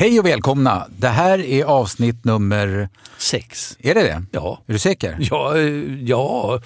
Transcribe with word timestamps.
Hej 0.00 0.20
och 0.20 0.26
välkomna! 0.26 0.86
Det 0.98 1.08
här 1.08 1.38
är 1.38 1.64
avsnitt 1.64 2.24
nummer... 2.24 2.88
Sex. 3.18 3.76
Är 3.80 3.94
det 3.94 4.02
det? 4.02 4.22
Ja. 4.30 4.58
Är 4.66 4.72
du 4.72 4.78
säker? 4.78 5.16
Ja, 5.20 5.56
eh, 5.56 6.02
ja 6.02 6.60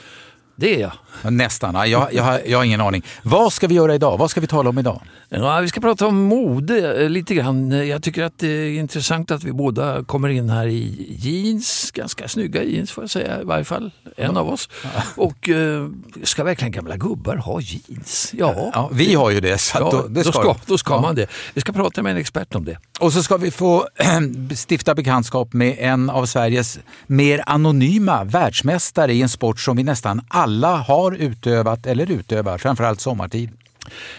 det 0.57 0.75
är 0.75 0.81
jag. 0.81 1.33
Nästan. 1.33 1.75
Ja, 1.75 1.87
Jag, 1.87 2.15
jag, 2.15 2.49
jag 2.49 2.59
har 2.59 2.65
ingen 2.65 2.81
aning. 2.81 3.03
Vad 3.23 3.53
ska 3.53 3.67
vi 3.67 3.75
göra 3.75 3.95
idag? 3.95 4.19
Vad 4.19 4.31
ska 4.31 4.41
vi 4.41 4.47
tala 4.47 4.71
om 4.71 4.79
idag? 4.79 5.01
Ja, 5.37 5.61
vi 5.61 5.69
ska 5.69 5.81
prata 5.81 6.07
om 6.07 6.23
mode 6.23 7.03
eh, 7.03 7.09
lite 7.11 7.35
grann. 7.35 7.71
Jag 7.89 8.03
tycker 8.03 8.23
att 8.23 8.39
det 8.39 8.49
är 8.49 8.79
intressant 8.79 9.31
att 9.31 9.45
vi 9.45 9.53
båda 9.53 10.05
kommer 10.05 10.29
in 10.29 10.51
här 10.51 10.67
i 10.67 11.07
jeans, 11.19 11.91
ganska 11.91 12.29
snygga 12.29 12.63
jeans 12.63 12.91
får 12.91 13.05
jag 13.05 13.11
säga, 13.11 13.41
i 13.41 13.45
varje 13.45 13.65
fall 13.65 13.91
en 14.17 14.37
av 14.37 14.49
oss. 14.49 14.69
Och 15.17 15.49
eh, 15.49 15.89
ska 16.23 16.45
verkligen 16.45 16.73
gamla 16.73 16.97
gubbar 16.97 17.37
ha 17.37 17.61
jeans? 17.61 18.31
Ja, 18.39 18.71
Ja, 18.75 18.91
vi 18.93 19.15
har 19.15 19.31
ju 19.31 19.41
det. 19.41 19.59
Så 19.59 19.79
ja 19.79 19.91
då, 19.91 20.09
det 20.09 20.23
då 20.23 20.33
ska, 20.33 20.57
då 20.67 20.79
ska 20.79 20.95
Ja. 20.95 21.01
man 21.01 21.15
det. 21.15 21.27
Vi 21.55 21.61
ska 21.61 21.73
prata 21.73 22.03
med 22.03 22.11
en 22.13 22.17
expert 22.19 22.55
om 22.55 22.65
det. 22.65 22.79
Och 23.01 23.13
så 23.13 23.23
ska 23.23 23.37
vi 23.37 23.51
få 23.51 23.89
stifta 24.69 24.95
bekantskap 24.95 25.53
med 25.53 25.77
en 25.79 26.11
av 26.11 26.27
Sveriges 26.27 26.79
mer 27.07 27.43
anonyma 27.47 28.25
världsmästare 28.25 29.13
i 29.13 29.23
en 29.23 29.29
sport 29.29 29.61
som 29.61 29.77
vi 29.77 29.83
nästan 29.83 30.21
alla 30.29 30.77
har 30.77 31.13
utövat 31.13 31.87
eller 31.87 32.11
utövar, 32.11 32.59
framförallt 32.59 33.01
sommartid. 33.01 33.51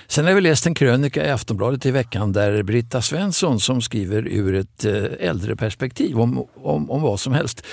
Sen 0.07 0.25
har 0.25 0.33
vi 0.33 0.41
läst 0.41 0.65
en 0.65 0.75
krönika 0.75 1.27
i 1.27 1.29
Aftonbladet 1.29 1.85
i 1.85 1.91
veckan 1.91 2.33
där 2.33 2.63
Britta 2.63 3.01
Svensson 3.01 3.59
som 3.59 3.81
skriver 3.81 4.27
ur 4.27 4.55
ett 4.55 4.85
eh, 4.85 4.93
äldreperspektiv 4.93 5.45
äldre 5.45 5.55
perspektiv 5.55 6.19
om, 6.19 6.47
om, 6.55 6.91
om 6.91 7.01
vad 7.01 7.19
som 7.19 7.33
helst 7.33 7.65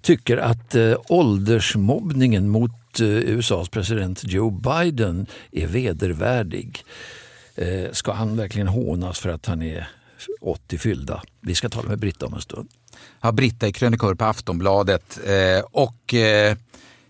tycker 0.00 0.36
att 0.36 0.74
eh, 0.74 0.94
åldersmobbningen 1.08 2.48
mot 2.48 3.00
eh, 3.00 3.06
USAs 3.06 3.68
president 3.68 4.24
Joe 4.24 4.50
Biden 4.50 5.26
är 5.52 5.66
vedervärdig. 5.66 6.84
Eh, 7.54 7.92
ska 7.92 8.12
han 8.12 8.36
verkligen 8.36 8.68
hånas 8.68 9.18
för 9.18 9.28
att 9.28 9.46
han 9.46 9.62
är 9.62 9.88
80 10.40 10.78
fyllda? 10.78 11.22
Vi 11.40 11.54
ska 11.54 11.68
tala 11.68 11.88
med 11.88 11.98
Britta 11.98 12.26
om 12.26 12.34
en 12.34 12.40
stund. 12.40 12.68
Ja, 13.20 13.32
Britta 13.32 13.66
är 13.66 13.72
krönikör 13.72 14.14
på 14.14 14.24
Aftonbladet 14.24 15.20
eh, 15.26 15.64
och 15.72 16.14
eh, 16.14 16.56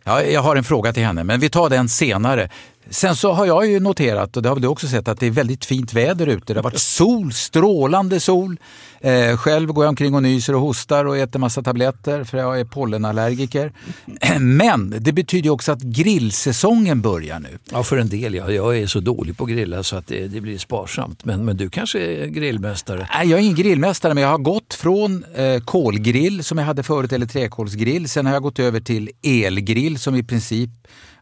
ja, 0.04 0.22
jag 0.22 0.40
har 0.40 0.56
en 0.56 0.64
fråga 0.64 0.92
till 0.92 1.04
henne, 1.04 1.24
men 1.24 1.40
vi 1.40 1.50
tar 1.50 1.70
den 1.70 1.88
senare. 1.88 2.50
Sen 2.90 3.16
så 3.16 3.32
har 3.32 3.46
jag 3.46 3.66
ju 3.66 3.80
noterat, 3.80 4.36
och 4.36 4.42
det 4.42 4.48
har 4.48 4.56
väl 4.56 4.62
du 4.62 4.68
också 4.68 4.86
sett, 4.88 5.08
att 5.08 5.20
det 5.20 5.26
är 5.26 5.30
väldigt 5.30 5.64
fint 5.64 5.94
väder 5.94 6.26
ute. 6.26 6.54
Det 6.54 6.58
har 6.58 6.62
varit 6.62 6.78
sol, 6.78 7.32
strålande 7.32 8.20
sol. 8.20 8.56
Eh, 9.00 9.36
själv 9.36 9.72
går 9.72 9.84
jag 9.84 9.88
omkring 9.88 10.14
och 10.14 10.22
nyser 10.22 10.54
och 10.54 10.60
hostar 10.60 11.04
och 11.04 11.18
äter 11.18 11.38
massa 11.38 11.62
tabletter 11.62 12.24
för 12.24 12.38
jag 12.38 12.60
är 12.60 12.64
pollenallergiker. 12.64 13.72
Men 14.40 14.94
det 14.98 15.12
betyder 15.12 15.44
ju 15.44 15.50
också 15.50 15.72
att 15.72 15.80
grillsäsongen 15.80 17.00
börjar 17.00 17.40
nu. 17.40 17.58
Ja, 17.72 17.82
för 17.82 17.96
en 17.98 18.08
del. 18.08 18.34
Ja. 18.34 18.50
Jag 18.50 18.78
är 18.78 18.86
så 18.86 19.00
dålig 19.00 19.36
på 19.36 19.44
att 19.44 19.50
grilla 19.50 19.82
så 19.82 19.96
att 19.96 20.06
det, 20.06 20.28
det 20.28 20.40
blir 20.40 20.58
sparsamt. 20.58 21.24
Men, 21.24 21.44
men 21.44 21.56
du 21.56 21.70
kanske 21.70 21.98
är 21.98 22.26
grillmästare? 22.26 23.08
Nej, 23.14 23.28
jag 23.28 23.38
är 23.38 23.42
ingen 23.42 23.56
grillmästare, 23.56 24.14
men 24.14 24.22
jag 24.22 24.30
har 24.30 24.38
gått 24.38 24.74
från 24.74 25.24
eh, 25.34 25.60
kolgrill 25.60 26.44
som 26.44 26.58
jag 26.58 26.64
hade 26.64 26.82
förut, 26.82 27.12
eller 27.12 27.26
träkolsgrill. 27.26 28.08
Sen 28.08 28.26
har 28.26 28.32
jag 28.32 28.42
gått 28.42 28.58
över 28.58 28.80
till 28.80 29.10
elgrill 29.22 29.98
som 29.98 30.16
i 30.16 30.22
princip 30.22 30.70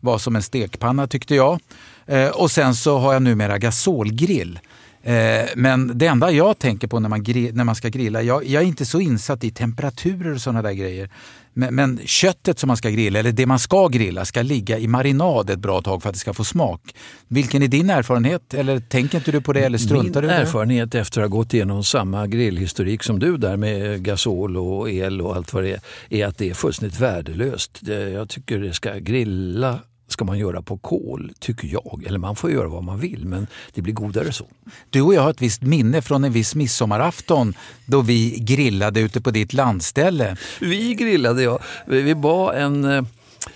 var 0.00 0.18
som 0.18 0.36
en 0.36 0.42
stekpanna 0.42 1.06
tyckte 1.06 1.34
jag. 1.34 1.60
Eh, 2.06 2.28
och 2.28 2.50
sen 2.50 2.74
så 2.74 2.98
har 2.98 3.12
jag 3.12 3.22
numera 3.22 3.58
gasolgrill. 3.58 4.58
Eh, 5.02 5.44
men 5.56 5.98
det 5.98 6.06
enda 6.06 6.30
jag 6.30 6.58
tänker 6.58 6.88
på 6.88 7.00
när 7.00 7.08
man, 7.08 7.24
när 7.52 7.64
man 7.64 7.74
ska 7.74 7.88
grilla, 7.88 8.22
jag, 8.22 8.46
jag 8.46 8.62
är 8.62 8.66
inte 8.66 8.86
så 8.86 9.00
insatt 9.00 9.44
i 9.44 9.50
temperaturer 9.50 10.34
och 10.34 10.40
sådana 10.40 10.62
där 10.62 10.72
grejer. 10.72 11.10
Men, 11.58 11.74
men 11.74 12.00
köttet 12.04 12.58
som 12.58 12.68
man 12.68 12.76
ska 12.76 12.90
grilla, 12.90 13.18
eller 13.18 13.32
det 13.32 13.46
man 13.46 13.58
ska 13.58 13.88
grilla, 13.88 14.24
ska 14.24 14.42
ligga 14.42 14.78
i 14.78 14.86
marinad 14.86 15.50
ett 15.50 15.58
bra 15.58 15.82
tag 15.82 16.02
för 16.02 16.08
att 16.08 16.14
det 16.14 16.18
ska 16.18 16.34
få 16.34 16.44
smak. 16.44 16.80
Vilken 17.28 17.62
är 17.62 17.68
din 17.68 17.90
erfarenhet? 17.90 18.54
Eller 18.54 18.80
tänker 18.80 19.18
inte 19.18 19.32
du 19.32 19.40
på 19.40 19.52
det 19.52 19.60
eller 19.60 19.78
struntar 19.78 20.22
Min 20.22 20.28
du 20.28 20.34
i 20.34 20.38
det? 20.38 20.42
erfarenhet 20.42 20.94
efter 20.94 21.20
att 21.20 21.30
ha 21.30 21.38
gått 21.38 21.54
igenom 21.54 21.84
samma 21.84 22.26
grillhistorik 22.26 23.02
som 23.02 23.18
du 23.18 23.36
där 23.36 23.56
med 23.56 24.02
gasol 24.02 24.56
och 24.56 24.90
el 24.90 25.20
och 25.20 25.36
allt 25.36 25.52
vad 25.52 25.62
det 25.62 25.72
är, 25.72 25.80
är 26.08 26.26
att 26.26 26.38
det 26.38 26.50
är 26.50 26.54
fullständigt 26.54 27.00
värdelöst. 27.00 27.80
Jag 28.12 28.28
tycker 28.28 28.58
det 28.58 28.74
ska 28.74 28.94
grilla 28.94 29.78
ska 30.08 30.24
man 30.24 30.38
göra 30.38 30.62
på 30.62 30.78
kol, 30.78 31.32
tycker 31.38 31.68
jag. 31.68 32.04
Eller 32.06 32.18
man 32.18 32.36
får 32.36 32.50
göra 32.50 32.68
vad 32.68 32.84
man 32.84 32.98
vill, 33.00 33.24
men 33.24 33.46
det 33.74 33.82
blir 33.82 33.94
godare 33.94 34.32
så. 34.32 34.46
Du 34.90 35.02
och 35.02 35.14
jag 35.14 35.22
har 35.22 35.30
ett 35.30 35.42
visst 35.42 35.62
minne 35.62 36.02
från 36.02 36.24
en 36.24 36.32
viss 36.32 36.54
midsommarafton 36.54 37.54
då 37.86 38.00
vi 38.00 38.38
grillade 38.38 39.00
ute 39.00 39.20
på 39.20 39.30
ditt 39.30 39.52
landställe. 39.52 40.36
Vi 40.60 40.94
grillade, 40.94 41.42
ja. 41.42 41.58
Vi 41.86 42.14
var 42.14 42.52
en, 42.52 42.84
eh, 42.84 43.02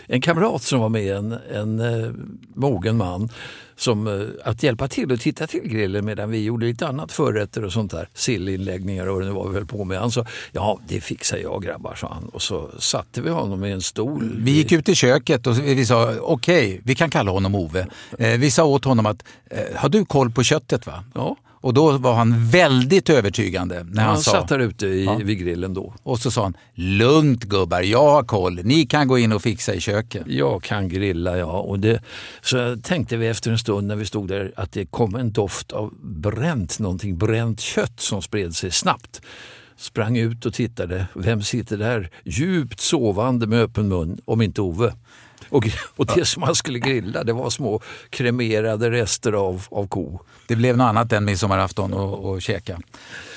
en 0.07 0.21
kamrat 0.21 0.63
som 0.63 0.81
var 0.81 0.89
med, 0.89 1.17
en, 1.17 1.33
en 1.33 1.81
eh, 1.81 2.11
mogen 2.55 2.97
man, 2.97 3.29
som, 3.83 4.07
eh, 4.07 4.27
att 4.45 4.63
hjälpa 4.63 4.89
till 4.89 5.13
och 5.13 5.21
titta 5.21 5.47
till 5.47 5.61
grillen 5.61 6.05
medan 6.05 6.31
vi 6.31 6.45
gjorde 6.45 6.67
lite 6.67 6.87
annat 6.89 7.13
förrätter 7.13 7.65
och 7.65 7.73
sånt 7.73 7.91
där. 7.91 8.09
Sillinläggningar 8.15 9.07
och 9.07 9.15
vad 9.15 9.23
det 9.23 9.27
nu 9.29 9.33
var 9.35 9.49
vi 9.49 9.55
höll 9.55 9.67
på 9.67 9.85
med. 9.85 9.99
Han 9.99 10.11
sa, 10.11 10.27
ja 10.53 10.81
det 10.89 11.01
fixar 11.01 11.37
jag 11.39 11.63
grabbar, 11.63 11.95
sa 11.95 12.09
han. 12.15 12.25
Och 12.29 12.43
så 12.43 12.71
satte 12.79 13.23
vi 13.23 13.31
honom 13.31 13.65
i 13.65 13.71
en 13.73 13.83
stol. 13.83 14.37
Vi 14.39 14.51
gick 14.51 14.73
ut 14.73 14.89
i 14.89 14.95
köket 14.95 15.47
och 15.47 15.59
vi 15.59 15.87
sa 15.87 16.15
okej, 16.21 16.81
vi 16.85 16.95
kan 16.95 17.11
kalla 17.11 17.31
honom 17.31 17.55
Ove. 17.55 17.87
Eh, 18.19 18.39
Vi 18.39 18.51
sa 18.51 18.65
åt 18.65 18.85
honom 18.85 19.07
att 19.07 19.25
eh, 19.51 19.59
har 19.77 19.89
du 19.89 20.05
koll 20.05 20.31
på 20.31 20.43
köttet? 20.43 20.87
va? 20.87 21.05
Ja. 21.15 21.37
Och 21.63 21.75
då 21.75 21.99
var 21.99 22.15
han 22.15 22.47
väldigt 22.49 23.11
övertygande 23.11 23.85
när 23.85 24.03
han, 24.03 24.11
Han 24.11 24.23
sa 24.23 24.31
satt 24.31 24.49
där 24.49 24.59
ute 24.59 24.87
i, 24.87 25.05
Ja. 25.05 25.17
vid 25.25 25.39
grillen 25.39 25.75
då. 25.75 25.95
och 26.03 26.19
så 26.19 26.31
sa 26.31 26.43
han 26.43 26.57
lugnt 26.75 27.45
gubbar, 27.45 27.81
jag 27.81 28.11
har 28.11 28.23
koll. 28.23 28.61
Ni 28.65 28.87
kan 28.87 29.09
gå 29.09 29.19
in 29.19 29.33
och 29.33 29.43
fixa 29.43 29.75
i 29.75 29.81
köket. 29.81 30.23
Jag 30.27 30.63
kan 30.63 30.89
grilla, 30.89 31.37
ja. 31.39 31.61
Och 31.61 31.79
det, 31.79 32.03
så 32.43 32.77
tänkte 32.83 33.17
vi 33.17 33.27
efter 33.29 33.51
en 33.51 33.59
stund 33.59 33.87
när 33.87 33.97
vi 33.97 34.05
stod 34.07 34.29
där 34.29 34.53
att 34.57 34.73
det 34.73 34.87
kom 34.87 35.15
en 35.15 35.33
doft 35.33 35.73
av 35.73 35.95
bränt, 36.03 36.79
någonting 36.79 37.19
bränt 37.19 37.61
kött 37.61 38.01
som 38.01 38.23
spred 38.23 38.55
sig 38.57 38.71
snabbt. 38.71 39.21
Sprang 39.77 40.17
ut 40.19 40.47
och 40.47 40.55
tittade. 40.55 41.07
Vem 41.15 41.43
sitter 41.43 41.77
där 41.77 42.11
djupt 42.25 42.81
sovande 42.81 43.47
med 43.47 43.61
öppen 43.61 43.89
mun, 43.89 44.21
om 44.25 44.43
inte 44.43 44.61
Ove? 44.63 44.93
Och, 45.49 45.69
och 45.97 46.07
det 46.15 46.25
som 46.25 46.43
han 46.43 46.55
skulle 46.55 46.79
grilla 46.79 47.25
det 47.25 47.33
var 47.33 47.51
små 47.51 47.81
kremerade 48.11 48.91
rester 48.91 49.33
av, 49.33 49.67
av 49.71 49.87
ko. 49.89 50.21
Det 50.53 50.57
blev 50.57 50.77
något 50.77 50.85
annat 50.85 51.13
än 51.13 51.25
midsommarafton 51.25 51.93
och, 51.93 52.31
och 52.31 52.43
käka. 52.43 52.73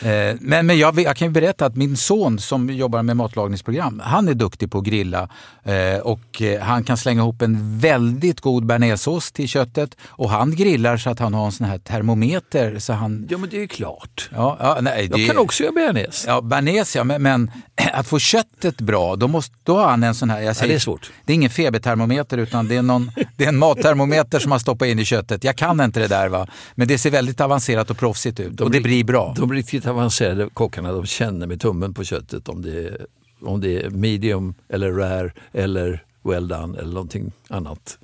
Eh, 0.02 0.36
men 0.40 0.66
men 0.66 0.78
jag, 0.78 1.00
jag 1.00 1.16
kan 1.16 1.28
ju 1.28 1.32
berätta 1.32 1.66
att 1.66 1.76
min 1.76 1.98
son 1.98 2.40
som 2.40 2.70
jobbar 2.70 3.04
med 3.04 3.18
matlagningsprogram, 3.18 4.02
han 4.06 4.28
är 4.28 4.34
duktig 4.34 4.72
på 4.72 4.78
att 4.78 4.84
grilla 4.84 5.30
eh, 5.64 6.00
och 6.04 6.42
eh, 6.42 6.62
han 6.62 6.84
kan 6.84 6.98
slänga 6.98 7.22
ihop 7.22 7.42
en 7.42 7.80
väldigt 7.80 8.42
god 8.42 8.66
bearnaisesås 8.66 9.32
till 9.32 9.48
köttet 9.48 9.96
och 10.08 10.30
han 10.30 10.56
grillar 10.56 10.98
så 10.98 11.10
att 11.10 11.20
han 11.20 11.34
har 11.34 11.46
en 11.46 11.52
sån 11.52 11.68
här 11.68 11.78
termometer 11.78 12.80
så 12.80 12.94
han... 12.94 13.28
Ja 13.30 13.38
men 13.38 13.50
det 13.50 13.64
är 13.64 13.68
klart. 13.68 14.30
Ja, 14.34 14.58
ja, 14.60 14.78
nej, 14.82 15.08
Jag 15.12 15.20
det- 15.20 15.28
kan 15.28 15.38
också 15.38 15.64
göra 15.64 15.74
bearnaise. 15.74 16.28
Ja, 16.30 16.42
bearnaise 16.42 16.98
ja, 16.98 17.04
men, 17.04 17.22
men 17.22 17.52
att 17.94 18.08
få 18.08 18.20
köttet 18.20 18.82
bra, 18.82 19.16
då, 19.16 19.28
måste, 19.28 19.56
då 19.64 19.78
har 19.78 19.90
han 19.90 20.04
en 20.04 20.16
sån 20.16 20.30
här... 20.30 20.42
Jag 20.42 20.56
säger, 20.56 20.70
det 20.74 20.76
är 20.78 20.80
svårt. 20.80 21.12
Det 21.26 21.34
är 21.34 21.36
ingen 21.36 21.50
febertermometer 21.50 22.38
utan 22.38 22.68
det 22.68 22.76
är, 22.76 22.82
någon, 22.82 23.12
det 23.38 23.44
är 23.44 23.50
en 23.50 23.58
mattermometer 23.58 24.40
som 24.40 24.50
man 24.50 24.60
stoppar 24.60 24.86
in 24.86 25.00
i 25.00 25.06
köttet. 25.06 25.44
Jag 25.44 25.56
kan 25.56 25.82
inte 25.82 26.00
det 26.00 26.08
där 26.08 26.30
va, 26.30 26.48
men 26.76 26.88
det 26.88 26.98
ser 27.06 27.12
väldigt 27.12 27.42
avancerat 27.42 27.90
och 27.90 27.98
proffsigt 27.98 28.40
ut 28.40 28.62
och 28.62 28.72
det 28.72 28.82
blir 28.82 29.04
bra. 29.04 29.34
De 29.38 29.54
riktigt 29.54 29.88
avancerade 29.88 30.50
kockarna 30.54 30.92
de 30.92 31.06
känner 31.06 31.48
med 31.48 31.62
tummen 31.62 31.94
på 31.94 32.04
köttet 32.04 32.50
om 32.50 32.62
det 32.62 32.84
är, 32.88 33.06
om 33.42 33.62
det 33.62 33.84
är 33.84 33.90
medium 33.90 34.54
eller 34.70 34.92
rare 34.92 35.32
eller 35.54 36.04
well 36.24 36.48
done 36.48 36.80
eller 36.80 36.94
någonting 36.94 37.32
annat. 37.48 37.98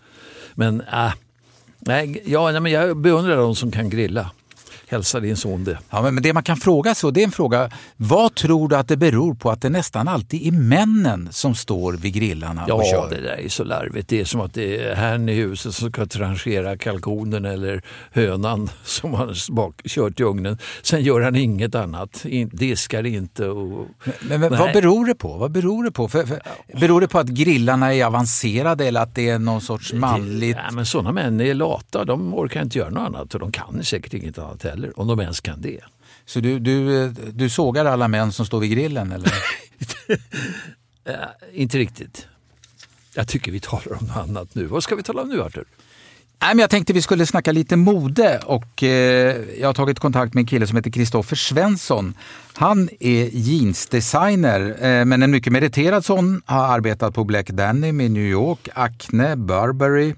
Men 0.54 0.82
äh, 0.82 1.14
nej, 1.80 2.24
ja, 2.26 2.52
nej, 2.52 2.62
men 2.62 2.72
jag 2.72 2.98
beundrar 2.98 3.38
de 3.38 3.56
som 3.56 3.72
kan 3.72 3.90
grilla. 3.90 4.32
Hälsa 4.92 5.20
din 5.20 5.38
son 5.38 5.64
det. 5.64 5.78
Ja, 5.90 6.12
men 6.12 6.24
det 6.24 6.34
man 6.34 6.44
kan 6.44 6.58
fråga 6.58 6.96
så, 6.96 7.12
det 7.12 7.22
är 7.22 7.26
en 7.26 7.32
fråga. 7.32 7.70
Vad 7.98 8.36
tror 8.36 8.70
du 8.70 8.76
att 8.76 8.88
det 8.88 8.98
beror 8.98 9.34
på 9.34 9.52
att 9.52 9.62
det 9.62 9.70
nästan 9.70 10.08
alltid 10.08 10.48
är 10.48 10.52
männen 10.52 11.28
som 11.32 11.56
står 11.56 11.94
vid 11.94 12.14
grillarna 12.14 12.66
ja, 12.68 12.74
och 12.74 12.86
kör? 12.86 13.10
det 13.10 13.22
där 13.22 13.46
är 13.46 13.50
så 13.50 13.64
larvigt. 13.64 14.08
Det 14.08 14.20
är 14.20 14.26
som 14.26 14.42
att 14.42 14.54
det 14.54 14.78
är 14.78 14.96
herrn 14.96 15.30
i 15.30 15.34
huset 15.34 15.76
som 15.76 15.92
ska 15.92 16.06
tranchera 16.06 16.78
kalkonen 16.78 17.46
eller 17.46 17.82
hönan 18.12 18.70
som 18.84 19.14
han 19.14 19.36
bak, 19.50 19.82
kört 19.86 20.20
i 20.20 20.24
ugnen. 20.24 20.58
Sen 20.82 21.04
gör 21.04 21.22
han 21.22 21.36
inget 21.36 21.76
annat. 21.76 22.26
In, 22.26 22.50
diskar 22.54 23.06
inte. 23.06 23.48
Och, 23.48 23.88
men, 24.22 24.40
men 24.40 24.58
vad 24.58 24.74
beror 24.74 25.06
det 25.06 25.16
på? 25.16 25.38
Vad 25.38 25.52
beror 25.52 25.84
det 25.84 25.92
på? 25.92 26.08
För, 26.08 26.26
för, 26.26 26.42
beror 26.80 27.02
det 27.02 27.08
på 27.08 27.20
att 27.20 27.28
grillarna 27.28 27.94
är 27.94 28.06
avancerade 28.06 28.86
eller 28.86 29.02
att 29.02 29.16
det 29.16 29.30
är 29.30 29.40
någon 29.40 29.62
sorts 29.62 29.94
manligt... 29.94 30.56
Det, 30.56 30.64
ja, 30.66 30.72
men 30.72 30.86
sådana 30.86 31.12
män 31.12 31.42
är 31.42 31.54
lata. 31.54 32.06
De 32.06 32.34
orkar 32.34 32.62
inte 32.62 32.78
göra 32.78 32.90
något 32.90 33.08
annat 33.08 33.34
och 33.34 33.40
de 33.40 33.52
kan 33.52 33.84
säkert 33.84 34.14
inget 34.14 34.38
annat 34.38 34.64
heller 34.64 34.81
heller, 34.82 35.00
om 35.00 35.08
de 35.08 35.20
ens 35.20 35.42
kan 35.42 35.62
det. 35.62 35.80
Så 36.26 36.40
du, 36.40 36.60
du, 36.60 37.10
du 37.10 37.50
sågar 37.50 37.86
alla 37.86 38.08
män 38.08 38.32
som 38.32 38.46
står 38.46 38.60
vid 38.60 38.72
grillen? 38.72 39.12
Eller? 39.12 39.34
äh, 41.06 41.16
inte 41.54 41.78
riktigt. 41.78 42.28
Jag 43.14 43.28
tycker 43.28 43.52
vi 43.52 43.60
talar 43.60 43.94
om 44.02 44.06
något 44.06 44.18
annat 44.18 44.56
nu. 44.56 44.66
Vad 44.66 44.84
ska 44.84 44.96
vi 44.96 45.04
tala 45.04 45.22
om 45.22 45.30
nu 45.30 45.42
Arthur? 45.42 45.66
Nej, 46.42 46.56
men 46.56 46.60
jag 46.60 46.70
tänkte 46.70 46.94
vi 46.94 47.02
skulle 47.02 47.26
snacka 47.26 47.52
lite 47.52 47.76
mode 47.76 48.40
och 48.46 48.84
eh, 48.84 49.36
jag 49.60 49.68
har 49.68 49.74
tagit 49.74 50.00
kontakt 50.00 50.34
med 50.34 50.42
en 50.42 50.48
kille 50.48 50.68
som 50.68 50.78
heter 50.78 50.92
Kristoffer 50.92 51.36
Svensson. 51.36 52.14
Han 52.54 52.90
är 53.00 53.30
jeansdesigner, 53.34 54.62
eh, 54.86 55.06
men 55.06 55.24
en 55.24 55.32
mycket 55.32 55.54
meriterad 55.54 56.06
sån. 56.06 56.42
Har 56.46 56.76
arbetat 56.76 57.14
på 57.14 57.24
Black 57.24 57.48
Denim 57.48 58.02
i 58.02 58.10
New 58.10 58.24
York, 58.24 58.70
Acne, 58.74 59.36
Burberry, 59.36 60.16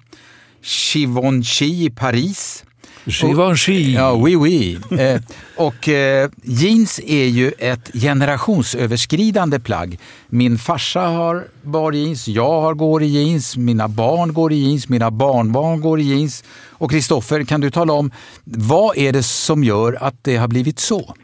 Givenchy 0.61 1.85
i 1.85 1.89
Paris 1.89 2.65
Givenchy. 3.05 3.93
Ja, 3.93 4.13
oui, 4.13 4.35
oui. 4.35 4.77
Eh, 4.99 5.21
och 5.57 5.89
eh, 5.89 6.29
jeans 6.43 6.99
är 6.99 7.25
ju 7.25 7.51
ett 7.59 7.91
generationsöverskridande 7.93 9.59
plagg. 9.59 9.99
Min 10.27 10.57
farsa 10.57 11.01
har 11.01 11.43
bar 11.61 11.91
jeans, 11.91 12.27
jag 12.27 12.61
har 12.61 12.73
går 12.73 13.03
i 13.03 13.05
jeans, 13.05 13.57
mina 13.57 13.87
barn 13.87 14.33
går 14.33 14.51
i 14.51 14.55
jeans, 14.55 14.89
mina 14.89 15.11
barnbarn 15.11 15.81
går 15.81 15.99
i 15.99 16.03
jeans. 16.03 16.43
Och 16.71 16.91
Kristoffer, 16.91 17.43
kan 17.43 17.61
du 17.61 17.71
tala 17.71 17.93
om 17.93 18.11
vad 18.43 18.97
är 18.97 19.11
det 19.11 19.23
som 19.23 19.63
gör 19.63 19.97
att 20.01 20.15
det 20.21 20.35
har 20.35 20.47
blivit 20.47 20.79
så? 20.79 21.15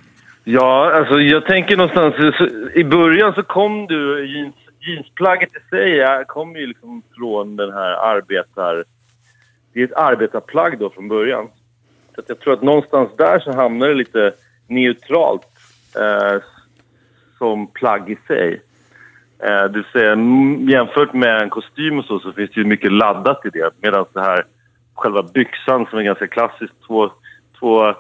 Ja, 0.44 0.92
alltså 0.94 1.20
jag 1.20 1.46
tänker 1.46 1.78
någonstans, 1.78 2.16
i 2.75 2.84
början 2.84 3.34
så 3.36 3.44
kom 3.44 3.88
du, 3.88 4.28
jeans, 4.34 4.56
jeansplagget 4.80 5.50
i 5.50 5.70
sig 5.70 6.25
kom 6.28 6.56
ju 6.56 6.68
liksom 6.68 7.02
från 7.18 7.56
den 7.56 7.72
här 7.74 8.16
arbetar... 8.16 8.84
Det 9.74 9.80
är 9.80 9.84
ett 9.84 9.94
arbetarplagg 9.94 10.80
då 10.80 10.90
från 10.90 11.08
början. 11.08 11.48
Så 12.16 12.22
jag 12.28 12.40
tror 12.40 12.54
att 12.54 12.62
någonstans 12.62 13.10
där 13.18 13.40
så 13.40 13.52
hamnar 13.52 13.88
det 13.88 13.94
lite 13.94 14.34
neutralt 14.68 15.48
eh, 15.96 16.42
som 17.38 17.68
plagg 17.68 18.10
i 18.10 18.18
sig. 18.28 18.62
Eh, 19.44 19.64
det 19.64 19.74
vill 19.74 19.84
säga, 19.94 20.16
jämfört 20.78 21.14
med 21.14 21.42
en 21.42 21.50
kostym 21.50 22.00
och 22.00 22.06
så, 22.06 22.20
så 22.20 22.32
finns 22.32 22.52
det 22.52 22.62
ju 22.62 22.68
mycket 22.68 22.92
laddat 22.92 23.46
i 23.46 23.50
det. 23.50 23.72
Medan 23.82 24.06
det 24.14 24.22
här 24.22 24.46
själva 24.94 25.24
byxan 25.24 25.86
som 25.90 26.00
är 26.00 26.04
ganska 26.04 26.28
klassisk, 26.28 26.74
två, 26.88 27.12
två 27.60 27.94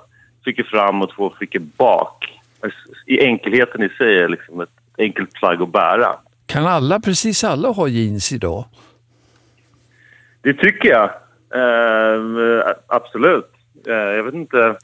fickor 0.45 0.63
fram 0.63 1.01
och 1.01 1.11
två 1.15 1.33
fickor 1.39 1.59
bak. 1.59 2.39
I 3.05 3.19
enkelheten 3.19 3.83
i 3.83 3.89
sig 3.89 4.19
är 4.19 4.29
liksom 4.29 4.61
ett 4.61 4.69
enkelt 4.97 5.33
plagg 5.33 5.61
att 5.61 5.71
bära. 5.71 6.15
Kan 6.45 6.67
alla, 6.67 6.99
precis 6.99 7.43
alla, 7.43 7.69
ha 7.69 7.87
jeans 7.87 8.33
idag? 8.33 8.65
Det 10.41 10.53
tycker 10.53 10.89
jag. 10.89 11.09
Eh, 11.53 12.73
absolut. 12.87 13.51
Eh, 13.87 13.93
jag 13.93 14.23
vet 14.23 14.33
inte. 14.33 14.75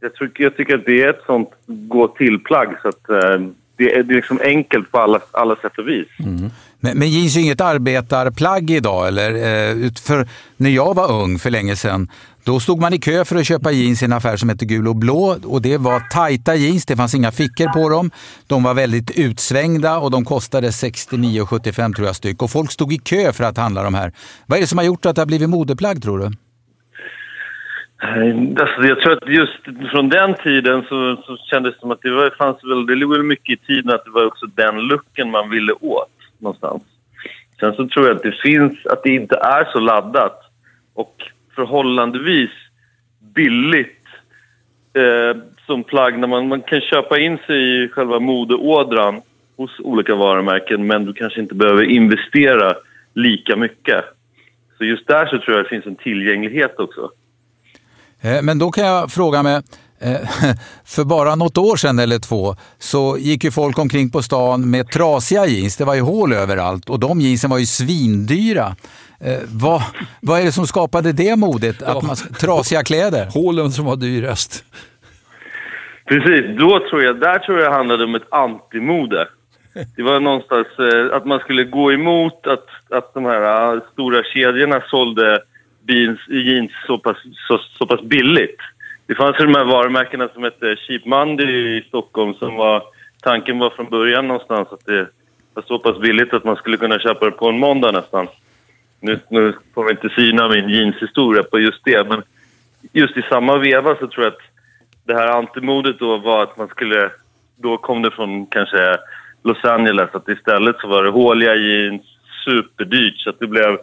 Jag 0.00 0.14
tycker, 0.14 0.44
jag 0.44 0.56
tycker 0.56 0.74
att 0.74 0.86
det 0.86 1.02
är 1.02 1.10
ett 1.10 1.22
sånt 1.26 1.50
gå 1.66 2.08
till-plagg 2.08 2.68
så 2.82 2.88
att 2.88 3.08
eh, 3.08 3.48
det 3.76 3.94
är, 3.94 4.02
det 4.02 4.14
är 4.14 4.16
liksom 4.16 4.40
enkelt 4.44 4.90
på 4.90 4.98
alla, 4.98 5.20
alla 5.30 5.56
sätt 5.56 5.78
och 5.78 5.88
vis. 5.88 6.08
Mm. 6.18 6.50
Men, 6.80 6.98
men 6.98 7.08
jeans 7.08 7.36
är 7.36 7.40
inget 7.40 7.60
arbetarplagg 7.60 8.70
idag 8.70 9.08
eller? 9.08 9.30
Eh, 9.30 9.90
för 10.06 10.28
när 10.56 10.70
jag 10.70 10.94
var 10.94 11.12
ung 11.12 11.38
för 11.38 11.50
länge 11.50 11.76
sedan, 11.76 12.10
då 12.44 12.60
stod 12.60 12.80
man 12.80 12.94
i 12.94 12.98
kö 12.98 13.24
för 13.24 13.36
att 13.36 13.46
köpa 13.46 13.72
jeans 13.72 14.02
i 14.02 14.04
en 14.04 14.12
affär 14.12 14.36
som 14.36 14.48
hette 14.48 14.64
Gul 14.64 14.88
och 14.88 14.96
Blå 14.96 15.36
och 15.44 15.62
det 15.62 15.76
var 15.76 16.00
tajta 16.00 16.54
jeans, 16.54 16.86
det 16.86 16.96
fanns 16.96 17.14
inga 17.14 17.32
fickor 17.32 17.72
på 17.72 17.88
dem. 17.88 18.10
De 18.46 18.62
var 18.62 18.74
väldigt 18.74 19.10
utsvängda 19.10 19.98
och 19.98 20.10
de 20.10 20.24
kostade 20.24 20.70
69,75 20.70 21.94
tror 21.94 22.06
jag 22.06 22.16
styck 22.16 22.42
och 22.42 22.50
folk 22.50 22.72
stod 22.72 22.92
i 22.92 22.98
kö 22.98 23.32
för 23.32 23.44
att 23.44 23.56
handla 23.56 23.82
de 23.82 23.94
här. 23.94 24.12
Vad 24.46 24.56
är 24.56 24.60
det 24.60 24.66
som 24.66 24.78
har 24.78 24.84
gjort 24.84 25.06
att 25.06 25.14
det 25.14 25.20
har 25.20 25.26
blivit 25.26 25.48
modeplagg 25.48 26.02
tror 26.02 26.18
du? 26.18 26.30
Eh, 28.04 28.36
alltså, 28.60 28.82
jag 28.82 29.00
tror 29.00 29.12
att 29.12 29.28
just 29.28 29.90
från 29.90 30.08
den 30.08 30.34
tiden 30.34 30.84
så, 30.88 31.16
så 31.26 31.36
kändes 31.36 31.74
det 31.74 31.80
som 31.80 31.90
att 31.90 32.02
det 32.02 32.10
var, 32.10 32.30
fanns 32.38 32.64
väl, 32.64 32.86
det 32.86 32.94
låg 32.94 33.24
mycket 33.24 33.60
i 33.60 33.66
tiden 33.66 33.94
att 33.94 34.04
det 34.04 34.10
var 34.10 34.24
också 34.24 34.46
den 34.46 34.80
looken 34.80 35.30
man 35.30 35.50
ville 35.50 35.72
åt 35.72 36.10
någonstans. 36.38 36.82
Sen 37.60 37.74
så 37.74 37.88
tror 37.88 38.06
jag 38.06 38.16
att 38.16 38.22
det 38.22 38.40
finns, 38.42 38.86
att 38.86 39.02
det 39.02 39.14
inte 39.14 39.36
är 39.36 39.72
så 39.72 39.80
laddat 39.80 40.40
och 40.94 41.22
förhållandevis 41.54 42.50
billigt 43.34 44.06
eh, 44.94 45.42
som 45.66 45.84
plagg 45.84 46.18
när 46.18 46.28
man, 46.28 46.48
man 46.48 46.62
kan 46.62 46.80
köpa 46.80 47.18
in 47.18 47.38
sig 47.46 47.84
i 47.84 47.88
själva 47.88 48.18
modeådran 48.18 49.20
hos 49.56 49.80
olika 49.80 50.14
varumärken 50.14 50.86
men 50.86 51.04
du 51.04 51.12
kanske 51.12 51.40
inte 51.40 51.54
behöver 51.54 51.82
investera 51.82 52.74
lika 53.14 53.56
mycket. 53.56 54.04
Så 54.78 54.84
just 54.84 55.06
där 55.06 55.26
så 55.26 55.38
tror 55.38 55.56
jag 55.56 55.64
det 55.64 55.68
finns 55.68 55.86
en 55.86 55.96
tillgänglighet 55.96 56.78
också. 56.78 57.10
Eh, 58.24 58.42
men 58.42 58.58
då 58.58 58.70
kan 58.70 58.86
jag 58.86 59.10
fråga 59.10 59.42
mig, 59.42 59.54
eh, 60.00 60.12
för 60.84 61.04
bara 61.04 61.34
något 61.34 61.58
år 61.58 61.76
sedan 61.76 61.98
eller 61.98 62.18
två 62.18 62.56
så 62.78 63.16
gick 63.18 63.44
ju 63.44 63.50
folk 63.50 63.78
omkring 63.78 64.10
på 64.10 64.22
stan 64.22 64.70
med 64.70 64.90
trasiga 64.90 65.46
jeans. 65.46 65.76
Det 65.76 65.84
var 65.84 65.94
ju 65.94 66.00
hål 66.00 66.32
överallt 66.32 66.90
och 66.90 67.00
de 67.00 67.20
jeansen 67.20 67.50
var 67.50 67.58
ju 67.58 67.66
svindyra. 67.66 68.76
Eh, 69.20 69.38
vad, 69.48 69.82
vad 70.20 70.40
är 70.40 70.44
det 70.44 70.52
som 70.52 70.66
skapade 70.66 71.12
det 71.12 71.36
modet? 71.36 71.82
Att 71.82 72.02
man, 72.02 72.16
trasiga 72.16 72.82
kläder? 72.82 73.26
Hålen 73.26 73.72
som 73.72 73.84
var 73.84 73.96
dyrast. 73.96 74.64
Precis, 76.06 76.58
då 76.58 76.80
tror 76.90 77.02
jag, 77.02 77.20
där 77.20 77.38
tror 77.38 77.60
jag 77.60 77.72
handlade 77.72 78.04
om 78.04 78.14
ett 78.14 78.32
antimode. 78.32 79.28
Det 79.96 80.02
var 80.02 80.20
någonstans 80.20 80.66
att 81.12 81.24
man 81.26 81.38
skulle 81.38 81.64
gå 81.64 81.92
emot 81.92 82.46
att, 82.46 82.66
att 82.90 83.14
de 83.14 83.24
här 83.24 83.80
stora 83.92 84.22
kedjorna 84.22 84.82
sålde 84.90 85.42
jeans, 85.86 86.20
jeans 86.28 86.70
så, 86.86 86.98
pass, 86.98 87.16
så, 87.48 87.58
så 87.78 87.86
pass 87.86 88.00
billigt. 88.00 88.60
Det 89.06 89.14
fanns 89.14 89.40
ju 89.40 89.44
de 89.44 89.54
här 89.54 89.64
varumärkena 89.64 90.28
som 90.28 90.42
hette 90.42 90.76
Cheap 90.76 91.04
Monday 91.04 91.76
i 91.76 91.82
Stockholm 91.88 92.34
som 92.34 92.54
var... 92.54 92.82
Tanken 93.22 93.58
var 93.58 93.70
från 93.70 93.90
början 93.90 94.28
någonstans 94.28 94.68
att 94.72 94.86
det 94.86 95.06
var 95.54 95.62
så 95.62 95.78
pass 95.78 95.98
billigt 95.98 96.34
att 96.34 96.44
man 96.44 96.56
skulle 96.56 96.76
kunna 96.76 96.98
köpa 96.98 97.24
det 97.24 97.30
på 97.30 97.48
en 97.48 97.58
måndag 97.58 97.92
nästan. 97.92 98.28
Nu, 99.00 99.20
nu 99.28 99.54
får 99.74 99.84
vi 99.84 99.90
inte 99.90 100.08
syna 100.08 100.48
min 100.48 100.68
jeanshistoria 100.68 101.42
på 101.42 101.58
just 101.58 101.84
det, 101.84 102.08
men 102.08 102.22
just 102.92 103.16
i 103.16 103.22
samma 103.22 103.58
veva 103.58 103.96
så 103.96 104.06
tror 104.06 104.24
jag 104.24 104.32
att 104.32 104.40
det 105.04 105.14
här 105.14 105.28
antimodet 105.28 105.98
då 105.98 106.16
var 106.16 106.42
att 106.42 106.56
man 106.56 106.68
skulle... 106.68 107.10
Då 107.56 107.76
kom 107.76 108.02
det 108.02 108.10
från 108.10 108.46
kanske 108.46 108.96
Los 109.44 109.64
Angeles, 109.64 110.10
att 110.12 110.28
istället 110.28 110.76
så 110.78 110.88
var 110.88 111.02
det 111.04 111.10
håliga 111.10 111.54
jeans, 111.54 112.02
superdyrt, 112.44 113.18
så 113.18 113.30
att 113.30 113.38
det 113.38 113.46
blev 113.46 113.78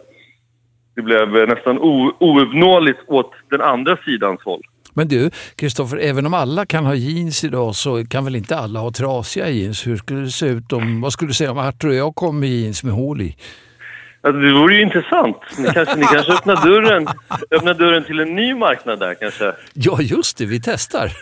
det 0.94 1.02
blev 1.02 1.48
nästan 1.48 1.78
ouppnåeligt 2.20 3.00
åt 3.06 3.32
den 3.50 3.60
andra 3.60 3.96
sidans 4.04 4.40
håll. 4.44 4.62
Men 4.94 5.08
du, 5.08 5.30
Kristoffer, 5.56 5.96
även 5.96 6.26
om 6.26 6.34
alla 6.34 6.66
kan 6.66 6.86
ha 6.86 6.94
jeans 6.94 7.44
idag 7.44 7.74
så 7.74 8.04
kan 8.06 8.24
väl 8.24 8.36
inte 8.36 8.56
alla 8.56 8.80
ha 8.80 8.90
trasiga 8.90 9.48
jeans? 9.48 9.86
Hur 9.86 9.96
skulle 9.96 10.20
det 10.20 10.30
se 10.30 10.46
ut 10.46 10.72
om, 10.72 11.00
vad 11.00 11.12
skulle 11.12 11.30
du 11.30 11.34
säga 11.34 11.50
om 11.50 11.58
Artur 11.58 11.88
och 11.88 11.94
jag 11.94 12.14
kom 12.14 12.40
med 12.40 12.48
jeans 12.48 12.84
med 12.84 12.94
hål 12.94 13.20
i? 13.20 13.36
Alltså, 14.24 14.40
det 14.40 14.52
vore 14.52 14.74
ju 14.74 14.82
intressant. 14.82 15.36
Ni 15.58 15.68
kanske, 15.68 15.96
ni 15.96 16.04
kanske 16.04 16.32
öppnar, 16.32 16.66
dörren, 16.66 17.06
öppnar 17.50 17.74
dörren 17.74 18.04
till 18.04 18.20
en 18.20 18.34
ny 18.34 18.54
marknad 18.54 18.98
där 18.98 19.14
kanske? 19.14 19.52
Ja, 19.72 19.98
just 20.00 20.38
det. 20.38 20.46
Vi 20.46 20.60
testar. 20.60 21.12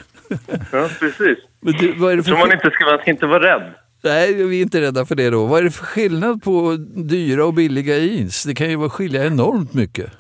Ja, 0.73 0.89
precis. 1.01 1.39
Men 1.61 1.73
du, 1.73 1.93
vad 1.93 2.13
är 2.13 2.17
det 2.17 2.23
för... 2.23 2.33
Man, 2.33 2.53
inte 2.53 2.71
ska, 2.71 2.85
man 2.85 2.99
ska 2.99 3.11
inte 3.11 3.27
vara 3.27 3.55
rädd. 3.55 3.75
Nej, 4.03 4.45
vi 4.45 4.59
är 4.59 4.63
inte 4.63 4.81
rädda 4.81 5.05
för 5.05 5.15
det 5.15 5.31
då. 5.31 5.47
Vad 5.47 5.61
är 5.61 5.65
det 5.65 5.71
för 5.71 5.85
skillnad 5.85 6.43
på 6.43 6.77
dyra 6.97 7.45
och 7.45 7.55
billiga 7.55 7.99
jeans? 7.99 8.45
Det 8.45 8.55
kan 8.55 8.71
ju 8.71 8.89
skilja 8.89 9.27
enormt 9.27 9.75
mycket. 9.75 10.13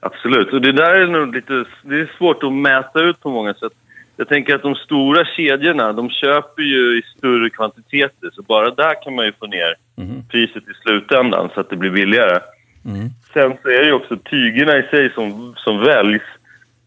Absolut, 0.00 0.52
och 0.52 0.60
det 0.60 0.72
där 0.72 1.00
är 1.00 1.06
nog 1.06 1.34
lite 1.34 1.64
det 1.82 2.00
är 2.00 2.12
svårt 2.18 2.42
att 2.42 2.52
mäta 2.52 3.02
ut 3.02 3.20
på 3.20 3.30
många 3.30 3.54
sätt. 3.54 3.72
Jag 4.16 4.28
tänker 4.28 4.54
att 4.54 4.62
de 4.62 4.74
stora 4.74 5.24
kedjorna, 5.24 5.92
de 5.92 6.10
köper 6.10 6.62
ju 6.62 6.98
i 6.98 7.02
större 7.18 7.50
kvantiteter 7.50 8.30
så 8.32 8.42
bara 8.42 8.70
där 8.70 9.02
kan 9.02 9.14
man 9.14 9.24
ju 9.24 9.32
få 9.32 9.46
ner 9.46 9.74
mm. 9.96 10.22
priset 10.28 10.62
i 10.62 10.74
slutändan 10.82 11.50
så 11.54 11.60
att 11.60 11.70
det 11.70 11.76
blir 11.76 11.90
billigare. 11.90 12.40
Mm. 12.84 13.08
Sen 13.32 13.56
så 13.62 13.68
är 13.68 13.78
det 13.80 13.86
ju 13.86 13.92
också 13.92 14.16
tygerna 14.16 14.78
i 14.78 14.82
sig 14.82 15.12
som, 15.14 15.54
som 15.56 15.78
väljs 15.78 16.22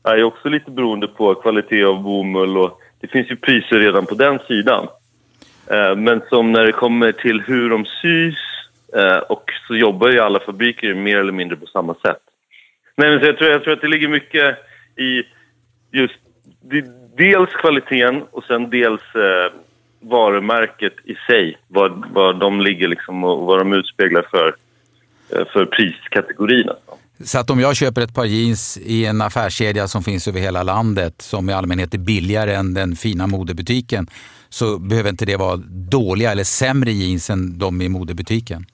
är 0.03 0.17
ju 0.17 0.23
också 0.23 0.49
lite 0.49 0.71
beroende 0.71 1.07
på 1.07 1.35
kvalitet 1.35 1.83
av 1.83 2.03
bomull 2.03 2.57
och 2.57 2.79
det 2.99 3.07
finns 3.07 3.31
ju 3.31 3.35
priser 3.35 3.79
redan 3.79 4.05
på 4.05 4.15
den 4.15 4.39
sidan. 4.47 4.87
Eh, 5.71 5.95
men 5.95 6.21
som 6.29 6.51
när 6.51 6.65
det 6.65 6.71
kommer 6.71 7.11
till 7.11 7.41
hur 7.41 7.69
de 7.69 7.85
sys 7.85 8.37
eh, 8.95 9.17
och 9.17 9.43
så 9.67 9.75
jobbar 9.75 10.09
ju 10.09 10.19
alla 10.19 10.39
fabriker 10.39 10.93
mer 10.93 11.17
eller 11.17 11.31
mindre 11.31 11.57
på 11.57 11.65
samma 11.65 11.93
sätt. 11.93 12.21
Nej, 12.95 13.09
men 13.09 13.19
så 13.19 13.25
jag, 13.25 13.37
tror, 13.37 13.51
jag 13.51 13.63
tror 13.63 13.73
att 13.73 13.81
det 13.81 13.87
ligger 13.87 14.07
mycket 14.07 14.57
i 14.95 15.23
just 15.91 16.15
dels 17.17 17.49
kvaliteten 17.49 18.23
och 18.31 18.43
sen 18.43 18.69
dels 18.69 19.01
eh, 19.15 19.53
varumärket 19.99 20.93
i 21.03 21.15
sig. 21.27 21.57
Vad, 21.67 22.05
vad 22.13 22.39
de 22.39 22.61
ligger 22.61 22.87
liksom 22.87 23.23
och 23.23 23.45
vad 23.45 23.59
de 23.59 23.73
utspeglar 23.73 24.25
för, 24.31 24.55
eh, 25.35 25.45
för 25.53 25.65
priskategorin. 25.65 26.69
Alltså. 26.69 26.97
Så 27.23 27.39
att 27.39 27.49
om 27.49 27.59
jag 27.59 27.75
köper 27.75 28.01
ett 28.01 28.15
par 28.15 28.25
jeans 28.25 28.77
i 28.77 29.05
en 29.05 29.21
affärskedja 29.21 29.87
som 29.87 30.03
finns 30.03 30.27
över 30.27 30.39
hela 30.39 30.63
landet 30.63 31.21
som 31.21 31.49
i 31.49 31.53
allmänhet 31.53 31.93
är 31.93 31.97
billigare 31.97 32.53
än 32.53 32.73
den 32.73 32.95
fina 32.95 33.27
modebutiken 33.27 34.07
så 34.49 34.79
behöver 34.79 35.09
inte 35.09 35.25
det 35.25 35.37
vara 35.37 35.55
dåliga 35.91 36.31
eller 36.31 36.43
sämre 36.43 36.91
jeans 36.91 37.29
än 37.29 37.59
de 37.59 37.81
i 37.81 37.89
modebutiken? 37.89 38.65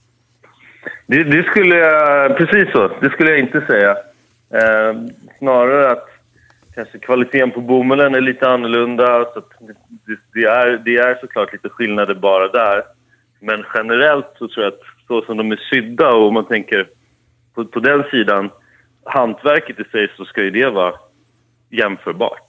Det, 1.08 1.24
det 1.24 1.44
skulle 1.44 1.76
jag... 1.76 2.38
Precis 2.38 2.72
så. 2.72 2.88
Det 3.02 3.10
skulle 3.10 3.30
jag 3.30 3.40
inte 3.40 3.62
säga. 3.62 3.92
Eh, 4.50 4.96
snarare 5.38 5.92
att 5.92 6.10
kanske 6.76 7.00
kvaliteten 7.00 7.52
på 7.52 7.62
bomullen 7.62 8.16
är 8.16 8.22
lite 8.22 8.50
annorlunda. 8.50 9.26
Så 9.34 9.44
det, 9.60 10.18
det, 10.34 10.46
är, 10.46 10.82
det 10.86 10.98
är 10.98 11.18
såklart 11.22 11.54
lite 11.54 11.70
skillnader 11.70 12.14
bara 12.16 12.48
där. 12.48 12.84
Men 13.40 13.66
generellt 13.74 14.28
så 14.38 14.48
tror 14.48 14.64
jag 14.64 14.74
att 14.74 14.82
så 15.08 15.22
som 15.22 15.38
de 15.38 15.52
är 15.52 15.60
sydda 15.70 16.10
och 16.10 16.28
om 16.28 16.34
man 16.34 16.46
tänker 16.46 16.88
på, 17.54 17.66
på 17.66 17.80
den 17.80 18.04
sidan, 18.12 18.50
hantverket 19.04 19.80
i 19.80 19.84
sig, 19.84 20.12
så 20.18 20.26
ska 20.26 20.44
ju 20.44 20.52
det 20.52 20.70
vara 20.70 20.94
jämförbart. 21.70 22.45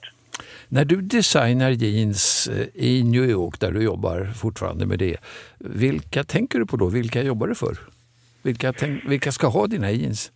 När 0.69 0.85
du 0.85 1.01
designar 1.01 1.69
jeans 1.69 2.47
eh, 2.47 2.85
i 2.85 3.03
New 3.03 3.29
York, 3.29 3.59
där 3.59 3.71
du 3.71 3.83
jobbar 3.83 4.33
fortfarande 4.35 4.85
med 4.85 4.99
det, 4.99 5.17
vilka 5.57 6.23
tänker 6.23 6.59
du 6.59 6.65
på 6.65 6.77
då? 6.77 6.87
Vilka 6.87 7.23
jobbar 7.23 7.47
du 7.47 7.55
för? 7.55 7.77
Vilka, 8.41 8.73
tänk, 8.73 9.03
vilka 9.05 9.31
ska 9.31 9.47
ha 9.47 9.67
dina 9.67 9.91
jeans? 9.91 10.31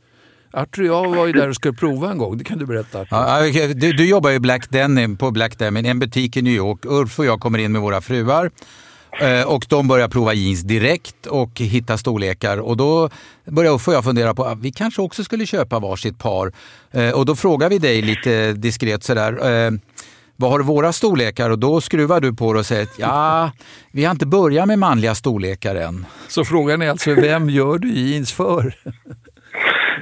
Artur 0.53 0.81
och 0.81 0.87
jag 0.87 1.15
var 1.15 1.27
ju 1.27 1.33
där 1.33 1.49
och 1.49 1.55
skulle 1.55 1.73
prova 1.73 2.11
en 2.11 2.17
gång, 2.17 2.37
det 2.37 2.43
kan 2.43 2.57
du 2.57 2.65
berätta. 2.65 3.05
Ja, 3.09 3.41
du, 3.73 3.93
du, 3.93 4.09
jobbar 4.09 4.29
ju 4.29 4.39
Black 4.39 4.69
Denim 4.69 5.17
på 5.17 5.31
Black 5.31 5.57
Denim, 5.57 5.85
en 5.85 5.99
butik 5.99 6.37
i 6.37 6.41
New 6.41 6.53
York. 6.53 6.79
Ulf 6.85 7.19
och 7.19 7.25
jag 7.25 7.39
kommer 7.39 7.59
in 7.59 7.71
med 7.71 7.81
våra 7.81 8.01
fruar 8.01 8.51
eh, 9.21 9.47
och 9.47 9.65
de 9.69 9.87
börjar 9.87 10.07
prova 10.07 10.33
jeans 10.33 10.61
direkt 10.61 11.25
och 11.25 11.59
hitta 11.59 11.97
storlekar. 11.97 12.57
Och 12.57 12.77
då 12.77 13.09
börjar 13.45 13.73
Uffe 13.73 13.91
och 13.91 13.95
jag 13.95 14.03
fundera 14.03 14.33
på 14.33 14.43
att 14.43 14.59
vi 14.59 14.71
kanske 14.71 15.01
också 15.01 15.23
skulle 15.23 15.45
köpa 15.45 15.79
varsitt 15.79 16.19
par. 16.19 16.51
Eh, 16.91 17.11
och 17.11 17.25
då 17.25 17.35
frågar 17.35 17.69
vi 17.69 17.77
dig 17.77 18.01
lite 18.01 18.53
diskret 18.53 19.03
sådär. 19.03 19.71
Eh, 20.41 20.43
vad 20.43 20.51
har 20.51 20.59
du 20.59 20.65
våra 20.65 20.91
storlekar? 20.91 21.49
Och 21.49 21.59
då 21.59 21.81
skruvar 21.81 22.21
du 22.21 22.35
på 22.35 22.53
det 22.53 22.59
och 22.59 22.65
säger 22.65 22.83
att 22.83 22.99
ja, 22.99 23.51
vi 23.93 24.05
har 24.05 24.11
inte 24.11 24.25
börjat 24.25 24.67
med 24.67 24.79
manliga 24.79 25.15
storlekar 25.15 25.75
än. 25.75 26.05
Så 26.27 26.45
frågan 26.45 26.81
är 26.81 26.89
alltså, 26.89 27.13
vem 27.13 27.49
gör 27.49 27.77
du 27.77 27.87
jeans 27.87 28.33
för? 28.33 28.73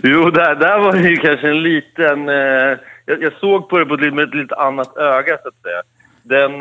Jo, 0.03 0.29
där, 0.29 0.55
där 0.55 0.79
var 0.79 0.93
det 0.93 1.09
ju 1.09 1.17
kanske 1.17 1.49
en 1.49 1.63
liten... 1.63 2.29
Eh, 2.29 2.77
jag, 3.05 3.23
jag, 3.23 3.33
såg 3.39 3.69
på 3.69 3.77
det 3.77 3.85
på 3.85 3.93
ett, 3.93 4.13
med 4.13 4.23
ett 4.23 4.35
lite 4.35 4.55
annat 4.55 4.97
öga, 4.97 5.37
så 5.43 5.47
att 5.47 5.61
säga. 5.61 5.81
Den, 6.23 6.51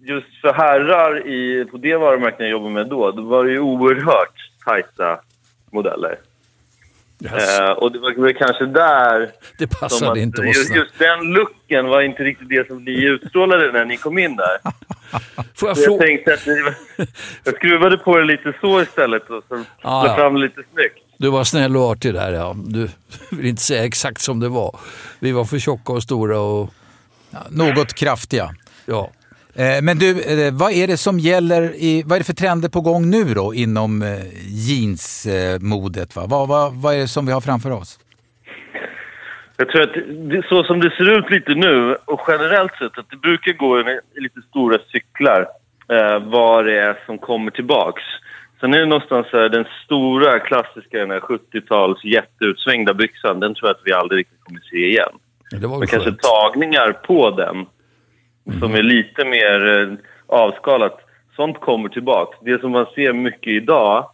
just 0.00 0.40
för 0.40 0.52
herrar 0.52 1.26
i, 1.26 1.64
på 1.70 1.76
det 1.76 1.96
varumärket 1.96 2.40
jag 2.40 2.50
jobbade 2.50 2.74
med 2.74 2.88
då, 2.88 3.10
då 3.10 3.22
var 3.22 3.44
det 3.44 3.50
ju 3.50 3.60
oerhört 3.60 4.34
tajta 4.64 5.20
modeller. 5.72 6.18
Yes. 7.24 7.58
Eh, 7.58 7.70
och 7.70 7.92
det 7.92 7.98
var 7.98 8.22
väl 8.22 8.34
kanske 8.34 8.66
där... 8.66 9.30
Det 9.58 9.66
passade 9.66 10.12
att, 10.12 10.18
inte 10.18 10.40
oss. 10.40 10.56
Just, 10.56 10.74
just, 10.74 10.98
den 10.98 11.32
looken 11.32 11.86
var 11.86 12.02
inte 12.02 12.22
riktigt 12.22 12.48
det 12.48 12.66
som 12.66 12.84
ni 12.84 13.04
utstrålade 13.04 13.72
när 13.72 13.84
ni 13.84 13.96
kom 13.96 14.18
in 14.18 14.36
där. 14.36 14.58
Får 15.54 15.68
jag, 15.68 15.78
jag 15.78 16.00
tänkte 16.00 16.34
att 16.34 16.46
ni, 16.46 16.54
jag 17.44 17.54
skruvade 17.54 17.98
på 17.98 18.16
det 18.16 18.24
lite 18.24 18.52
så 18.60 18.82
istället 18.82 19.30
och 19.30 19.44
så 19.48 19.64
ah, 19.82 20.06
ja. 20.06 20.16
fram 20.16 20.36
lite 20.36 20.62
snyggt. 20.74 20.98
Du 21.16 21.30
var 21.30 21.44
snäll 21.44 21.76
och 21.76 21.82
artig 21.82 22.14
där, 22.14 22.32
ja. 22.32 22.56
Du 22.56 22.88
vill 23.30 23.46
inte 23.46 23.62
säga 23.62 23.84
exakt 23.84 24.20
som 24.20 24.40
det 24.40 24.48
var. 24.48 24.76
Vi 25.18 25.32
var 25.32 25.44
för 25.44 25.58
tjocka 25.58 25.92
och 25.92 26.02
stora 26.02 26.40
och... 26.40 26.70
Ja, 27.30 27.38
något 27.50 27.94
kraftiga. 27.94 28.54
Ja. 28.86 29.10
Eh, 29.54 29.82
men 29.82 29.98
du, 29.98 30.10
eh, 30.10 30.52
vad 30.52 30.72
är 30.72 30.86
det 30.86 30.96
som 30.96 31.18
gäller, 31.18 31.62
i, 31.62 32.02
vad 32.06 32.16
är 32.16 32.20
det 32.20 32.24
för 32.24 32.32
trender 32.32 32.68
på 32.68 32.80
gång 32.80 33.10
nu 33.10 33.24
då 33.34 33.54
inom 33.54 34.02
eh, 34.02 34.08
jeansmodet? 34.68 36.16
Va? 36.16 36.26
Vad, 36.26 36.48
vad, 36.48 36.74
vad 36.74 36.94
är 36.94 36.98
det 36.98 37.08
som 37.08 37.26
vi 37.26 37.32
har 37.32 37.40
framför 37.40 37.70
oss? 37.70 37.98
Jag 39.56 39.68
tror 39.68 39.82
att 39.82 40.44
så 40.48 40.64
som 40.64 40.80
det 40.80 40.90
ser 40.90 41.18
ut 41.18 41.30
lite 41.30 41.54
nu 41.54 41.96
och 42.04 42.20
generellt 42.28 42.72
sett 42.72 42.98
att 42.98 43.10
det 43.10 43.16
brukar 43.16 43.52
gå 43.52 43.80
i 43.80 43.84
lite 44.14 44.40
stora 44.48 44.78
cyklar 44.92 45.40
eh, 45.92 46.18
vad 46.18 46.64
det 46.64 46.78
är 46.78 46.98
som 47.06 47.18
kommer 47.18 47.50
tillbaks. 47.50 48.02
Sen 48.60 48.74
är 48.74 48.78
det 48.78 48.86
någonstans 48.86 49.26
här, 49.32 49.48
den 49.48 49.64
stora 49.84 50.38
klassiska 50.38 50.98
70-tals 50.98 52.04
jätteutsvängda 52.04 52.94
byxan, 52.94 53.40
den 53.40 53.54
tror 53.54 53.68
jag 53.68 53.74
att 53.74 53.82
vi 53.84 53.92
aldrig 53.92 54.18
riktigt 54.18 54.40
kommer 54.40 54.60
se 54.60 54.76
igen. 54.76 55.14
Men 55.52 55.86
kanske 55.86 56.12
tagningar 56.12 56.92
på 56.92 57.30
den 57.30 57.66
mm. 58.46 58.60
som 58.60 58.74
är 58.74 58.82
lite 58.82 59.24
mer 59.24 59.80
eh, 59.80 59.96
avskalat. 60.26 61.00
Sånt 61.36 61.60
kommer 61.60 61.88
tillbaka. 61.88 62.36
Det 62.40 62.60
som 62.60 62.70
man 62.70 62.86
ser 62.94 63.12
mycket 63.12 63.52
idag 63.52 64.10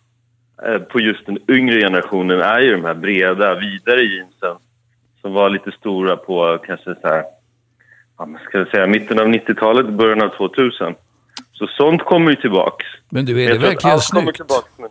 eh, 0.67 0.79
på 0.79 1.01
just 1.01 1.27
den 1.27 1.39
yngre 1.49 1.81
generationen 1.81 2.41
är 2.41 2.61
ju 2.61 2.73
de 2.73 2.85
här 2.85 2.95
breda, 2.95 3.55
vidare 3.55 4.01
jeansen 4.03 4.57
som 5.21 5.33
var 5.33 5.51
lite 5.51 5.73
stora 5.73 6.17
på 6.17 6.59
kanske 6.67 6.95
så 6.95 7.09
här, 7.09 7.25
ja, 8.19 8.29
ska 8.49 8.59
jag 8.59 8.69
säga, 8.69 8.87
mitten 8.87 9.19
av 9.19 9.27
90-talet, 9.27 9.87
början 9.87 10.23
av 10.23 10.29
2000. 10.29 10.95
Så 11.53 11.67
sånt 11.67 12.03
kommer 12.03 12.31
ju 12.31 12.37
tillbaks. 12.37 12.87
Men 13.11 13.25
du, 13.25 13.45
är 13.45 13.53
det 13.53 13.59
verkligen 13.59 13.99
snyggt? 13.99 14.23
Kommer 14.23 14.33
tillbaks 14.33 14.79
med 14.79 14.91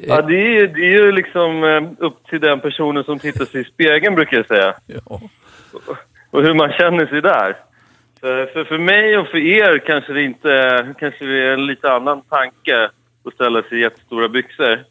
Ja, 0.00 0.22
det 0.22 0.56
är, 0.56 0.66
det 0.66 0.80
är 0.80 1.04
ju 1.04 1.12
liksom 1.12 1.64
eh, 1.64 2.06
upp 2.06 2.26
till 2.26 2.40
den 2.40 2.60
personen 2.60 3.04
som 3.04 3.18
tittar 3.18 3.44
sig 3.44 3.60
i 3.60 3.64
spegeln, 3.64 4.14
brukar 4.14 4.36
jag 4.36 4.46
säga. 4.46 4.74
Ja. 4.86 5.20
Och 6.30 6.42
hur 6.42 6.54
man 6.54 6.72
känner 6.72 7.06
sig 7.06 7.22
där. 7.22 7.56
För, 8.22 8.46
för, 8.46 8.64
för 8.64 8.78
mig 8.78 9.18
och 9.18 9.28
för 9.28 9.38
er 9.38 9.78
kanske 9.78 10.12
det 10.12 10.22
inte 10.22 10.94
kanske 10.98 11.24
det 11.24 11.46
är 11.46 11.52
en 11.52 11.66
lite 11.66 11.92
annan 11.92 12.22
tanke 12.22 12.90
att 13.24 13.34
ställa 13.34 13.62
sig 13.62 13.78
i 13.78 13.80
jättestora 13.80 14.28
byxor. 14.28 14.84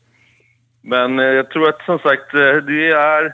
Men 0.82 1.20
eh, 1.20 1.26
jag 1.26 1.50
tror 1.50 1.70
att 1.70 1.86
som 1.86 2.00
sagt 2.00 2.34
eh, 2.34 2.56
det 2.56 2.88
är 2.92 3.34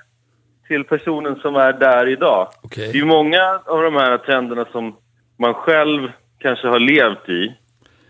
till 0.68 0.84
personen 0.84 1.36
som 1.36 1.56
är 1.56 1.74
där 1.74 2.08
idag. 2.08 2.48
Okay. 2.64 2.92
Det 2.92 3.00
är 3.00 3.06
många 3.06 3.60
av 3.66 3.84
de 3.84 3.94
här 3.94 4.18
trenderna 4.18 4.66
som 4.72 4.96
man 5.38 5.54
själv 5.54 6.12
kanske 6.40 6.68
har 6.68 6.80
levt 6.80 7.30
i 7.30 7.56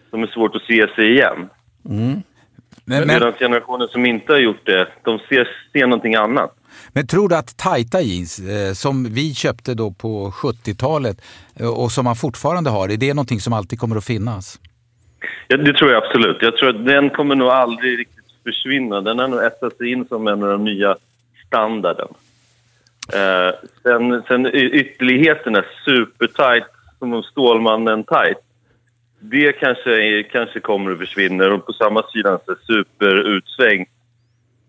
som 0.10 0.24
är 0.24 0.28
svårt 0.28 0.56
att 0.56 0.62
se 0.62 0.88
sig 0.96 1.12
igen. 1.12 1.50
Mm. 1.90 2.24
Men, 2.90 3.08
men... 3.08 3.34
generationen 3.34 3.88
som 3.88 4.06
inte 4.06 4.34
har 4.34 4.40
gjort 4.40 4.66
det, 4.66 4.88
de 5.04 5.20
ser, 5.20 5.50
ser 5.74 5.88
någonting 5.88 6.16
annat. 6.16 6.56
Men 6.94 7.08
tror 7.08 7.30
du 7.30 7.36
att 7.36 7.58
tajta 7.58 8.02
jeans, 8.02 8.40
eh, 8.40 8.74
som 8.74 9.14
vi 9.14 9.34
köpte 9.34 9.74
då 9.74 9.92
på 9.92 10.32
70-talet 10.32 11.22
eh, 11.60 11.80
och 11.80 11.92
som 11.92 12.06
man 12.06 12.16
fortfarande 12.16 12.70
har, 12.70 12.90
är 12.90 12.98
det 12.98 13.14
någonting 13.14 13.40
som 13.40 13.54
alltid 13.54 13.80
kommer 13.80 13.96
att 13.96 14.06
finnas? 14.06 14.60
Ja, 15.48 15.58
det 15.58 15.74
tror 15.74 15.92
jag 15.92 16.04
absolut. 16.04 16.38
Jag 16.42 16.58
tror 16.58 16.70
att 16.70 16.86
den 16.86 17.10
kommer 17.10 17.36
nog 17.36 17.48
aldrig 17.48 18.00
riktigt 18.00 18.26
försvinna. 18.44 19.02
Den 19.02 19.20
har 19.20 19.28
nog 19.28 19.44
etsat 19.44 19.78
sig 19.78 19.92
in 19.92 20.06
som 20.08 20.28
en 20.28 20.44
av 20.44 20.50
de 20.50 20.64
nya 20.64 20.96
standarden. 21.48 22.08
Eh, 23.14 23.56
sen, 23.84 24.24
sen 24.28 24.56
ytterligheterna, 24.56 25.64
supertight, 25.86 26.64
som 27.00 27.24
Stålmannen 27.24 28.04
tight. 28.04 28.47
Det 29.20 29.52
kanske, 29.52 30.24
kanske 30.24 30.60
kommer 30.60 30.92
att 30.92 30.98
försvinna. 30.98 31.54
Och 31.54 31.66
på 31.66 31.74
samma 31.74 32.04
sida 32.04 32.40
superutsväng 32.68 33.86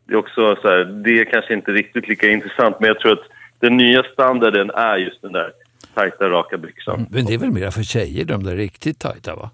det 0.08 0.14
är 0.14 0.18
också 0.18 0.56
så 0.62 0.68
här, 0.68 0.84
det 0.84 1.20
är 1.20 1.24
kanske 1.24 1.54
inte 1.54 1.70
riktigt 1.70 2.08
lika 2.08 2.30
intressant 2.30 2.80
men 2.80 2.88
jag 2.88 3.00
tror 3.00 3.12
att 3.12 3.26
den 3.60 3.76
nya 3.76 4.02
standarden 4.02 4.70
är 4.70 4.96
just 4.96 5.22
den 5.22 5.32
där 5.32 5.52
tajta, 5.94 6.28
raka 6.28 6.58
byxan. 6.58 6.94
Mm, 6.94 7.08
men 7.10 7.24
det 7.24 7.34
är 7.34 7.38
väl 7.38 7.50
mer 7.50 7.70
för 7.70 7.82
tjejer, 7.82 8.24
de 8.24 8.42
där 8.42 8.56
riktigt 8.56 8.98
tajta 8.98 9.36
va? 9.36 9.50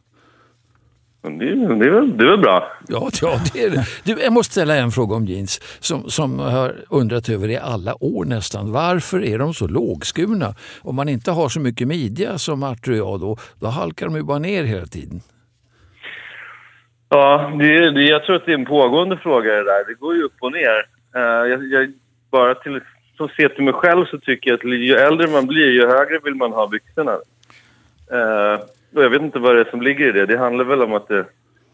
Det, 1.24 1.30
det, 1.30 1.86
är 1.86 1.90
väl, 1.90 2.16
det 2.18 2.24
är 2.24 2.30
väl 2.30 2.40
bra. 2.40 2.72
Ja, 2.88 3.10
ja 3.22 3.38
det 3.52 3.62
är 3.62 3.70
det. 3.70 3.84
Du, 4.04 4.22
jag 4.22 4.32
måste 4.32 4.52
ställa 4.52 4.76
en 4.76 4.90
fråga 4.90 5.16
om 5.16 5.24
jeans 5.24 5.60
som, 5.80 6.10
som 6.10 6.38
har 6.38 6.74
undrat 6.90 7.28
över 7.28 7.48
i 7.48 7.56
alla 7.56 8.04
år 8.04 8.24
nästan. 8.24 8.72
Varför 8.72 9.24
är 9.24 9.38
de 9.38 9.54
så 9.54 9.66
lågskurna? 9.68 10.54
Om 10.82 10.96
man 10.96 11.08
inte 11.08 11.30
har 11.30 11.48
så 11.48 11.60
mycket 11.60 11.88
midja 11.88 12.38
som 12.38 12.62
Artur 12.62 12.92
och 12.92 12.98
jag 12.98 13.20
då, 13.20 13.36
då 13.60 13.66
halkar 13.66 14.06
de 14.06 14.16
ju 14.16 14.22
bara 14.22 14.38
ner 14.38 14.64
hela 14.64 14.86
tiden. 14.86 15.20
Ja, 17.08 17.52
det, 17.58 17.90
det, 17.90 18.02
jag 18.02 18.24
tror 18.24 18.36
att 18.36 18.46
det 18.46 18.52
är 18.52 18.58
en 18.58 18.66
pågående 18.66 19.16
fråga 19.16 19.52
det 19.52 19.64
där. 19.64 19.84
Det 19.88 19.94
går 19.94 20.14
ju 20.14 20.22
upp 20.22 20.36
och 20.40 20.52
ner. 20.52 20.86
Uh, 21.16 21.50
jag, 21.50 21.66
jag, 21.66 21.92
bara 22.30 22.54
till, 22.54 22.80
som 23.16 23.28
ser 23.28 23.48
till 23.48 23.64
mig 23.64 23.74
själv 23.74 24.04
så 24.04 24.18
tycker 24.18 24.50
jag 24.50 24.58
att 24.58 24.78
ju 24.78 24.94
äldre 24.94 25.26
man 25.26 25.46
blir, 25.46 25.70
ju 25.70 25.86
högre 25.86 26.18
vill 26.24 26.34
man 26.34 26.52
ha 26.52 26.66
byxorna. 26.66 27.12
Uh, 28.12 28.60
jag 29.02 29.10
vet 29.10 29.22
inte 29.22 29.38
vad 29.38 29.54
det 29.54 29.60
är 29.60 29.70
som 29.70 29.82
ligger 29.82 30.08
i 30.08 30.12
det. 30.12 30.26
Det 30.26 30.38
handlar 30.38 30.64
väl 30.64 30.82
om 30.82 30.92
att 30.92 31.08
det 31.08 31.26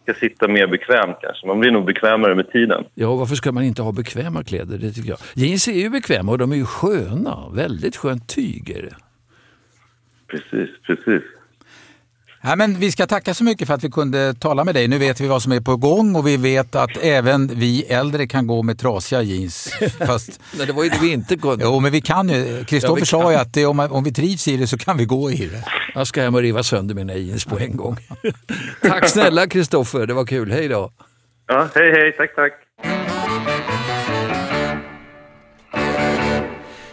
ska 0.02 0.14
sitta 0.14 0.48
mer 0.48 0.66
bekvämt 0.66 1.16
kanske. 1.22 1.46
Man 1.46 1.60
blir 1.60 1.70
nog 1.70 1.84
bekvämare 1.84 2.34
med 2.34 2.52
tiden. 2.52 2.84
Ja, 2.94 3.14
varför 3.14 3.34
ska 3.34 3.52
man 3.52 3.62
inte 3.64 3.82
ha 3.82 3.92
bekväma 3.92 4.44
kläder? 4.44 4.78
Det 4.78 4.92
tycker 4.92 5.10
jag. 5.10 5.18
Jeans 5.34 5.68
är 5.68 5.72
ju 5.72 5.90
bekväma 5.90 6.32
och 6.32 6.38
de 6.38 6.52
är 6.52 6.56
ju 6.56 6.64
sköna. 6.64 7.48
Väldigt 7.54 7.96
skönt 7.96 8.28
tyg 8.28 8.70
är 8.70 8.82
det. 8.82 8.96
Precis, 10.26 10.70
precis. 10.86 11.22
Ja, 12.42 12.56
men 12.56 12.74
vi 12.74 12.90
ska 12.90 13.06
tacka 13.06 13.34
så 13.34 13.44
mycket 13.44 13.66
för 13.66 13.74
att 13.74 13.84
vi 13.84 13.90
kunde 13.90 14.34
tala 14.34 14.64
med 14.64 14.74
dig. 14.74 14.88
Nu 14.88 14.98
vet 14.98 15.20
vi 15.20 15.28
vad 15.28 15.42
som 15.42 15.52
är 15.52 15.60
på 15.60 15.76
gång 15.76 16.16
och 16.16 16.26
vi 16.26 16.36
vet 16.36 16.74
att 16.74 16.96
även 17.02 17.46
vi 17.46 17.82
äldre 17.82 18.26
kan 18.26 18.46
gå 18.46 18.62
med 18.62 18.78
trasiga 18.78 19.22
jeans. 19.22 19.78
Fast... 20.06 20.40
Nej, 20.58 20.66
det 20.66 20.72
var 20.72 20.84
ju 20.84 20.90
det 20.90 20.98
vi 21.02 21.12
inte 21.12 21.36
kunde. 21.36 21.64
Jo, 21.64 21.80
men 21.80 21.92
vi 21.92 22.00
kan 22.00 22.28
ju. 22.28 22.64
Kristoffer 22.64 23.00
ja, 23.00 23.04
sa 23.04 23.32
ju 23.32 23.38
att 23.38 23.54
det, 23.54 23.66
om, 23.66 23.80
om 23.80 24.04
vi 24.04 24.12
trivs 24.12 24.48
i 24.48 24.56
det 24.56 24.66
så 24.66 24.78
kan 24.78 24.96
vi 24.96 25.04
gå 25.04 25.30
i 25.30 25.46
det. 25.46 25.64
Jag 25.94 26.06
ska 26.06 26.22
hem 26.22 26.34
och 26.34 26.40
riva 26.40 26.62
sönder 26.62 26.94
mina 26.94 27.14
jeans 27.14 27.44
på 27.44 27.58
en 27.58 27.76
gång. 27.76 27.96
tack 28.82 29.08
snälla 29.08 29.46
Kristoffer, 29.46 30.06
det 30.06 30.14
var 30.14 30.26
kul. 30.26 30.52
Hej 30.52 30.68
då. 30.68 30.92
Ja, 31.46 31.68
hej 31.74 31.92
hej, 31.92 32.12
tack 32.16 32.34
tack. 32.34 32.52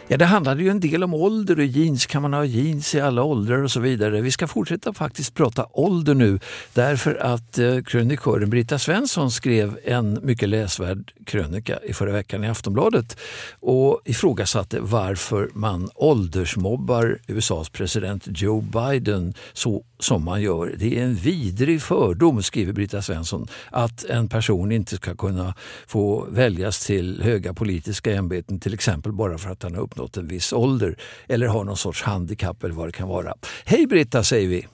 Ja, 0.10 0.18
det 0.18 0.26
handlade 0.26 0.64
ju 0.64 0.70
en 0.70 0.80
del 0.80 1.04
om 1.04 1.14
ålder 1.14 1.60
och 1.60 1.66
jeans. 1.66 2.06
Kan 2.06 2.22
man 2.22 2.34
ha 2.34 2.46
jeans 2.46 2.96
i 2.96 3.00
alla 3.00 3.24
åldrar 3.24 3.64
och 3.64 3.72
så 3.72 3.80
vidare. 3.80 4.22
Vi 4.22 4.32
ska 4.32 4.48
fortsätta 4.48 4.94
faktiskt 4.94 5.34
prata 5.34 5.66
ålder 5.72 6.14
nu 6.14 6.40
därför 6.74 7.16
att 7.16 7.60
eh, 7.60 7.82
krönikören 7.82 8.50
Britta 8.50 8.80
Svensson 8.80 9.32
skrev 9.32 9.80
en 9.84 10.20
mycket 10.24 10.50
läsvärd 10.50 11.12
krönika 11.26 11.80
i 11.84 11.94
förra 11.94 12.12
veckan 12.12 12.44
i 12.44 12.48
Aftonbladet 12.48 13.18
och 13.60 14.02
ifrågasatte 14.06 14.80
varför 14.80 15.50
man 15.54 15.90
åldersmobbar 15.96 17.20
USAs 17.28 17.70
president 17.70 18.24
Joe 18.28 18.62
Biden 18.62 19.34
så 19.54 19.84
som 20.00 20.26
man 20.26 20.42
gör. 20.42 20.76
Det 20.78 21.00
är 21.00 21.04
en 21.04 21.16
vidrig 21.16 21.82
fördom, 21.82 22.44
skriver 22.44 22.74
Britta 22.74 23.02
Svensson, 23.02 23.48
att 23.72 24.04
en 24.04 24.30
person 24.30 24.72
inte 24.72 24.96
ska 24.96 25.16
kunna 25.16 25.54
få 25.88 26.28
väljas 26.30 26.86
till 26.86 27.22
höga 27.22 27.54
politiska 27.54 28.14
ämbeten 28.16 28.60
till 28.60 28.74
exempel 28.74 29.12
bara 29.12 29.38
för 29.38 29.50
att 29.50 29.64
han 29.64 29.76
har 29.76 29.82
uppnått 29.98 30.18
en 30.18 30.28
viss 30.28 30.54
ålder 30.54 30.96
eller 31.28 31.48
har 31.48 31.64
någon 31.64 31.78
sorts 31.78 32.04
handikapp 32.04 32.64
eller 32.64 32.74
vad 32.74 32.88
det 32.88 32.92
kan 32.92 33.08
vara. 33.08 33.34
Hej 33.66 33.88
Britta 33.88 34.24
säger 34.24 34.48
vi! 34.48 34.68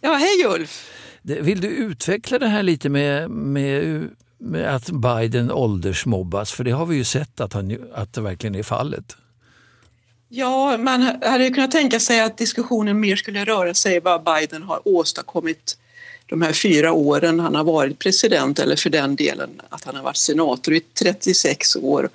Ja, 0.00 0.14
hej 0.14 0.44
Ulf! 0.46 0.90
Vill 1.22 1.60
du 1.60 1.68
utveckla 1.68 2.38
det 2.38 2.46
här 2.46 2.62
lite 2.62 2.88
med, 2.88 3.30
med, 3.30 4.08
med 4.38 4.74
att 4.74 4.90
Biden 4.90 5.50
åldersmobbas? 5.50 6.52
För 6.52 6.64
det 6.64 6.70
har 6.70 6.86
vi 6.86 6.96
ju 6.96 7.04
sett 7.04 7.40
att, 7.40 7.52
han, 7.52 7.78
att 7.94 8.12
det 8.12 8.20
verkligen 8.20 8.54
är 8.54 8.62
fallet. 8.62 9.16
Ja, 10.28 10.76
man 10.76 11.02
hade 11.22 11.50
kunnat 11.50 11.70
tänka 11.70 12.00
sig 12.00 12.20
att 12.20 12.38
diskussionen 12.38 13.00
mer 13.00 13.16
skulle 13.16 13.44
röra 13.44 13.74
sig 13.74 14.00
vad 14.00 14.24
Biden 14.24 14.62
har 14.62 14.80
åstadkommit 14.84 15.78
de 16.26 16.42
här 16.42 16.52
fyra 16.52 16.92
åren 16.92 17.40
han 17.40 17.54
har 17.54 17.64
varit 17.64 17.98
president 17.98 18.58
eller 18.58 18.76
för 18.76 18.90
den 18.90 19.16
delen 19.16 19.50
att 19.68 19.84
han 19.84 19.96
har 19.96 20.02
varit 20.02 20.16
senator 20.16 20.74
i 20.74 20.80
36 20.80 21.76
år 21.76 22.08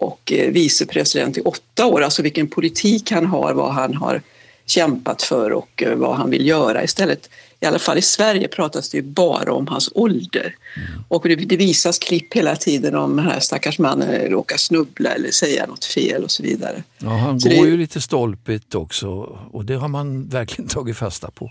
och 0.00 0.32
eh, 0.32 0.50
vicepresident 0.50 1.38
i 1.38 1.40
åtta 1.40 1.86
år. 1.86 2.02
Alltså 2.02 2.22
vilken 2.22 2.48
politik 2.48 3.10
han 3.10 3.26
har, 3.26 3.54
vad 3.54 3.72
han 3.72 3.94
har 3.94 4.22
kämpat 4.66 5.22
för 5.22 5.52
och 5.52 5.82
eh, 5.82 5.94
vad 5.94 6.16
han 6.16 6.30
vill 6.30 6.46
göra. 6.46 6.84
Istället, 6.84 7.30
i 7.60 7.66
alla 7.66 7.78
fall 7.78 7.98
i 7.98 8.02
Sverige 8.02 8.48
pratas 8.48 8.90
det 8.90 8.96
ju 8.96 9.02
bara 9.02 9.52
om 9.52 9.66
hans 9.66 9.90
ålder. 9.94 10.54
Mm. 10.76 11.04
Och 11.08 11.28
det, 11.28 11.34
det, 11.34 11.56
visas 11.56 11.98
klipp 11.98 12.34
hela 12.34 12.56
tiden 12.56 12.94
om 12.94 13.16
den 13.16 13.26
här 13.26 13.40
stackars 13.40 13.78
mannen 13.78 14.30
råkar 14.30 14.56
snubbla 14.56 15.10
eller 15.10 15.30
säga 15.30 15.66
något 15.66 15.84
fel 15.84 16.24
och 16.24 16.30
så 16.30 16.42
vidare. 16.42 16.82
Ja, 16.98 17.08
han 17.08 17.40
så 17.40 17.48
går 17.48 17.64
det, 17.64 17.70
ju 17.70 17.76
lite 17.76 18.00
stolpigt 18.00 18.74
också 18.74 19.08
och 19.50 19.64
det 19.64 19.74
har 19.74 19.88
man 19.88 20.28
verkligen 20.28 20.68
tagit 20.68 20.96
fasta 20.96 21.30
på. 21.30 21.50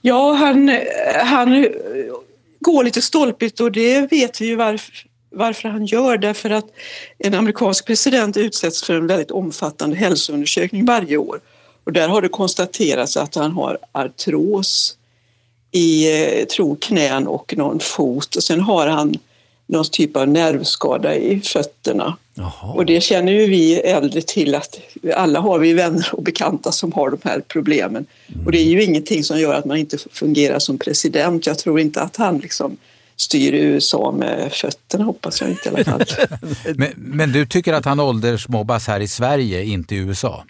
Ja, 0.00 0.32
han, 0.32 0.80
han 1.24 1.66
går 2.60 2.84
lite 2.84 3.02
stolpigt 3.02 3.60
och 3.60 3.72
det 3.72 4.12
vet 4.12 4.40
vi 4.40 4.46
ju 4.46 4.56
varför 4.56 4.92
varför 5.34 5.68
han 5.68 5.86
gör 5.86 6.18
därför 6.18 6.50
att 6.50 6.66
en 7.18 7.34
amerikansk 7.34 7.86
president 7.86 8.36
utsätts 8.36 8.82
för 8.82 8.94
en 8.94 9.06
väldigt 9.06 9.30
omfattande 9.30 9.96
hälsoundersökning 9.96 10.84
varje 10.84 11.16
år 11.16 11.40
och 11.84 11.92
där 11.92 12.08
har 12.08 12.22
det 12.22 12.28
konstaterats 12.28 13.16
att 13.16 13.34
han 13.34 13.52
har 13.52 13.78
artros 13.92 14.96
i 15.70 16.22
eh, 16.40 16.44
tror 16.44 16.76
knän 16.76 17.26
och 17.26 17.54
någon 17.56 17.80
fot 17.80 18.36
och 18.36 18.42
sen 18.42 18.60
har 18.60 18.86
han 18.86 19.14
någon 19.66 19.84
typ 19.90 20.16
av 20.16 20.28
nervskada 20.28 21.16
i 21.16 21.40
fötterna. 21.40 22.16
Jaha. 22.34 22.72
Och 22.74 22.86
det 22.86 23.00
känner 23.00 23.32
ju 23.32 23.46
vi 23.46 23.74
äldre 23.74 24.22
till 24.22 24.54
att 24.54 24.80
alla 25.14 25.40
har 25.40 25.58
vi 25.58 25.72
vänner 25.72 26.08
och 26.12 26.22
bekanta 26.22 26.72
som 26.72 26.92
har 26.92 27.10
de 27.10 27.18
här 27.24 27.42
problemen. 27.48 28.06
Mm. 28.26 28.46
Och 28.46 28.52
det 28.52 28.58
är 28.58 28.64
ju 28.64 28.82
ingenting 28.82 29.24
som 29.24 29.40
gör 29.40 29.54
att 29.54 29.64
man 29.64 29.76
inte 29.76 29.98
fungerar 29.98 30.58
som 30.58 30.78
president. 30.78 31.46
Jag 31.46 31.58
tror 31.58 31.80
inte 31.80 32.02
att 32.02 32.16
han 32.16 32.38
liksom 32.38 32.76
styr 33.16 33.54
USA 33.54 34.12
med 34.12 34.52
fötterna 34.52 35.04
hoppas 35.04 35.40
jag 35.40 35.50
inte 35.50 35.68
i 35.68 35.72
alla 35.72 35.84
fall. 35.84 36.04
men, 36.76 36.92
men, 36.96 37.32
du 37.32 37.46
tycker 37.46 37.72
att 37.72 37.84
han 37.84 38.00
åldersmobbas 38.00 38.86
här 38.86 39.00
i 39.00 39.08
Sverige, 39.08 39.64
inte 39.64 39.94
i 39.94 39.98
USA? 39.98 40.44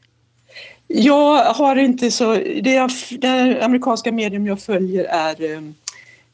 Jag 0.86 1.44
har 1.44 1.76
inte 1.76 2.10
så... 2.10 2.34
Det, 2.34 2.74
jag, 2.74 2.90
det 3.18 3.60
amerikanska 3.62 4.12
medium 4.12 4.46
jag 4.46 4.60
följer 4.60 5.04
är 5.04 5.56
um, 5.56 5.74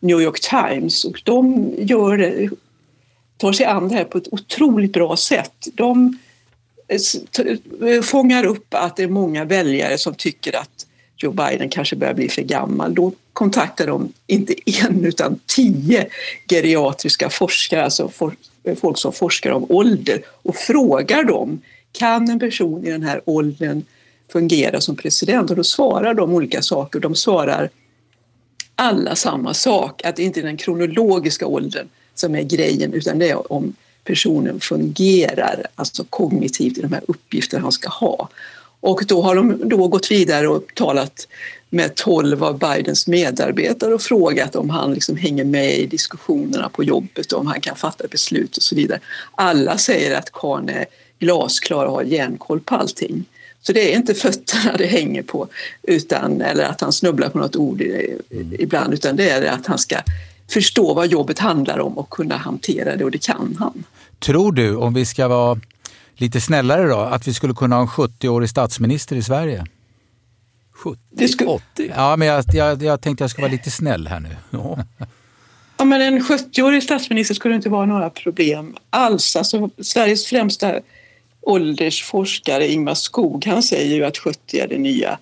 New 0.00 0.20
York 0.20 0.40
Times 0.40 1.04
och 1.04 1.22
de 1.24 1.70
gör, 1.78 2.48
tar 3.36 3.52
sig 3.52 3.66
an 3.66 3.88
det 3.88 3.94
här 3.94 4.04
på 4.04 4.18
ett 4.18 4.32
otroligt 4.32 4.92
bra 4.92 5.16
sätt. 5.16 5.68
De 5.74 6.18
fångar 8.02 8.44
upp 8.44 8.74
att 8.74 8.96
det 8.96 9.02
är 9.02 9.08
många 9.08 9.44
väljare 9.44 9.98
som 9.98 10.14
tycker 10.14 10.56
att 10.56 10.86
Joe 11.22 11.33
Biden 11.33 11.68
kanske 11.68 11.96
börjar 11.96 12.14
bli 12.14 12.28
för 12.28 12.42
gammal. 12.42 12.94
Då 12.94 13.12
kontaktar 13.33 13.87
de 13.87 14.12
inte 14.26 14.54
en 14.64 15.04
utan 15.04 15.40
tio 15.46 16.06
geriatriska 16.48 17.30
forskare, 17.30 17.85
alltså 17.85 18.09
for, 18.09 18.35
folk 18.80 18.98
som 18.98 19.12
forskar 19.12 19.50
om 19.50 19.66
ålder 19.68 20.22
och 20.28 20.56
frågar 20.56 21.24
dem 21.24 21.61
kan 21.92 22.30
en 22.30 22.38
person 22.38 22.87
i 22.87 22.90
den 22.90 23.02
här 23.02 23.20
åldern 23.24 23.83
fungera 24.33 24.80
som 24.80 24.96
president? 24.96 25.50
Och 25.50 25.56
då 25.56 25.64
svarar 25.64 26.14
de 26.14 26.35
olika 26.35 26.62
saker. 26.62 27.00
De 27.00 27.14
svarar 27.14 27.70
alla 28.74 29.16
samma 29.16 29.54
sak, 29.54 30.04
att 30.04 30.16
det 30.16 30.22
inte 30.22 30.40
är 30.40 30.44
den 30.44 30.56
kronologiska 30.56 31.46
åldern 31.46 31.88
som 32.14 32.35
är 32.35 32.42
grejen 32.42 32.92
utan 32.92 33.18
det 33.18 33.30
är 33.30 33.52
om 33.52 33.74
personen 34.04 34.61
fungerar, 34.61 35.66
alltså 35.74 36.04
kognitivt 36.11 36.78
i 36.78 36.83
de 36.83 36.92
här 36.92 37.02
uppgifterna 37.09 37.62
han 37.62 37.72
ska 37.72 37.88
ha. 37.88 38.28
Och 38.80 39.04
då 39.06 39.22
har 39.22 39.34
de 39.34 39.68
då 39.68 39.88
gått 39.88 40.10
vidare 40.10 40.48
och 40.48 40.64
talat 40.74 41.28
med 41.70 41.94
tolv 41.94 42.44
av 42.44 42.58
Bidens 42.58 43.06
medarbetare 43.06 43.94
och 43.94 44.02
frågat 44.02 44.56
om 44.56 44.70
han 44.70 44.94
liksom 44.94 45.16
hänger 45.16 45.44
med 45.44 45.78
i 45.78 45.86
diskussionerna 45.86 46.68
på 46.68 46.84
jobbet, 46.84 47.32
om 47.32 47.46
han 47.46 47.60
kan 47.60 47.76
fatta 47.76 48.08
beslut 48.08 48.56
och 48.56 48.62
så 48.62 48.74
vidare. 48.74 49.00
Alla 49.32 49.78
säger 49.78 50.18
att 50.18 50.32
Karn 50.32 50.68
är 50.68 50.86
glasklar 51.18 51.86
och 51.86 51.92
har 51.92 52.02
järnkoll 52.02 52.60
på 52.60 52.74
allting. 52.74 53.24
Så 53.62 53.72
det 53.72 53.92
är 53.92 53.96
inte 53.96 54.14
fötterna 54.14 54.76
det 54.76 54.86
hänger 54.86 55.22
på, 55.22 55.48
utan, 55.82 56.40
eller 56.40 56.64
att 56.64 56.80
han 56.80 56.92
snubblar 56.92 57.28
på 57.28 57.38
något 57.38 57.56
ord 57.56 57.82
ibland, 58.58 58.94
utan 58.94 59.16
det 59.16 59.30
är 59.30 59.52
att 59.52 59.66
han 59.66 59.78
ska 59.78 59.96
förstå 60.50 60.94
vad 60.94 61.06
jobbet 61.06 61.38
handlar 61.38 61.78
om 61.78 61.98
och 61.98 62.10
kunna 62.10 62.36
hantera 62.36 62.96
det 62.96 63.04
och 63.04 63.10
det 63.10 63.22
kan 63.22 63.56
han. 63.58 63.84
Tror 64.18 64.52
du, 64.52 64.76
om 64.76 64.94
vi 64.94 65.06
ska 65.06 65.28
vara 65.28 65.60
lite 66.20 66.40
snällare 66.40 66.87
då, 66.88 66.98
att 66.98 67.28
vi 67.28 67.35
skulle 67.35 67.54
kunna 67.54 67.76
ha 67.76 67.83
en 67.83 67.88
70-årig 67.88 68.48
statsminister 68.48 69.16
i 69.16 69.22
Sverige? 69.22 69.66
70? 70.72 71.28
Skulle... 71.28 71.50
80? 71.50 71.92
Ja, 71.96 72.16
men 72.16 72.28
jag, 72.28 72.44
jag, 72.52 72.83
jag 72.83 73.00
tänkte 73.00 73.24
jag 73.24 73.30
ska 73.30 73.42
vara 73.42 73.52
lite 73.52 73.70
snäll 73.70 74.06
här 74.06 74.20
nu. 74.20 74.37
Ja. 74.50 74.78
ja 75.76 75.85
men 75.85 76.00
en 76.00 76.20
70-årig 76.20 76.83
statsminister 76.83 77.35
skulle 77.35 77.54
inte 77.54 77.68
vara 77.68 77.87
några 77.87 78.11
problem 78.11 78.76
alls. 78.90 79.37
Alltså, 79.37 79.70
Sveriges 79.83 80.26
främsta 80.26 80.80
åldersforskare 81.40 82.68
Ingmar 82.68 82.94
Skog, 82.94 83.46
han 83.46 83.62
säger 83.62 83.96
ju 83.96 84.04
att 84.04 84.18
70 84.18 84.59
är 84.59 84.68
det 84.68 84.78
nya 84.78 85.18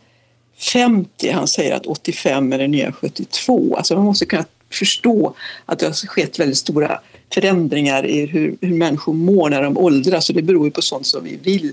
50. 0.58 1.30
Han 1.30 1.48
säger 1.48 1.76
att 1.76 1.87
85 1.87 2.52
är 2.52 2.58
det 2.58 2.68
nya 2.68 2.92
72. 2.92 3.76
Alltså 3.76 3.94
man 3.94 4.04
måste 4.04 4.26
kunna 4.26 4.44
förstå 4.72 5.34
att 5.66 5.78
det 5.78 5.87
har 5.87 6.06
skett 6.06 6.38
väldigt 6.38 6.58
stora 6.58 7.00
förändringar 7.34 8.06
i 8.06 8.26
hur, 8.26 8.56
hur 8.60 8.74
människor 8.74 9.12
mår 9.12 9.50
när 9.50 9.62
de 9.62 9.78
åldras 9.78 10.28
och 10.28 10.34
det 10.34 10.42
beror 10.42 10.64
ju 10.64 10.70
på 10.70 10.82
sånt 10.82 11.06
som 11.06 11.24
vi 11.24 11.36
vill 11.42 11.72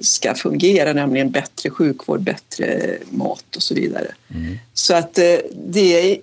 ska 0.00 0.34
fungera, 0.34 0.92
nämligen 0.92 1.30
bättre 1.30 1.70
sjukvård, 1.70 2.20
bättre 2.20 2.96
mat 3.10 3.56
och 3.56 3.62
så 3.62 3.74
vidare. 3.74 4.14
Mm. 4.34 4.58
Så 4.74 4.94
att 4.94 5.18
eh, 5.18 5.36
det, 5.54 6.18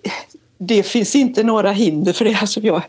det 0.57 0.83
finns 0.83 1.15
inte 1.15 1.43
några 1.43 1.71
hinder 1.71 2.13
för 2.13 2.25
det. 2.25 2.37
Alltså 2.41 2.59
jag, 2.59 2.83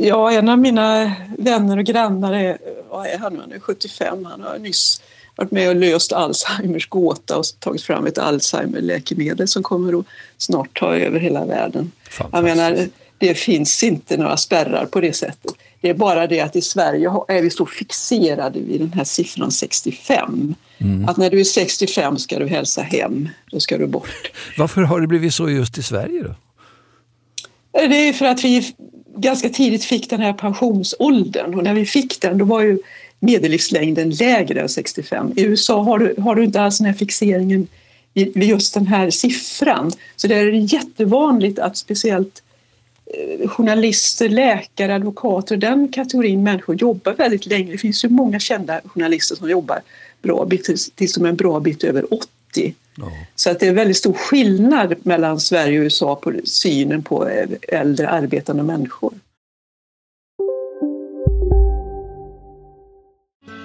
Ja, 0.00 0.32
en 0.32 0.48
av 0.48 0.58
mina 0.58 1.12
vänner 1.38 1.78
och 1.78 1.84
grannar 1.84 2.32
är, 2.32 2.58
vad 2.90 3.06
är 3.06 3.18
han, 3.18 3.38
han 3.40 3.52
är 3.52 3.58
75, 3.58 4.24
han 4.24 4.42
har 4.42 4.58
nyss 4.58 5.02
varit 5.36 5.50
med 5.50 5.68
och 5.68 5.76
löst 5.76 6.12
Alzheimers 6.12 6.88
gåta 6.88 7.38
och 7.38 7.44
tagit 7.58 7.82
fram 7.82 8.06
ett 8.06 8.18
Alzheimer-läkemedel 8.18 9.48
som 9.48 9.62
kommer 9.62 9.98
att 9.98 10.06
snart 10.38 10.78
ta 10.78 10.96
över 10.96 11.20
hela 11.20 11.44
världen. 11.44 11.92
Jag 12.32 12.44
menar, 12.44 12.88
det 13.28 13.34
finns 13.34 13.82
inte 13.82 14.16
några 14.16 14.36
spärrar 14.36 14.86
på 14.86 15.00
det 15.00 15.12
sättet. 15.12 15.52
Det 15.80 15.90
är 15.90 15.94
bara 15.94 16.26
det 16.26 16.40
att 16.40 16.56
i 16.56 16.62
Sverige 16.62 17.10
är 17.28 17.42
vi 17.42 17.50
så 17.50 17.66
fixerade 17.66 18.60
vid 18.60 18.80
den 18.80 18.92
här 18.92 19.04
siffran 19.04 19.50
65. 19.50 20.54
Mm. 20.78 21.08
Att 21.08 21.16
när 21.16 21.30
du 21.30 21.40
är 21.40 21.44
65 21.44 22.18
ska 22.18 22.38
du 22.38 22.46
hälsa 22.46 22.82
hem, 22.82 23.28
då 23.50 23.60
ska 23.60 23.78
du 23.78 23.86
bort. 23.86 24.30
Varför 24.58 24.82
har 24.82 25.00
det 25.00 25.06
blivit 25.06 25.34
så 25.34 25.50
just 25.50 25.78
i 25.78 25.82
Sverige 25.82 26.22
då? 26.22 26.34
Det 27.72 28.08
är 28.08 28.12
för 28.12 28.26
att 28.26 28.44
vi 28.44 28.74
ganska 29.16 29.48
tidigt 29.48 29.84
fick 29.84 30.10
den 30.10 30.20
här 30.20 30.32
pensionsåldern 30.32 31.54
och 31.54 31.64
när 31.64 31.74
vi 31.74 31.86
fick 31.86 32.20
den 32.20 32.38
då 32.38 32.44
var 32.44 32.60
ju 32.60 32.78
medellivslängden 33.20 34.10
lägre 34.10 34.60
än 34.60 34.68
65. 34.68 35.32
I 35.36 35.42
USA 35.42 35.82
har 35.82 35.98
du, 35.98 36.14
har 36.18 36.34
du 36.34 36.44
inte 36.44 36.60
alls 36.60 36.78
den 36.78 36.86
här 36.86 36.94
fixeringen 36.94 37.68
vid 38.14 38.42
just 38.42 38.74
den 38.74 38.86
här 38.86 39.10
siffran. 39.10 39.92
Så 40.16 40.26
det 40.26 40.34
är 40.34 40.74
jättevanligt 40.74 41.58
att 41.58 41.76
speciellt 41.76 42.42
eh, 42.42 42.43
journalister, 43.46 44.28
läkare, 44.28 44.94
advokater, 44.94 45.56
den 45.56 45.88
kategorin 45.88 46.42
människor 46.42 46.76
jobbar 46.76 47.12
väldigt 47.12 47.46
länge. 47.46 47.72
Det 47.72 47.78
finns 47.78 48.04
ju 48.04 48.08
många 48.08 48.38
kända 48.38 48.80
journalister 48.84 49.36
som 49.36 49.50
jobbar 49.50 49.80
bra 50.22 50.44
bit, 50.44 50.94
tills 50.94 51.14
de 51.14 51.24
är 51.24 51.28
en 51.28 51.36
bra 51.36 51.60
bit 51.60 51.84
över 51.84 52.14
80. 52.14 52.74
Ja. 52.96 53.12
Så 53.34 53.50
att 53.50 53.60
det 53.60 53.66
är 53.66 53.72
väldigt 53.72 53.96
stor 53.96 54.12
skillnad 54.12 54.94
mellan 55.02 55.40
Sverige 55.40 55.78
och 55.78 55.82
USA 55.82 56.16
på 56.16 56.32
synen 56.44 57.02
på 57.02 57.28
äldre 57.68 58.08
arbetande 58.08 58.62
människor. 58.62 59.12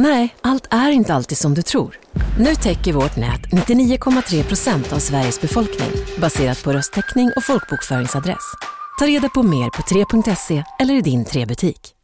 Nej, 0.00 0.34
allt 0.40 0.66
är 0.70 0.90
inte 0.90 1.14
alltid 1.14 1.38
som 1.38 1.54
du 1.54 1.62
tror. 1.62 1.98
Nu 2.38 2.54
täcker 2.54 2.92
vårt 2.92 3.16
nät 3.16 3.40
99,3 3.40 4.42
procent 4.48 4.92
av 4.92 4.98
Sveriges 4.98 5.40
befolkning 5.40 5.88
baserat 6.20 6.64
på 6.64 6.72
röstteckning 6.72 7.30
och 7.36 7.44
folkbokföringsadress. 7.44 8.54
Ta 8.98 9.06
reda 9.06 9.28
på 9.28 9.42
mer 9.42 9.70
på 9.70 9.82
3.se 9.82 10.64
eller 10.80 10.94
i 10.94 11.00
din 11.00 11.24
3-butik. 11.24 11.94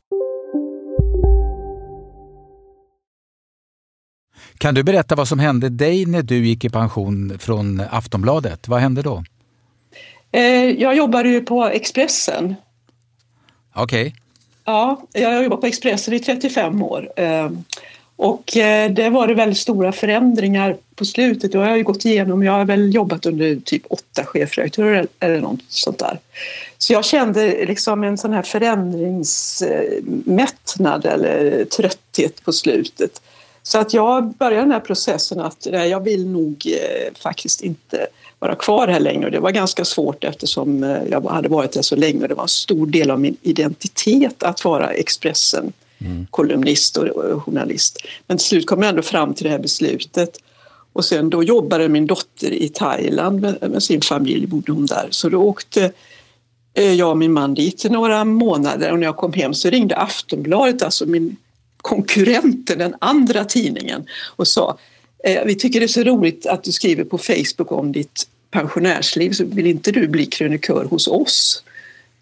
Kan 4.58 4.74
du 4.74 4.82
berätta 4.82 5.14
vad 5.14 5.28
som 5.28 5.38
hände 5.38 5.68
dig 5.68 6.06
när 6.06 6.22
du 6.22 6.46
gick 6.46 6.64
i 6.64 6.70
pension 6.70 7.38
från 7.38 7.82
Aftonbladet? 7.90 8.68
Vad 8.68 8.80
hände 8.80 9.02
då? 9.02 9.24
Eh, 10.32 10.42
jag 10.70 10.96
jobbade 10.96 11.28
ju 11.28 11.40
på 11.40 11.64
Expressen. 11.64 12.54
Okej. 13.74 14.06
Okay. 14.06 14.23
Ja, 14.64 15.02
jag 15.12 15.30
har 15.30 15.42
jobbat 15.42 15.60
på 15.60 15.66
Expressen 15.66 16.14
i 16.14 16.20
35 16.20 16.82
år. 16.82 17.12
Ehm, 17.16 17.64
och 18.16 18.56
eh, 18.56 18.90
det 18.90 19.10
var 19.10 19.26
det 19.26 19.34
väldigt 19.34 19.58
stora 19.58 19.92
förändringar 19.92 20.76
på 20.94 21.04
slutet. 21.04 21.54
Jag 21.54 21.60
har 21.60 21.68
jag 21.68 21.78
ju 21.78 21.84
gått 21.84 22.04
igenom, 22.04 22.42
jag 22.42 22.52
har 22.52 22.64
väl 22.64 22.94
jobbat 22.94 23.26
under 23.26 23.56
typ 23.56 23.82
åtta 23.90 24.24
chefredaktörer 24.24 25.06
eller 25.20 25.40
något 25.40 25.60
sånt 25.68 25.98
där. 25.98 26.18
Så 26.78 26.92
jag 26.92 27.04
kände 27.04 27.66
liksom 27.66 28.04
en 28.04 28.18
sån 28.18 28.32
här 28.32 28.42
förändringsmättnad 28.42 31.06
eller 31.06 31.64
trötthet 31.64 32.44
på 32.44 32.52
slutet. 32.52 33.22
Så 33.62 33.78
att 33.78 33.94
jag 33.94 34.34
började 34.34 34.62
den 34.62 34.72
här 34.72 34.80
processen 34.80 35.40
att 35.40 35.66
nej, 35.70 35.90
jag 35.90 36.00
vill 36.00 36.26
nog 36.26 36.66
eh, 36.66 37.12
faktiskt 37.22 37.60
inte 37.60 38.06
vara 38.48 38.56
kvar 38.56 38.88
här 38.88 39.00
längre 39.00 39.24
och 39.24 39.30
det 39.30 39.40
var 39.40 39.50
ganska 39.50 39.84
svårt 39.84 40.24
eftersom 40.24 40.84
eh, 40.84 41.02
jag 41.10 41.20
hade 41.20 41.48
varit 41.48 41.72
där 41.72 41.82
så 41.82 41.96
länge 41.96 42.22
och 42.22 42.28
det 42.28 42.34
var 42.34 42.42
en 42.42 42.48
stor 42.48 42.86
del 42.86 43.10
av 43.10 43.20
min 43.20 43.36
identitet 43.42 44.42
att 44.42 44.64
vara 44.64 44.90
Expressen 44.90 45.72
mm. 46.00 46.26
kolumnist 46.30 46.96
och 46.96 47.42
journalist. 47.42 47.98
Men 48.26 48.38
till 48.38 48.46
slut 48.46 48.66
kom 48.66 48.82
jag 48.82 48.88
ändå 48.88 49.02
fram 49.02 49.34
till 49.34 49.44
det 49.44 49.50
här 49.50 49.58
beslutet. 49.58 50.38
Och 50.92 51.04
sen 51.04 51.30
då 51.30 51.42
jobbade 51.42 51.88
min 51.88 52.06
dotter 52.06 52.50
i 52.50 52.68
Thailand 52.68 53.40
med, 53.40 53.70
med 53.70 53.82
sin 53.82 54.00
familj, 54.00 54.46
bodde 54.46 54.72
hon 54.72 54.86
där. 54.86 55.08
Så 55.10 55.28
då 55.28 55.38
åkte 55.38 55.92
eh, 56.74 56.92
jag 56.92 57.10
och 57.10 57.18
min 57.18 57.32
man 57.32 57.54
dit 57.54 57.84
i 57.84 57.88
några 57.88 58.24
månader 58.24 58.92
och 58.92 58.98
när 58.98 59.06
jag 59.06 59.16
kom 59.16 59.32
hem 59.32 59.54
så 59.54 59.70
ringde 59.70 59.96
Aftonbladet, 59.96 60.82
alltså 60.82 61.06
min 61.06 61.36
konkurrenten, 61.76 62.78
den 62.78 62.94
andra 63.00 63.44
tidningen 63.44 64.06
och 64.36 64.48
sa 64.48 64.78
eh, 65.24 65.44
vi 65.44 65.54
tycker 65.54 65.80
det 65.80 65.86
är 65.86 65.88
så 65.88 66.02
roligt 66.02 66.46
att 66.46 66.64
du 66.64 66.72
skriver 66.72 67.04
på 67.04 67.18
Facebook 67.18 67.72
om 67.72 67.92
ditt 67.92 68.28
pensionärsliv 68.54 69.32
så 69.32 69.44
vill 69.44 69.66
inte 69.66 69.92
du 69.92 70.08
bli 70.08 70.26
krönikör 70.26 70.84
hos 70.84 71.08
oss? 71.08 71.64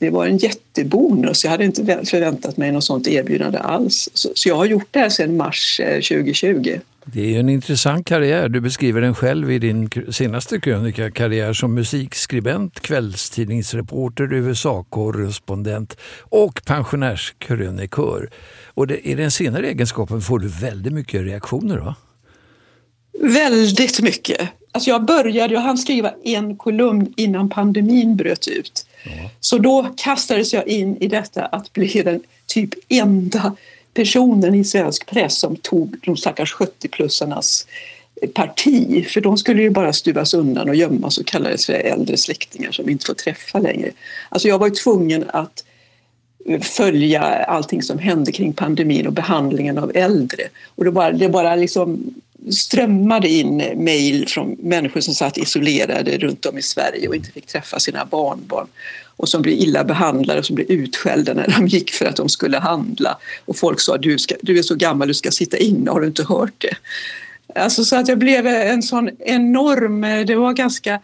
det 0.02 0.10
var 0.10 0.26
en 0.26 0.36
jättebonus. 0.36 1.44
Jag 1.44 1.50
hade 1.50 1.64
inte 1.64 2.04
förväntat 2.04 2.56
mig 2.56 2.72
något 2.72 2.84
sånt 2.84 3.08
erbjudande 3.08 3.58
alls. 3.58 4.08
Så, 4.14 4.48
jag 4.48 4.56
har 4.56 4.64
gjort 4.64 4.88
det 4.90 4.98
här 4.98 5.08
sedan 5.08 5.36
mars 5.36 5.80
2020. 6.08 6.68
Eh, 6.68 6.80
det 7.04 7.34
är 7.34 7.40
en 7.40 7.48
intressant 7.48 8.06
karriär. 8.06 8.48
Du 8.48 8.60
beskriver 8.60 9.00
den 9.00 9.14
själv 9.14 9.52
i 9.52 9.58
din 9.58 9.90
senaste 10.10 10.60
krönika, 10.60 11.10
karriär 11.10 11.52
som 11.52 11.74
musikskribent, 11.74 12.80
kvällstidningsreporter, 12.80 14.32
USA-korrespondent 14.32 15.96
och 16.20 16.64
pensionärskrönikör. 16.64 18.30
Och 18.74 18.86
det, 18.86 19.08
I 19.08 19.14
den 19.14 19.30
senare 19.30 19.68
egenskapen 19.68 20.20
får 20.20 20.38
du 20.38 20.48
väldigt 20.48 20.92
mycket 20.92 21.22
reaktioner 21.22 21.78
va? 21.78 21.94
Väldigt 23.20 24.00
mycket. 24.00 24.48
Alltså 24.72 24.90
jag 24.90 25.04
började, 25.04 25.54
jag 25.54 25.60
hann 25.60 25.78
skriva 25.78 26.14
en 26.24 26.56
kolumn 26.56 27.12
innan 27.16 27.48
pandemin 27.48 28.16
bröt 28.16 28.48
ut. 28.48 28.86
Ja. 29.04 29.10
Så 29.40 29.58
då 29.58 29.94
kastades 29.96 30.52
jag 30.52 30.68
in 30.68 30.96
i 30.96 31.08
detta 31.08 31.44
att 31.44 31.72
bli 31.72 32.02
den 32.02 32.22
typ 32.46 32.70
enda 32.88 33.56
personen 33.94 34.54
i 34.54 34.64
svensk 34.64 35.06
press 35.06 35.38
som 35.38 35.56
tog 35.56 35.96
de 36.04 36.16
stackars 36.16 36.54
70-plussarnas 36.54 37.66
parti, 38.34 39.06
för 39.08 39.20
de 39.20 39.36
skulle 39.36 39.62
ju 39.62 39.70
bara 39.70 39.92
stuvas 39.92 40.34
undan 40.34 40.68
och 40.68 40.74
gömmas 40.74 41.18
och 41.18 41.26
kallades 41.26 41.66
för 41.66 41.72
äldre 41.72 42.16
släktingar 42.16 42.72
som 42.72 42.86
vi 42.86 42.92
inte 42.92 43.06
får 43.06 43.14
träffa 43.14 43.58
längre. 43.58 43.90
Alltså 44.28 44.48
jag 44.48 44.58
var 44.58 44.66
ju 44.66 44.74
tvungen 44.74 45.24
att 45.32 45.64
följa 46.60 47.20
allting 47.22 47.82
som 47.82 47.98
hände 47.98 48.32
kring 48.32 48.52
pandemin 48.52 49.06
och 49.06 49.12
behandlingen 49.12 49.78
av 49.78 49.92
äldre. 49.94 50.42
Och 50.74 50.84
det 50.84 50.90
bara, 50.90 51.12
det 51.12 51.28
bara 51.28 51.56
liksom 51.56 52.14
strömmade 52.50 53.28
in 53.28 53.56
mejl 53.76 54.28
från 54.28 54.56
människor 54.60 55.00
som 55.00 55.14
satt 55.14 55.38
isolerade 55.38 56.18
runt 56.18 56.46
om 56.46 56.58
i 56.58 56.62
Sverige 56.62 57.08
och 57.08 57.16
inte 57.16 57.30
fick 57.30 57.46
träffa 57.46 57.80
sina 57.80 58.04
barnbarn 58.04 58.66
och 59.16 59.28
som 59.28 59.42
blev 59.42 59.54
illa 59.54 59.84
behandlade 59.84 60.38
och 60.38 60.46
som 60.46 60.54
blev 60.54 60.70
utskällda 60.70 61.34
när 61.34 61.54
de 61.58 61.66
gick 61.66 61.90
för 61.90 62.06
att 62.06 62.16
de 62.16 62.28
skulle 62.28 62.58
handla. 62.58 63.18
Och 63.44 63.56
folk 63.56 63.80
sa 63.80 63.96
du, 63.96 64.18
ska, 64.18 64.34
du 64.42 64.58
är 64.58 64.62
så 64.62 64.74
gammal, 64.74 65.08
du 65.08 65.14
ska 65.14 65.30
sitta 65.30 65.56
inne, 65.56 65.90
har 65.90 66.00
du 66.00 66.06
inte 66.06 66.24
hört 66.24 66.54
det? 66.58 66.76
Alltså 67.54 67.84
så 67.84 67.96
att 67.96 68.08
jag 68.08 68.18
blev 68.18 68.46
en 68.46 68.82
sån 68.82 69.10
enorm, 69.18 70.00
det 70.26 70.34
var 70.34 70.52
ganska 70.52 70.92
eh, 70.92 71.00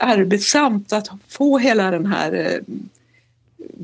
arbetsamt 0.00 0.92
att 0.92 1.08
få 1.28 1.58
hela 1.58 1.90
den 1.90 2.06
här 2.06 2.32
eh, 2.32 2.74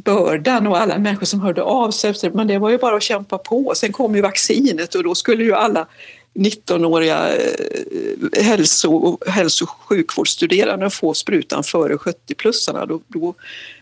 bördan 0.04 0.66
och 0.66 0.80
alla 0.80 0.98
människor 0.98 1.26
som 1.26 1.40
hörde 1.40 1.62
av 1.62 1.90
sig. 1.90 2.14
Men 2.34 2.46
det 2.46 2.58
var 2.58 2.70
ju 2.70 2.78
bara 2.78 2.96
att 2.96 3.02
kämpa 3.02 3.38
på. 3.38 3.72
Sen 3.76 3.92
kom 3.92 4.16
ju 4.16 4.22
vaccinet 4.22 4.94
och 4.94 5.04
då 5.04 5.14
skulle 5.14 5.44
ju 5.44 5.54
alla 5.54 5.86
19-åriga 6.34 7.36
eh, 7.36 8.42
hälso, 8.42 9.18
hälso 9.26 9.64
och 9.64 9.70
sjukvårdsstuderande 9.70 10.90
få 10.90 11.14
sprutan 11.14 11.64
före 11.64 11.94
70-plussarna. 11.94 12.86
Då, 12.86 13.00
då 13.08 13.20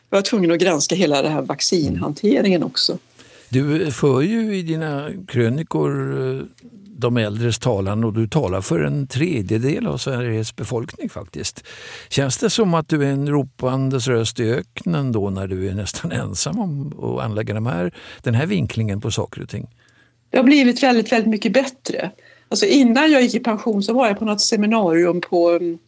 var 0.08 0.18
jag 0.18 0.24
tvungen 0.24 0.52
att 0.52 0.58
granska 0.58 0.94
hela 0.94 1.22
den 1.22 1.32
här 1.32 1.42
vaccinhanteringen 1.42 2.62
också. 2.62 2.98
Du 3.48 3.90
för 3.90 4.20
ju 4.20 4.56
i 4.56 4.62
dina 4.62 5.11
krönikor 5.28 6.20
eh, 6.20 6.42
de 6.98 7.16
äldres 7.16 7.58
talan 7.58 8.04
och 8.04 8.12
du 8.12 8.28
talar 8.28 8.61
för 8.61 8.80
en 8.80 9.06
tredjedel 9.06 9.87
av 9.87 9.98
Sveriges 9.98 10.56
befolkning 10.56 11.08
faktiskt. 11.08 11.64
Känns 12.08 12.38
det 12.38 12.50
som 12.50 12.74
att 12.74 12.88
du 12.88 13.04
är 13.04 13.11
en 13.11 13.28
ropandes 13.28 14.08
röst 14.08 14.40
i 14.40 14.50
öknen 14.50 15.12
då 15.12 15.30
när 15.30 15.46
du 15.46 15.68
är 15.68 15.74
nästan 15.74 16.12
ensam 16.12 16.58
om 16.58 16.92
att 17.04 17.24
anlägga 17.24 17.54
de 17.54 17.66
här, 17.66 17.94
den 18.22 18.34
här 18.34 18.46
vinklingen 18.46 19.00
på 19.00 19.11
saker 19.11 19.42
och 19.42 19.48
ting? 19.48 19.66
Det 20.30 20.37
har 20.37 20.44
blivit 20.44 20.82
väldigt, 20.82 21.12
väldigt 21.12 21.30
mycket 21.30 21.52
bättre. 21.52 22.11
Alltså 22.48 22.66
innan 22.66 23.12
jag 23.12 23.22
gick 23.22 23.34
i 23.34 23.40
pension 23.40 23.82
så 23.82 23.92
var 23.92 24.06
jag 24.06 24.18
på 24.18 24.24
något 24.24 24.40
seminarium 24.40 25.20
på 25.20 25.50
mm, 25.50 25.78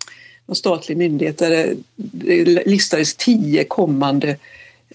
någon 0.46 0.56
statlig 0.56 0.96
myndighet 0.96 1.38
där 1.38 1.76
det 1.96 2.66
listades 2.66 3.14
tio 3.14 3.64
kommande 3.64 4.36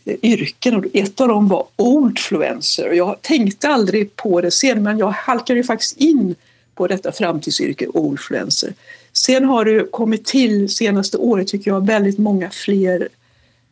eh, 0.05 0.15
yrken 0.21 0.75
och 0.75 0.85
ett 0.93 1.21
av 1.21 1.27
dem 1.27 1.47
var 1.47 1.67
oldfluencer. 1.75 2.91
Jag 2.91 3.21
tänkte 3.21 3.69
aldrig 3.69 4.15
på 4.15 4.41
det 4.41 4.51
sen 4.51 4.83
men 4.83 4.97
jag 4.97 5.11
halkade 5.11 5.59
ju 5.59 5.63
faktiskt 5.63 5.97
in 5.97 6.35
på 6.75 6.87
detta 6.87 7.11
framtidsyrke 7.11 7.87
oldfluencer. 7.87 8.73
Sen 9.13 9.45
har 9.45 9.65
det 9.65 9.91
kommit 9.91 10.25
till 10.25 10.69
senaste 10.69 11.17
året 11.17 11.47
tycker 11.47 11.71
jag 11.71 11.87
väldigt 11.87 12.17
många 12.17 12.49
fler 12.49 13.09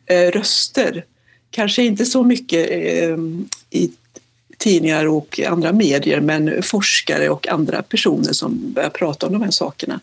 eh, 0.06 0.32
röster. 0.32 1.06
Kanske 1.52 1.84
inte 1.84 2.06
så 2.06 2.24
mycket 2.24 2.70
eh, 2.72 3.18
i 3.70 3.92
tidningar 4.64 5.08
och 5.08 5.40
andra 5.48 5.72
medier 5.72 6.22
men 6.22 6.64
forskare 6.64 7.30
och 7.30 7.48
andra 7.48 7.82
personer 7.82 8.34
som 8.34 8.74
börjar 8.74 8.90
prata 8.90 9.28
om 9.28 9.34
de 9.34 9.42
här 9.42 9.52
sakerna. 9.52 10.00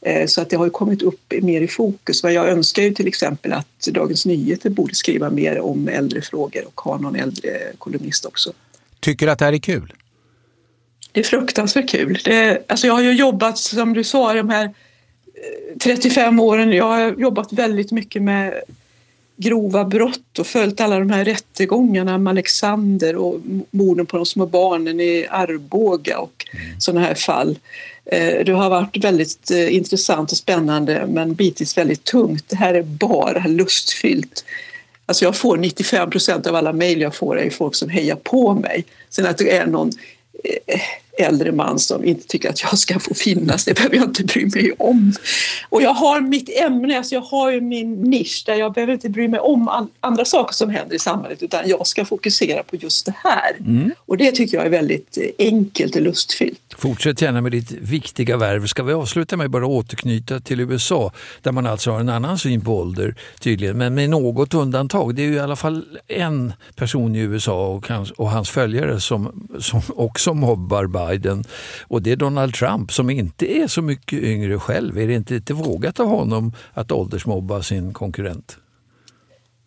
Eh, 0.00 0.26
så 0.26 0.40
att 0.40 0.50
det 0.50 0.56
har 0.56 0.64
ju 0.64 0.70
kommit 0.70 1.02
upp 1.02 1.32
mer 1.42 1.60
i 1.60 1.68
fokus. 1.68 2.22
Jag 2.22 2.48
önskar 2.48 2.82
ju 2.82 2.94
till 2.94 3.08
exempel 3.08 3.52
att 3.52 3.86
Dagens 3.86 4.26
Nyheter 4.26 4.70
borde 4.70 4.94
skriva 4.94 5.30
mer 5.30 5.60
om 5.60 5.88
äldrefrågor 5.88 6.62
och 6.66 6.80
ha 6.80 6.98
någon 6.98 7.16
äldre 7.16 7.50
kolumnist 7.78 8.24
också. 8.24 8.52
Tycker 9.00 9.26
du 9.26 9.32
att 9.32 9.38
det 9.38 9.44
här 9.44 9.52
är 9.52 9.58
kul? 9.58 9.92
Det 11.12 11.20
är 11.20 11.24
fruktansvärt 11.24 11.90
kul. 11.90 12.18
Det, 12.24 12.64
alltså 12.68 12.86
jag 12.86 12.94
har 12.94 13.02
ju 13.02 13.12
jobbat, 13.12 13.58
som 13.58 13.94
du 13.94 14.04
sa, 14.04 14.34
de 14.34 14.48
här 14.48 14.74
35 15.82 16.38
eh, 16.38 16.44
åren. 16.44 16.72
Jag 16.72 16.84
har 16.84 17.14
jobbat 17.18 17.52
väldigt 17.52 17.92
mycket 17.92 18.22
med 18.22 18.54
grova 19.36 19.84
brott 19.84 20.38
och 20.38 20.46
följt 20.46 20.80
alla 20.80 20.98
de 20.98 21.10
här 21.10 21.24
rättegångarna 21.24 22.18
med 22.18 22.30
Alexander 22.30 23.16
och 23.16 23.40
morden 23.70 24.06
på 24.06 24.16
de 24.16 24.26
små 24.26 24.46
barnen 24.46 25.00
i 25.00 25.26
Arboga 25.30 26.18
och 26.18 26.46
mm. 26.52 26.80
sådana 26.80 27.06
här 27.06 27.14
fall. 27.14 27.58
Eh, 28.04 28.44
det 28.44 28.52
har 28.52 28.70
varit 28.70 29.04
väldigt 29.04 29.50
eh, 29.50 29.74
intressant 29.74 30.32
och 30.32 30.38
spännande 30.38 31.06
men 31.08 31.34
bitvis 31.34 31.78
väldigt 31.78 32.04
tungt. 32.04 32.48
Det 32.48 32.56
här 32.56 32.74
är 32.74 32.82
bara 32.82 33.46
lustfyllt. 33.46 34.44
Alltså 35.06 35.24
jag 35.24 35.36
får 35.36 35.56
95 35.56 36.10
procent 36.10 36.46
av 36.46 36.54
alla 36.54 36.72
mejl 36.72 37.00
jag 37.00 37.14
får 37.14 37.40
är 37.40 37.50
folk 37.50 37.74
som 37.74 37.88
hejar 37.88 38.16
på 38.16 38.54
mig. 38.54 38.84
Sen 39.10 39.26
att 39.26 39.38
det 39.38 39.56
är 39.56 39.66
någon 39.66 39.90
eh, 40.66 40.80
äldre 41.18 41.52
man 41.52 41.78
som 41.78 42.04
inte 42.04 42.26
tycker 42.26 42.50
att 42.50 42.62
jag 42.62 42.78
ska 42.78 42.98
få 42.98 43.14
finnas, 43.14 43.64
det 43.64 43.74
behöver 43.74 43.96
jag 43.96 44.04
inte 44.04 44.24
bry 44.24 44.46
mig 44.54 44.72
om. 44.78 45.12
Och 45.68 45.82
jag 45.82 45.94
har 45.94 46.20
mitt 46.20 46.50
ämne, 46.60 46.98
alltså 46.98 47.14
jag 47.14 47.22
har 47.22 47.52
ju 47.52 47.60
min 47.60 48.02
nisch 48.02 48.42
där 48.46 48.54
jag 48.54 48.72
behöver 48.72 48.92
inte 48.92 49.08
bry 49.08 49.28
mig 49.28 49.40
om 49.40 49.88
andra 50.00 50.24
saker 50.24 50.54
som 50.54 50.70
händer 50.70 50.96
i 50.96 50.98
samhället 50.98 51.42
utan 51.42 51.68
jag 51.68 51.86
ska 51.86 52.04
fokusera 52.04 52.62
på 52.62 52.76
just 52.76 53.06
det 53.06 53.14
här. 53.24 53.56
Mm. 53.58 53.92
Och 53.98 54.16
det 54.16 54.32
tycker 54.32 54.56
jag 54.56 54.66
är 54.66 54.70
väldigt 54.70 55.18
enkelt 55.38 55.96
och 55.96 56.02
lustfyllt. 56.02 56.60
Fortsätt 56.78 57.22
gärna 57.22 57.40
med 57.40 57.52
ditt 57.52 57.70
viktiga 57.70 58.36
värv. 58.36 58.66
Ska 58.66 58.82
vi 58.82 58.92
avsluta 58.92 59.36
med 59.36 59.50
bara 59.50 59.66
återknyta 59.66 60.40
till 60.40 60.60
USA 60.60 61.12
där 61.42 61.52
man 61.52 61.66
alltså 61.66 61.90
har 61.90 62.00
en 62.00 62.08
annan 62.08 62.38
syn 62.38 62.60
på 62.60 62.78
ålder 62.78 63.14
tydligen, 63.40 63.78
men 63.78 63.94
med 63.94 64.10
något 64.10 64.54
undantag. 64.54 65.14
Det 65.14 65.22
är 65.22 65.26
ju 65.26 65.34
i 65.34 65.40
alla 65.40 65.56
fall 65.56 65.84
en 66.08 66.52
person 66.74 67.16
i 67.16 67.18
USA 67.18 67.66
och 67.66 67.88
hans, 67.88 68.10
och 68.10 68.30
hans 68.30 68.50
följare 68.50 69.00
som, 69.00 69.48
som 69.60 69.80
också 69.88 70.34
mobbar 70.34 70.86
Biden 71.06 71.44
och 71.82 72.02
det 72.02 72.12
är 72.12 72.16
Donald 72.16 72.54
Trump 72.54 72.92
som 72.92 73.10
inte 73.10 73.58
är 73.58 73.66
så 73.66 73.82
mycket 73.82 74.22
yngre 74.22 74.58
själv. 74.58 74.98
Är 74.98 75.06
det 75.06 75.14
inte 75.14 75.34
lite 75.34 75.54
vågat 75.54 76.00
av 76.00 76.06
honom 76.06 76.52
att 76.72 76.92
åldersmobba 76.92 77.62
sin 77.62 77.92
konkurrent? 77.92 78.56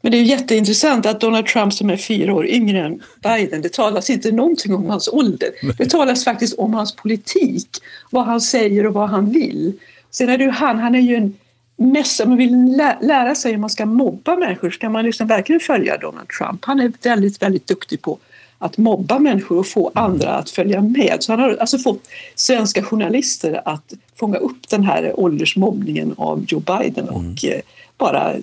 Men 0.01 0.11
det 0.11 0.17
är 0.17 0.23
jätteintressant 0.23 1.05
att 1.05 1.21
Donald 1.21 1.45
Trump 1.45 1.73
som 1.73 1.89
är 1.89 1.97
fyra 1.97 2.33
år 2.33 2.47
yngre 2.47 2.85
än 2.85 3.01
Biden, 3.23 3.61
det 3.61 3.73
talas 3.73 4.09
inte 4.09 4.31
någonting 4.31 4.75
om 4.75 4.89
hans 4.89 5.07
ålder. 5.07 5.49
Det 5.77 5.89
talas 5.89 6.23
faktiskt 6.23 6.59
om 6.59 6.73
hans 6.73 6.95
politik, 6.95 7.67
vad 8.11 8.25
han 8.25 8.41
säger 8.41 8.85
och 8.85 8.93
vad 8.93 9.09
han 9.09 9.31
vill. 9.31 9.73
Sen 10.11 10.29
är 10.29 10.37
det 10.37 10.43
ju 10.43 10.49
han, 10.49 10.79
han 10.79 10.95
är 10.95 10.99
ju 10.99 11.15
en 11.15 11.33
mässa, 11.77 12.25
man 12.25 12.37
vill 12.37 12.81
lära 13.01 13.35
sig 13.35 13.51
hur 13.51 13.59
man 13.59 13.69
ska 13.69 13.85
mobba 13.85 14.35
människor 14.35 14.69
ska 14.69 14.89
man 14.89 15.05
liksom 15.05 15.27
verkligen 15.27 15.59
följa 15.59 15.97
Donald 15.97 16.29
Trump. 16.29 16.65
Han 16.65 16.79
är 16.79 16.91
väldigt, 17.03 17.41
väldigt 17.41 17.67
duktig 17.67 18.01
på 18.01 18.19
att 18.59 18.77
mobba 18.77 19.19
människor 19.19 19.59
och 19.59 19.67
få 19.67 19.91
andra 19.95 20.33
att 20.33 20.49
följa 20.49 20.81
med. 20.81 21.17
Så 21.19 21.31
han 21.31 21.39
har 21.39 21.57
alltså 21.59 21.77
fått 21.77 22.01
svenska 22.35 22.83
journalister 22.83 23.61
att 23.65 23.93
fånga 24.15 24.37
upp 24.37 24.69
den 24.69 24.83
här 24.83 25.19
åldersmobbningen 25.19 26.15
av 26.17 26.45
Joe 26.47 26.59
Biden 26.59 27.09
och 27.09 27.43
mm. 27.43 27.61
bara 27.97 28.35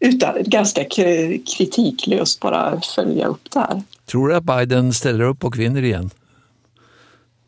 utan 0.00 0.34
ganska 0.42 0.84
kritiklöst 1.56 2.40
bara 2.40 2.80
följa 2.80 3.26
upp 3.26 3.50
det 3.50 3.60
här. 3.60 3.82
Tror 4.06 4.28
du 4.28 4.36
att 4.36 4.44
Biden 4.44 4.92
ställer 4.92 5.24
upp 5.24 5.44
och 5.44 5.58
vinner 5.58 5.82
igen? 5.82 6.10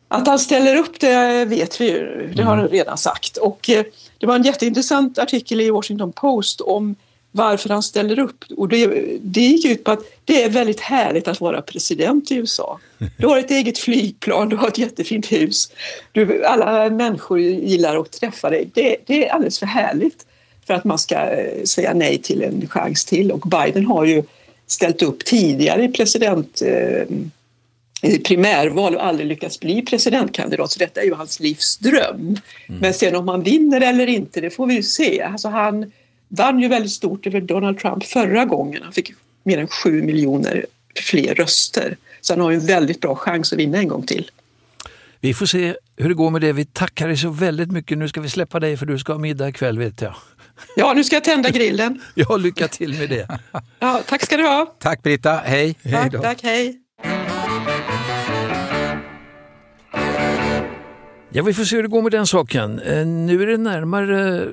Att 0.07 0.27
han 0.27 0.39
ställer 0.39 0.75
upp 0.75 0.99
det 0.99 1.45
vet 1.45 1.81
vi 1.81 1.91
ju, 1.91 2.31
det 2.35 2.43
har 2.43 2.49
han 2.49 2.59
mm. 2.59 2.71
redan 2.71 2.97
sagt. 2.97 3.37
Och 3.37 3.69
eh, 3.69 3.85
det 4.17 4.25
var 4.25 4.35
en 4.35 4.43
jätteintressant 4.43 5.19
artikel 5.19 5.61
i 5.61 5.69
Washington 5.69 6.11
Post 6.11 6.61
om 6.61 6.95
varför 7.35 7.69
han 7.69 7.83
ställer 7.83 8.19
upp. 8.19 8.43
Och 8.57 8.69
det, 8.69 8.87
det 9.21 9.41
gick 9.41 9.65
ut 9.65 9.83
på 9.83 9.91
att 9.91 9.99
det 10.25 10.43
är 10.43 10.49
väldigt 10.49 10.79
härligt 10.79 11.27
att 11.27 11.41
vara 11.41 11.61
president 11.61 12.31
i 12.31 12.35
USA. 12.35 12.79
Du 13.17 13.27
har 13.27 13.37
ett 13.37 13.51
eget 13.51 13.77
flygplan, 13.77 14.49
du 14.49 14.55
har 14.55 14.67
ett 14.67 14.77
jättefint 14.77 15.31
hus. 15.31 15.71
Du, 16.11 16.45
alla 16.45 16.89
människor 16.89 17.39
gillar 17.39 17.97
att 17.97 18.11
träffa 18.11 18.49
dig. 18.49 18.69
Det, 18.73 18.97
det 19.05 19.27
är 19.27 19.33
alldeles 19.33 19.59
för 19.59 19.65
härligt 19.65 20.25
för 20.67 20.73
att 20.73 20.83
man 20.83 20.99
ska 20.99 21.15
eh, 21.15 21.63
säga 21.63 21.93
nej 21.93 22.17
till 22.17 22.43
en 22.43 22.67
chans 22.67 23.05
till. 23.05 23.31
Och 23.31 23.39
Biden 23.39 23.85
har 23.85 24.05
ju 24.05 24.23
ställt 24.67 25.01
upp 25.01 25.25
tidigare 25.25 25.83
i 25.83 25.87
president 25.87 26.61
eh, 26.61 27.03
i 28.01 28.19
primärval 28.19 28.95
och 28.95 29.05
aldrig 29.05 29.27
lyckats 29.27 29.59
bli 29.59 29.81
presidentkandidat 29.81 30.71
så 30.71 30.79
detta 30.79 31.01
är 31.01 31.05
ju 31.05 31.13
hans 31.13 31.39
livs 31.39 31.77
dröm. 31.77 32.19
Mm. 32.19 32.81
Men 32.81 32.93
sen 32.93 33.15
om 33.15 33.27
han 33.27 33.43
vinner 33.43 33.81
eller 33.81 34.07
inte, 34.07 34.41
det 34.41 34.49
får 34.49 34.67
vi 34.67 34.73
ju 34.73 34.83
se. 34.83 35.21
Alltså 35.21 35.49
han 35.49 35.91
vann 36.27 36.59
ju 36.59 36.67
väldigt 36.67 36.91
stort 36.91 37.27
över 37.27 37.41
Donald 37.41 37.79
Trump 37.79 38.05
förra 38.05 38.45
gången. 38.45 38.83
Han 38.83 38.93
fick 38.93 39.13
mer 39.43 39.57
än 39.57 39.67
sju 39.67 40.01
miljoner 40.01 40.65
fler 40.99 41.35
röster. 41.35 41.97
Så 42.21 42.33
han 42.33 42.41
har 42.41 42.51
ju 42.51 42.57
en 42.57 42.65
väldigt 42.65 43.01
bra 43.01 43.15
chans 43.15 43.53
att 43.53 43.59
vinna 43.59 43.77
en 43.77 43.87
gång 43.87 44.05
till. 44.05 44.31
Vi 45.19 45.33
får 45.33 45.45
se 45.45 45.75
hur 45.97 46.09
det 46.09 46.15
går 46.15 46.29
med 46.29 46.41
det. 46.41 46.53
Vi 46.53 46.65
tackar 46.65 47.07
dig 47.07 47.17
så 47.17 47.29
väldigt 47.29 47.71
mycket. 47.71 47.97
Nu 47.97 48.07
ska 48.07 48.21
vi 48.21 48.29
släppa 48.29 48.59
dig 48.59 48.77
för 48.77 48.85
du 48.85 48.99
ska 48.99 49.13
ha 49.13 49.19
middag 49.19 49.49
ikväll 49.49 49.79
vet 49.79 50.01
jag. 50.01 50.15
Ja, 50.75 50.93
nu 50.93 51.03
ska 51.03 51.15
jag 51.15 51.23
tända 51.23 51.49
grillen. 51.49 52.01
ja, 52.15 52.37
lycka 52.37 52.67
till 52.67 52.99
med 52.99 53.09
det. 53.09 53.27
ja, 53.79 54.01
tack 54.07 54.23
ska 54.23 54.37
du 54.37 54.43
ha. 54.43 54.75
Tack 54.79 55.03
Britta, 55.03 55.41
hej. 55.45 55.75
Hej 55.83 56.11
tack, 56.21 56.43
hej. 56.43 56.81
Ja, 61.29 61.43
vi 61.43 61.53
får 61.53 61.63
se 61.63 61.75
hur 61.75 61.83
det 61.83 61.89
går 61.89 62.01
med 62.01 62.11
den 62.11 62.27
saken. 62.27 62.79
Eh, 62.79 63.05
nu 63.05 63.43
är 63.43 63.47
det 63.47 63.57
närmare 63.57 64.47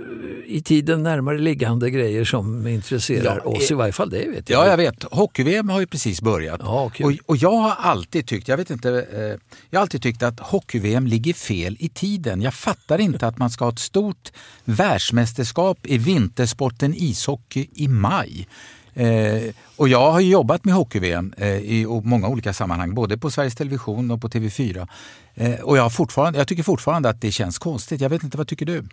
i 0.46 0.62
tiden 0.62 1.02
närmare 1.02 1.38
liggande 1.38 1.90
grejer 1.90 2.24
som 2.24 2.66
intresserar 2.66 3.40
ja, 3.44 3.50
oss, 3.50 3.70
i 3.70 3.74
varje 3.74 3.92
fall 3.92 4.10
det 4.10 4.28
vet 4.28 4.50
jag. 4.50 4.66
Ja, 4.66 4.70
jag 4.70 4.76
vet. 4.76 5.02
Hockey-VM 5.02 5.68
har 5.68 5.80
ju 5.80 5.86
precis 5.86 6.22
börjat. 6.22 6.60
Ja, 6.64 6.84
okay. 6.84 7.06
och, 7.06 7.12
och, 7.26 7.36
jag 7.36 7.52
har 7.52 7.74
alltid 7.78 8.26
tyckt, 8.26 8.48
jag 8.48 8.56
vet 8.56 8.70
inte, 8.70 9.06
eh, 9.12 9.58
jag 9.70 9.78
har 9.78 9.82
alltid 9.82 10.02
tyckt 10.02 10.22
att 10.22 10.40
hockey-VM 10.40 11.06
ligger 11.06 11.34
fel 11.34 11.76
i 11.80 11.88
tiden. 11.88 12.42
Jag 12.42 12.54
fattar 12.54 12.98
inte 12.98 13.26
att 13.26 13.38
man 13.38 13.50
ska 13.50 13.64
ha 13.64 13.72
ett 13.72 13.78
stort 13.78 14.32
världsmästerskap 14.64 15.78
i 15.82 15.98
vintersporten 15.98 16.94
ishockey 16.96 17.68
i 17.74 17.88
maj. 17.88 18.48
Eh, 18.94 19.54
och 19.76 19.88
jag 19.88 20.12
har 20.12 20.20
jobbat 20.20 20.64
med 20.64 20.74
hockey-VM 20.74 21.34
eh, 21.36 21.48
i 21.48 21.86
många 22.04 22.28
olika 22.28 22.52
sammanhang, 22.52 22.94
både 22.94 23.18
på 23.18 23.30
Sveriges 23.30 23.54
Television 23.54 24.10
och 24.10 24.20
på 24.20 24.28
TV4. 24.28 24.88
Eh, 25.34 25.60
och 25.60 25.76
jag, 25.76 25.92
fortfarande, 25.92 26.38
jag 26.38 26.48
tycker 26.48 26.62
fortfarande 26.62 27.08
att 27.08 27.20
det 27.20 27.32
känns 27.32 27.58
konstigt. 27.58 28.00
Jag 28.00 28.10
vet 28.10 28.22
inte, 28.22 28.38
vad 28.38 28.48
tycker 28.48 28.66
du? 28.66 28.84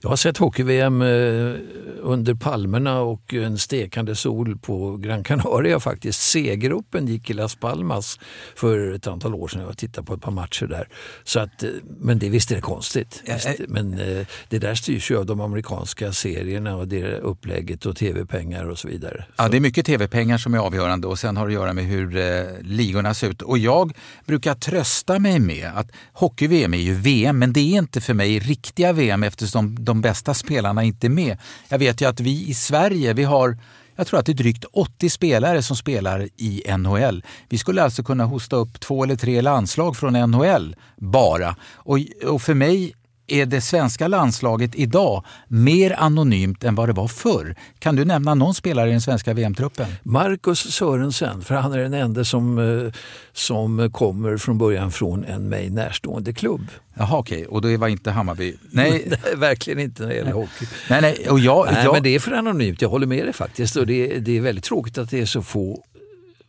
Jag 0.00 0.08
har 0.08 0.16
sett 0.16 0.38
hockey-VM 0.38 1.02
eh, 1.02 1.54
under 2.00 2.34
palmerna 2.34 3.00
och 3.00 3.34
en 3.34 3.58
stekande 3.58 4.14
sol 4.14 4.58
på 4.58 4.96
Gran 4.96 5.24
Canaria 5.24 5.80
faktiskt. 5.80 6.20
C-gruppen 6.20 7.06
gick 7.06 7.30
i 7.30 7.32
Las 7.32 7.54
Palmas 7.54 8.18
för 8.56 8.94
ett 8.94 9.06
antal 9.06 9.34
år 9.34 9.48
sedan. 9.48 9.62
Jag 9.62 9.78
tittade 9.78 10.06
på 10.06 10.14
ett 10.14 10.20
par 10.20 10.30
matcher 10.30 10.66
där. 10.66 10.88
Så 11.24 11.40
att, 11.40 11.62
eh, 11.62 11.70
men 12.00 12.18
det 12.18 12.28
visst 12.28 12.50
är 12.50 12.54
det 12.54 12.60
konstigt. 12.60 13.22
Visst, 13.26 13.60
men 13.68 14.00
eh, 14.00 14.26
det 14.48 14.58
där 14.58 14.74
styrs 14.74 15.10
ju 15.10 15.18
av 15.18 15.26
de 15.26 15.40
amerikanska 15.40 16.12
serierna 16.12 16.76
och 16.76 16.88
det 16.88 17.18
upplägget 17.18 17.86
och 17.86 17.96
tv-pengar 17.96 18.64
och 18.70 18.78
så 18.78 18.88
vidare. 18.88 19.24
Ja, 19.36 19.48
det 19.48 19.56
är 19.56 19.60
mycket 19.60 19.86
tv-pengar 19.86 20.38
som 20.38 20.54
är 20.54 20.58
avgörande 20.58 21.06
och 21.06 21.18
sen 21.18 21.36
har 21.36 21.46
det 21.46 21.50
att 21.50 21.60
göra 21.60 21.72
med 21.72 21.84
hur 21.84 22.62
ligorna 22.62 23.14
ser 23.14 23.30
ut. 23.30 23.42
Och 23.42 23.58
jag 23.58 23.92
brukar 24.26 24.54
trösta 24.54 25.18
mig 25.18 25.38
med 25.38 25.70
att 25.74 25.90
hockey-VM 26.12 26.74
är 26.74 26.78
ju 26.78 26.94
VM 26.94 27.38
men 27.38 27.52
det 27.52 27.60
är 27.60 27.78
inte 27.78 28.00
för 28.00 28.14
mig 28.14 28.38
riktiga 28.38 28.92
VM 28.92 29.22
eftersom 29.22 29.67
de 29.68 30.00
bästa 30.00 30.34
spelarna 30.34 30.84
inte 30.84 31.06
är 31.06 31.10
med. 31.10 31.38
Jag 31.68 31.78
vet 31.78 32.00
ju 32.00 32.08
att 32.08 32.20
vi 32.20 32.48
i 32.48 32.54
Sverige, 32.54 33.12
vi 33.12 33.24
har 33.24 33.58
jag 33.96 34.06
tror 34.06 34.20
att 34.20 34.26
det 34.26 34.32
är 34.32 34.34
drygt 34.34 34.64
80 34.72 35.10
spelare 35.10 35.62
som 35.62 35.76
spelar 35.76 36.28
i 36.36 36.62
NHL. 36.78 37.24
Vi 37.48 37.58
skulle 37.58 37.82
alltså 37.82 38.02
kunna 38.02 38.24
hosta 38.24 38.56
upp 38.56 38.80
två 38.80 39.04
eller 39.04 39.16
tre 39.16 39.40
landslag 39.40 39.96
från 39.96 40.30
NHL 40.30 40.76
bara. 40.96 41.56
Och, 41.74 41.98
och 42.26 42.42
för 42.42 42.54
mig 42.54 42.94
är 43.28 43.46
det 43.46 43.60
svenska 43.60 44.08
landslaget 44.08 44.74
idag 44.74 45.24
mer 45.48 45.96
anonymt 45.98 46.64
än 46.64 46.74
vad 46.74 46.88
det 46.88 46.92
var 46.92 47.08
förr? 47.08 47.56
Kan 47.78 47.96
du 47.96 48.04
nämna 48.04 48.34
någon 48.34 48.54
spelare 48.54 48.88
i 48.88 48.90
den 48.90 49.00
svenska 49.00 49.34
VM-truppen? 49.34 49.86
Marcus 50.02 50.58
Sörensen, 50.58 51.42
för 51.42 51.54
han 51.54 51.72
är 51.72 51.78
den 51.78 51.94
enda 51.94 52.24
som, 52.24 52.58
eh, 52.58 52.92
som 53.32 53.90
kommer 53.92 54.36
från 54.36 54.58
början 54.58 54.92
från 54.92 55.24
en 55.24 55.48
mig 55.48 55.70
närstående 55.70 56.32
klubb. 56.32 56.66
Jaha 56.94 57.18
okej, 57.18 57.46
och 57.46 57.62
då 57.62 57.76
var 57.76 57.88
inte 57.88 58.10
Hammarby... 58.10 58.54
Nej, 58.70 59.04
nej 59.24 59.36
verkligen 59.36 59.78
inte 59.78 60.02
när 60.02 60.08
det 60.08 60.16
gäller 60.16 60.32
hockey. 60.32 60.66
Nej, 60.90 61.00
nej, 61.00 61.28
och 61.30 61.40
jag, 61.40 61.66
nej 61.72 61.84
jag... 61.84 61.92
men 61.92 62.02
det 62.02 62.14
är 62.14 62.18
för 62.18 62.32
anonymt, 62.32 62.82
jag 62.82 62.88
håller 62.88 63.06
med 63.06 63.24
dig 63.24 63.32
faktiskt. 63.32 63.76
Och 63.76 63.86
det, 63.86 64.18
det 64.18 64.36
är 64.36 64.40
väldigt 64.40 64.64
tråkigt 64.64 64.98
att 64.98 65.10
det 65.10 65.20
är 65.20 65.26
så 65.26 65.42
få 65.42 65.84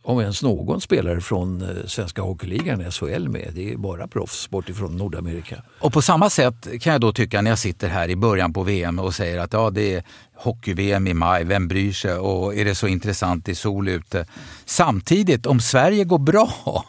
om 0.02 0.20
ens 0.20 0.42
någon 0.42 0.80
spelare 0.80 1.20
från 1.20 1.62
eh, 1.62 1.86
svenska 1.86 2.22
hockeyligan, 2.22 2.92
SHL, 2.92 3.28
med. 3.28 3.50
Det 3.54 3.72
är 3.72 3.76
bara 3.76 4.08
proffs 4.08 4.50
bortifrån 4.50 4.96
Nordamerika. 4.96 5.62
Och 5.80 5.92
på 5.92 6.02
samma 6.02 6.30
sätt 6.30 6.68
kan 6.80 6.92
jag 6.92 7.00
då 7.00 7.12
tycka 7.12 7.42
när 7.42 7.50
jag 7.50 7.58
sitter 7.58 7.88
här 7.88 8.10
i 8.10 8.16
början 8.16 8.52
på 8.52 8.62
VM 8.62 8.98
och 8.98 9.14
säger 9.14 9.38
att 9.38 9.52
ja, 9.52 9.70
det 9.70 9.94
är 9.94 10.02
hockey-VM 10.34 11.06
i 11.06 11.14
maj, 11.14 11.44
vem 11.44 11.68
bryr 11.68 11.92
sig? 11.92 12.14
Och 12.14 12.54
är 12.54 12.64
det 12.64 12.74
så 12.74 12.86
intressant 12.86 13.48
i 13.48 13.54
sol 13.54 13.88
ute? 13.88 14.26
Samtidigt, 14.64 15.46
om 15.46 15.60
Sverige 15.60 16.04
går 16.04 16.18
bra 16.18 16.50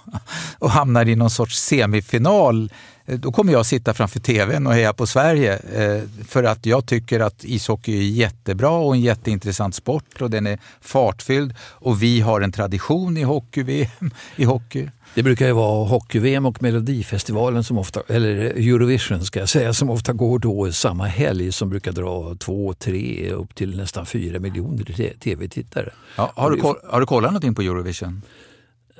och 0.60 0.72
hamnar 0.72 1.08
i 1.08 1.16
någon 1.16 1.30
sorts 1.30 1.60
semifinal 1.60 2.70
då 3.06 3.32
kommer 3.32 3.54
jag 3.54 3.66
sitta 3.66 3.94
framför 3.94 4.20
tvn 4.20 4.68
och 4.68 4.74
heja 4.74 4.94
på 4.94 5.08
Sverige. 5.08 5.58
Eh, 5.58 6.02
för 6.28 6.44
att 6.44 6.66
jag 6.66 6.86
tycker 6.86 7.20
att 7.20 7.44
ishockey 7.44 7.98
är 7.98 8.12
jättebra 8.12 8.72
och 8.72 8.96
en 8.96 9.02
jätteintressant 9.02 9.76
sport 9.76 10.22
och 10.22 10.30
den 10.30 10.48
är 10.48 10.60
fartfylld. 10.82 11.56
Och 11.60 12.04
vi 12.04 12.22
har 12.22 12.42
en 12.42 12.52
tradition 12.52 13.18
i 13.18 13.24
hockey-VM. 13.24 14.12
I 14.36 14.44
hockey. 14.44 14.90
Det 15.14 15.24
brukar 15.24 15.48
ju 15.48 15.52
vara 15.52 15.88
hockey-VM 15.88 16.46
och 16.46 16.62
Melodifestivalen, 16.62 17.64
som 17.64 17.78
ofta, 17.78 18.02
eller 18.08 18.36
Eurovision 18.38 19.26
ska 19.26 19.40
jag 19.40 19.50
säga, 19.50 19.74
som 19.74 19.90
ofta 19.90 20.14
går 20.14 20.40
då 20.40 20.72
samma 20.72 21.06
helg 21.06 21.52
som 21.52 21.70
brukar 21.70 21.92
dra 21.92 22.36
två, 22.36 22.74
tre, 22.74 23.32
upp 23.32 23.56
till 23.56 23.78
nästan 23.78 24.06
fyra 24.06 24.40
miljoner 24.40 25.14
tv-tittare. 25.20 25.90
Ja, 26.16 26.32
har, 26.36 26.52
du, 26.52 26.62
har 26.90 27.00
du 27.00 27.06
kollat 27.06 27.32
någonting 27.32 27.56
på 27.56 27.62
Eurovision? 27.62 28.22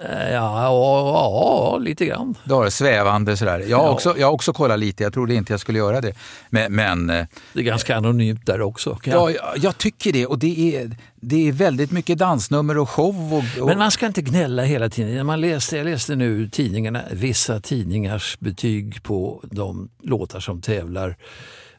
Eh, 0.10 0.32
ja, 0.32 0.64
ja, 0.64 1.78
lite 1.78 2.06
grann. 2.06 2.36
Har 2.50 2.70
svävande 2.70 3.38
sådär. 3.38 3.60
Jag 3.60 3.78
har, 3.78 3.86
ja. 3.86 3.92
också, 3.92 4.16
jag 4.18 4.28
har 4.28 4.34
också 4.34 4.54
kollat 4.54 4.80
lite, 4.80 5.04
jag 5.04 5.14
trodde 5.14 5.34
inte 5.34 5.54
jag 5.54 5.60
skulle 5.60 5.80
göra 5.80 6.02
det. 6.02 6.14
Men, 6.50 6.76
men 6.76 7.10
eh, 7.10 7.26
det 7.54 7.60
är 7.60 7.64
ganska 7.64 7.96
anonymt 7.96 8.46
där 8.46 8.62
också. 8.62 9.00
Ja, 9.04 9.32
jag, 9.32 9.58
jag 9.58 9.78
tycker 9.78 10.14
det. 10.14 10.26
Och 10.26 10.40
det 10.40 10.76
är, 10.76 10.92
det 11.16 11.48
är 11.48 11.52
väldigt 11.52 11.92
mycket 11.92 12.18
dansnummer 12.18 12.78
och 12.78 12.90
show. 12.90 13.34
Och, 13.34 13.62
och... 13.62 13.68
Men 13.68 13.78
man 13.78 13.92
ska 13.92 14.06
inte 14.06 14.22
gnälla 14.22 14.64
hela 14.64 14.90
tiden. 14.90 15.26
Man 15.26 15.42
läste, 15.42 15.78
jag 15.78 15.86
läste 15.86 16.16
nu 16.16 16.50
tidningarna, 16.50 17.02
vissa 17.12 17.60
tidningars 17.60 18.40
betyg 18.40 19.04
på 19.04 19.44
de 19.52 19.90
låtar 20.04 20.40
som 20.40 20.62
tävlar 20.62 21.16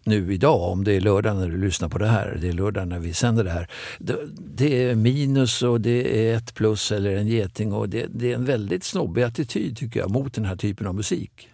nu 0.04 0.34
idag, 0.34 0.72
om 0.72 0.84
det 0.84 0.92
är 0.92 1.00
lördag 1.00 1.36
när 1.36 1.48
du 1.48 1.56
lyssnar 1.56 1.88
på 1.88 1.98
det 1.98 2.06
här, 2.06 2.38
det 2.40 2.48
är 2.48 2.52
lördag 2.52 2.88
när 2.88 2.98
vi 2.98 3.14
sänder 3.14 3.44
det 3.44 3.50
här. 3.50 3.68
Det, 4.38 4.84
är 4.84 4.94
minus 4.94 5.62
och 5.62 5.80
det 5.80 6.28
är 6.28 6.36
ett 6.36 6.54
plus 6.54 6.92
eller 6.92 7.16
en 7.16 7.26
geting 7.26 7.72
och 7.72 7.88
det, 7.88 8.06
det 8.10 8.30
är 8.30 8.34
en 8.34 8.44
väldigt 8.44 8.84
snobbig 8.84 9.22
attityd 9.22 9.76
tycker 9.76 10.00
jag 10.00 10.10
mot 10.10 10.34
den 10.34 10.44
här 10.44 10.56
typen 10.56 10.86
av 10.86 10.94
musik. 10.94 11.48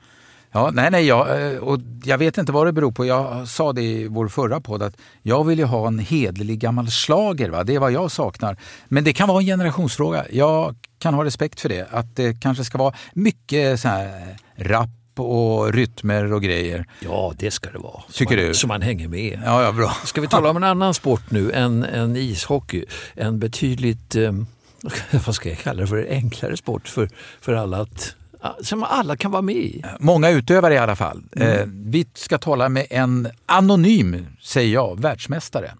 Ja, 0.52 0.70
nej, 0.72 0.90
nej, 0.90 1.06
jag, 1.06 1.52
eh, 1.52 1.58
och 1.58 1.78
jag 2.04 2.18
vet 2.18 2.38
inte 2.38 2.52
vad 2.52 2.66
det 2.66 2.72
beror 2.72 2.92
på. 2.92 3.06
Jag 3.06 3.48
sa 3.48 3.72
det 3.72 3.82
i 3.82 4.08
vår 4.08 4.28
förra 4.28 4.60
podd 4.60 4.82
att 4.82 4.96
jag 5.22 5.44
vill 5.44 5.58
ju 5.58 5.64
ha 5.64 5.86
en 5.86 5.98
hederlig 5.98 6.58
gammal 6.58 6.90
slager. 6.90 7.48
Va? 7.48 7.64
Det 7.64 7.74
är 7.74 7.78
vad 7.78 7.92
jag 7.92 8.10
saknar. 8.10 8.56
Men 8.88 9.04
det 9.04 9.12
kan 9.12 9.28
vara 9.28 9.40
en 9.40 9.46
generationsfråga. 9.46 10.24
Jag 10.30 10.76
kan 10.98 11.14
ha 11.14 11.24
respekt 11.24 11.60
för 11.60 11.68
det. 11.68 11.88
Att 11.90 12.16
det 12.16 12.40
kanske 12.40 12.64
ska 12.64 12.78
vara 12.78 12.94
mycket 13.12 13.80
så 13.80 13.88
här 13.88 14.36
rap 14.56 14.88
och 15.18 15.72
rytmer 15.72 16.32
och 16.32 16.42
grejer. 16.42 16.86
Ja, 17.00 17.32
det 17.38 17.50
ska 17.50 17.70
det 17.70 17.78
vara. 17.78 18.02
Tycker 18.12 18.36
man, 18.36 18.46
du? 18.46 18.54
Så 18.54 18.66
man 18.66 18.82
hänger 18.82 19.08
med. 19.08 19.40
Ja, 19.44 19.62
ja, 19.62 19.72
bra. 19.72 19.96
Ska 20.04 20.20
vi 20.20 20.28
tala 20.28 20.50
om 20.50 20.56
en 20.56 20.64
annan 20.64 20.94
sport 20.94 21.30
nu 21.30 21.52
än, 21.52 21.84
än 21.84 22.16
ishockey? 22.16 22.84
En 23.14 23.38
betydligt, 23.38 24.14
eh, 24.14 24.32
vad 25.26 25.34
ska 25.34 25.48
jag 25.48 25.58
kalla 25.58 25.80
det 25.80 25.86
för, 25.86 26.06
enklare 26.10 26.56
sport 26.56 26.88
för, 26.88 27.08
för 27.40 27.52
alla 27.52 27.76
att 27.76 28.14
som 28.60 28.82
alla 28.82 29.16
kan 29.16 29.30
vara 29.30 29.42
med 29.42 29.56
i. 29.56 29.82
Många 29.98 30.30
utövare 30.30 30.74
i 30.74 30.78
alla 30.78 30.96
fall. 30.96 31.22
Mm. 31.36 31.48
Eh, 31.48 31.66
vi 31.66 32.06
ska 32.14 32.38
tala 32.38 32.68
med 32.68 32.86
en 32.90 33.28
anonym, 33.46 34.26
säger 34.42 34.74
jag, 34.74 35.00
världsmästare. 35.00 35.74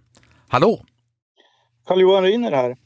Hallå! 0.49 0.85
Carl-Johan 1.87 2.23
Ryner 2.23 2.53
här. 2.53 2.77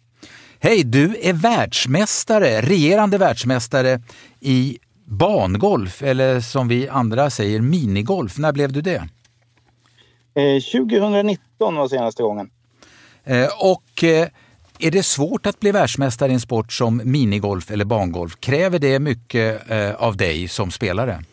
Hej, 0.61 0.85
du 0.85 1.17
är 1.23 1.33
världsmästare, 1.33 2.61
regerande 2.61 3.19
världsmästare 3.19 4.03
i 4.41 4.79
bangolf, 5.05 6.03
eller 6.03 6.41
som 6.41 6.69
vi 6.69 6.89
andra 6.89 7.31
säger 7.31 7.61
minigolf. 7.61 8.39
När 8.39 8.53
blev 8.53 8.73
du 8.73 8.81
det? 8.81 9.09
Eh, 10.35 10.63
2019 10.83 11.77
var 11.77 11.89
senaste 11.89 12.23
gången. 12.23 12.51
Eh, 13.25 13.49
och 13.61 14.05
eh, 14.05 14.29
är 14.79 14.91
det 14.91 15.03
svårt 15.03 15.47
att 15.47 15.61
bli 15.61 15.73
världsmästare 15.73 16.31
i 16.31 16.35
en 16.35 16.41
sport 16.41 16.73
som 16.73 17.03
minigolf 17.05 17.71
eller 17.71 17.85
bangolf? 17.85 18.41
Kräver 18.41 18.79
det 18.79 18.99
mycket 18.99 19.71
eh, 19.71 19.95
av 19.95 20.17
dig 20.17 20.49
som 20.49 20.71
spelare? 20.71 21.25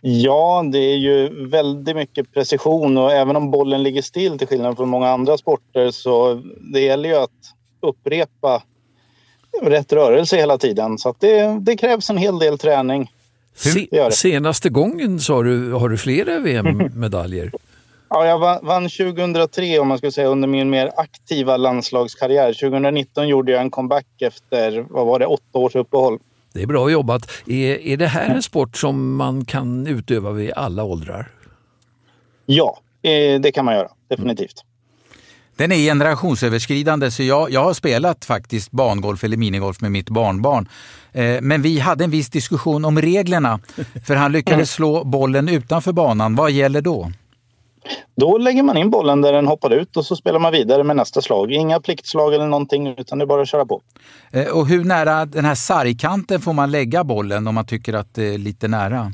Ja, 0.00 0.64
det 0.72 0.78
är 0.78 0.96
ju 0.96 1.46
väldigt 1.46 1.96
mycket 1.96 2.32
precision 2.32 2.98
och 2.98 3.12
även 3.12 3.36
om 3.36 3.50
bollen 3.50 3.82
ligger 3.82 4.02
still 4.02 4.38
till 4.38 4.48
skillnad 4.48 4.76
från 4.76 4.88
många 4.88 5.08
andra 5.08 5.38
sporter 5.38 5.90
så 5.90 6.42
det 6.72 6.80
gäller 6.80 7.08
ju 7.08 7.14
att 7.14 7.30
upprepa 7.80 8.62
rätt 9.62 9.92
rörelse 9.92 10.36
hela 10.36 10.58
tiden. 10.58 10.98
Så 10.98 11.14
det, 11.18 11.58
det, 11.60 11.76
krävs 11.76 12.10
en 12.10 12.16
hel 12.16 12.38
del 12.38 12.58
träning. 12.58 13.10
Se, 13.54 14.10
senaste 14.12 14.68
gången 14.68 15.20
så 15.20 15.34
har 15.34 15.44
du, 15.44 15.72
har 15.72 15.88
du 15.88 15.98
flera 15.98 16.38
VM-medaljer. 16.38 17.52
ja, 18.08 18.26
jag 18.26 18.38
vann 18.62 18.88
2003 18.88 19.78
om 19.78 19.88
man 19.88 19.98
ska 19.98 20.10
säga 20.10 20.28
under 20.28 20.48
min 20.48 20.70
mer 20.70 20.90
aktiva 20.96 21.56
landslagskarriär. 21.56 22.52
2019 22.52 23.28
gjorde 23.28 23.52
jag 23.52 23.60
en 23.60 23.70
comeback 23.70 24.06
efter, 24.20 24.86
vad 24.90 25.06
var 25.06 25.18
det, 25.18 25.26
åtta 25.26 25.58
års 25.58 25.76
uppehåll. 25.76 26.18
Det 26.52 26.62
är 26.62 26.66
bra 26.66 26.90
jobbat. 26.90 27.30
Är, 27.46 27.86
är 27.86 27.96
det 27.96 28.06
här 28.06 28.34
en 28.34 28.42
sport 28.42 28.76
som 28.76 29.16
man 29.16 29.44
kan 29.44 29.86
utöva 29.86 30.30
vid 30.30 30.52
alla 30.52 30.84
åldrar? 30.84 31.30
Ja, 32.46 32.78
eh, 33.02 33.40
det 33.40 33.52
kan 33.52 33.64
man 33.64 33.74
göra. 33.74 33.88
Definitivt. 34.08 34.65
Den 35.56 35.72
är 35.72 35.76
generationsöverskridande 35.76 37.10
så 37.10 37.22
jag, 37.22 37.50
jag 37.50 37.64
har 37.64 37.74
spelat 37.74 38.24
faktiskt 38.24 38.70
bangolf 38.70 39.24
eller 39.24 39.36
minigolf 39.36 39.80
med 39.80 39.92
mitt 39.92 40.10
barnbarn. 40.10 40.68
Eh, 41.12 41.40
men 41.42 41.62
vi 41.62 41.78
hade 41.78 42.04
en 42.04 42.10
viss 42.10 42.30
diskussion 42.30 42.84
om 42.84 43.00
reglerna 43.00 43.60
för 44.06 44.14
han 44.14 44.32
lyckades 44.32 44.70
slå 44.70 45.04
bollen 45.04 45.48
utanför 45.48 45.92
banan. 45.92 46.34
Vad 46.34 46.50
gäller 46.50 46.80
då? 46.80 47.12
Då 48.16 48.38
lägger 48.38 48.62
man 48.62 48.76
in 48.76 48.90
bollen 48.90 49.20
där 49.20 49.32
den 49.32 49.46
hoppar 49.46 49.70
ut 49.70 49.96
och 49.96 50.06
så 50.06 50.16
spelar 50.16 50.38
man 50.38 50.52
vidare 50.52 50.84
med 50.84 50.96
nästa 50.96 51.22
slag. 51.22 51.52
Inga 51.52 51.80
pliktslag 51.80 52.34
eller 52.34 52.46
någonting 52.46 52.86
utan 52.98 53.18
det 53.18 53.24
är 53.24 53.26
bara 53.26 53.42
att 53.42 53.48
köra 53.48 53.66
på. 53.66 53.82
Eh, 54.30 54.46
och 54.46 54.66
hur 54.66 54.84
nära 54.84 55.26
den 55.26 55.44
här 55.44 55.54
sargkanten 55.54 56.40
får 56.40 56.52
man 56.52 56.70
lägga 56.70 57.04
bollen 57.04 57.48
om 57.48 57.54
man 57.54 57.66
tycker 57.66 57.94
att 57.94 58.14
det 58.14 58.34
är 58.34 58.38
lite 58.38 58.68
nära? 58.68 59.12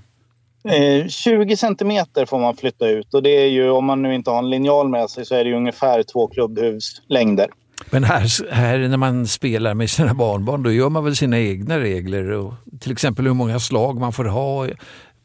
20 1.08 1.52
eh, 1.52 1.56
centimeter 1.56 2.26
får 2.26 2.38
man 2.38 2.56
flytta 2.56 2.88
ut 2.88 3.14
och 3.14 3.22
det 3.22 3.30
är 3.30 3.46
ju 3.46 3.70
om 3.70 3.84
man 3.84 4.02
nu 4.02 4.14
inte 4.14 4.30
har 4.30 4.38
en 4.38 4.50
linjal 4.50 4.88
med 4.88 5.10
sig 5.10 5.26
så 5.26 5.34
är 5.34 5.44
det 5.44 5.54
ungefär 5.54 6.02
två 6.02 6.26
klubbhuslängder. 6.26 7.50
Men 7.90 8.04
här, 8.04 8.52
här 8.52 8.78
när 8.78 8.96
man 8.96 9.26
spelar 9.26 9.74
med 9.74 9.90
sina 9.90 10.14
barnbarn 10.14 10.62
då 10.62 10.72
gör 10.72 10.88
man 10.88 11.04
väl 11.04 11.16
sina 11.16 11.38
egna 11.38 11.78
regler? 11.78 12.30
Och 12.30 12.54
till 12.80 12.92
exempel 12.92 13.26
hur 13.26 13.34
många 13.34 13.60
slag 13.60 14.00
man 14.00 14.12
får 14.12 14.24
ha 14.24 14.68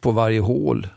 på 0.01 0.11
varje 0.11 0.39
hål? 0.39 0.87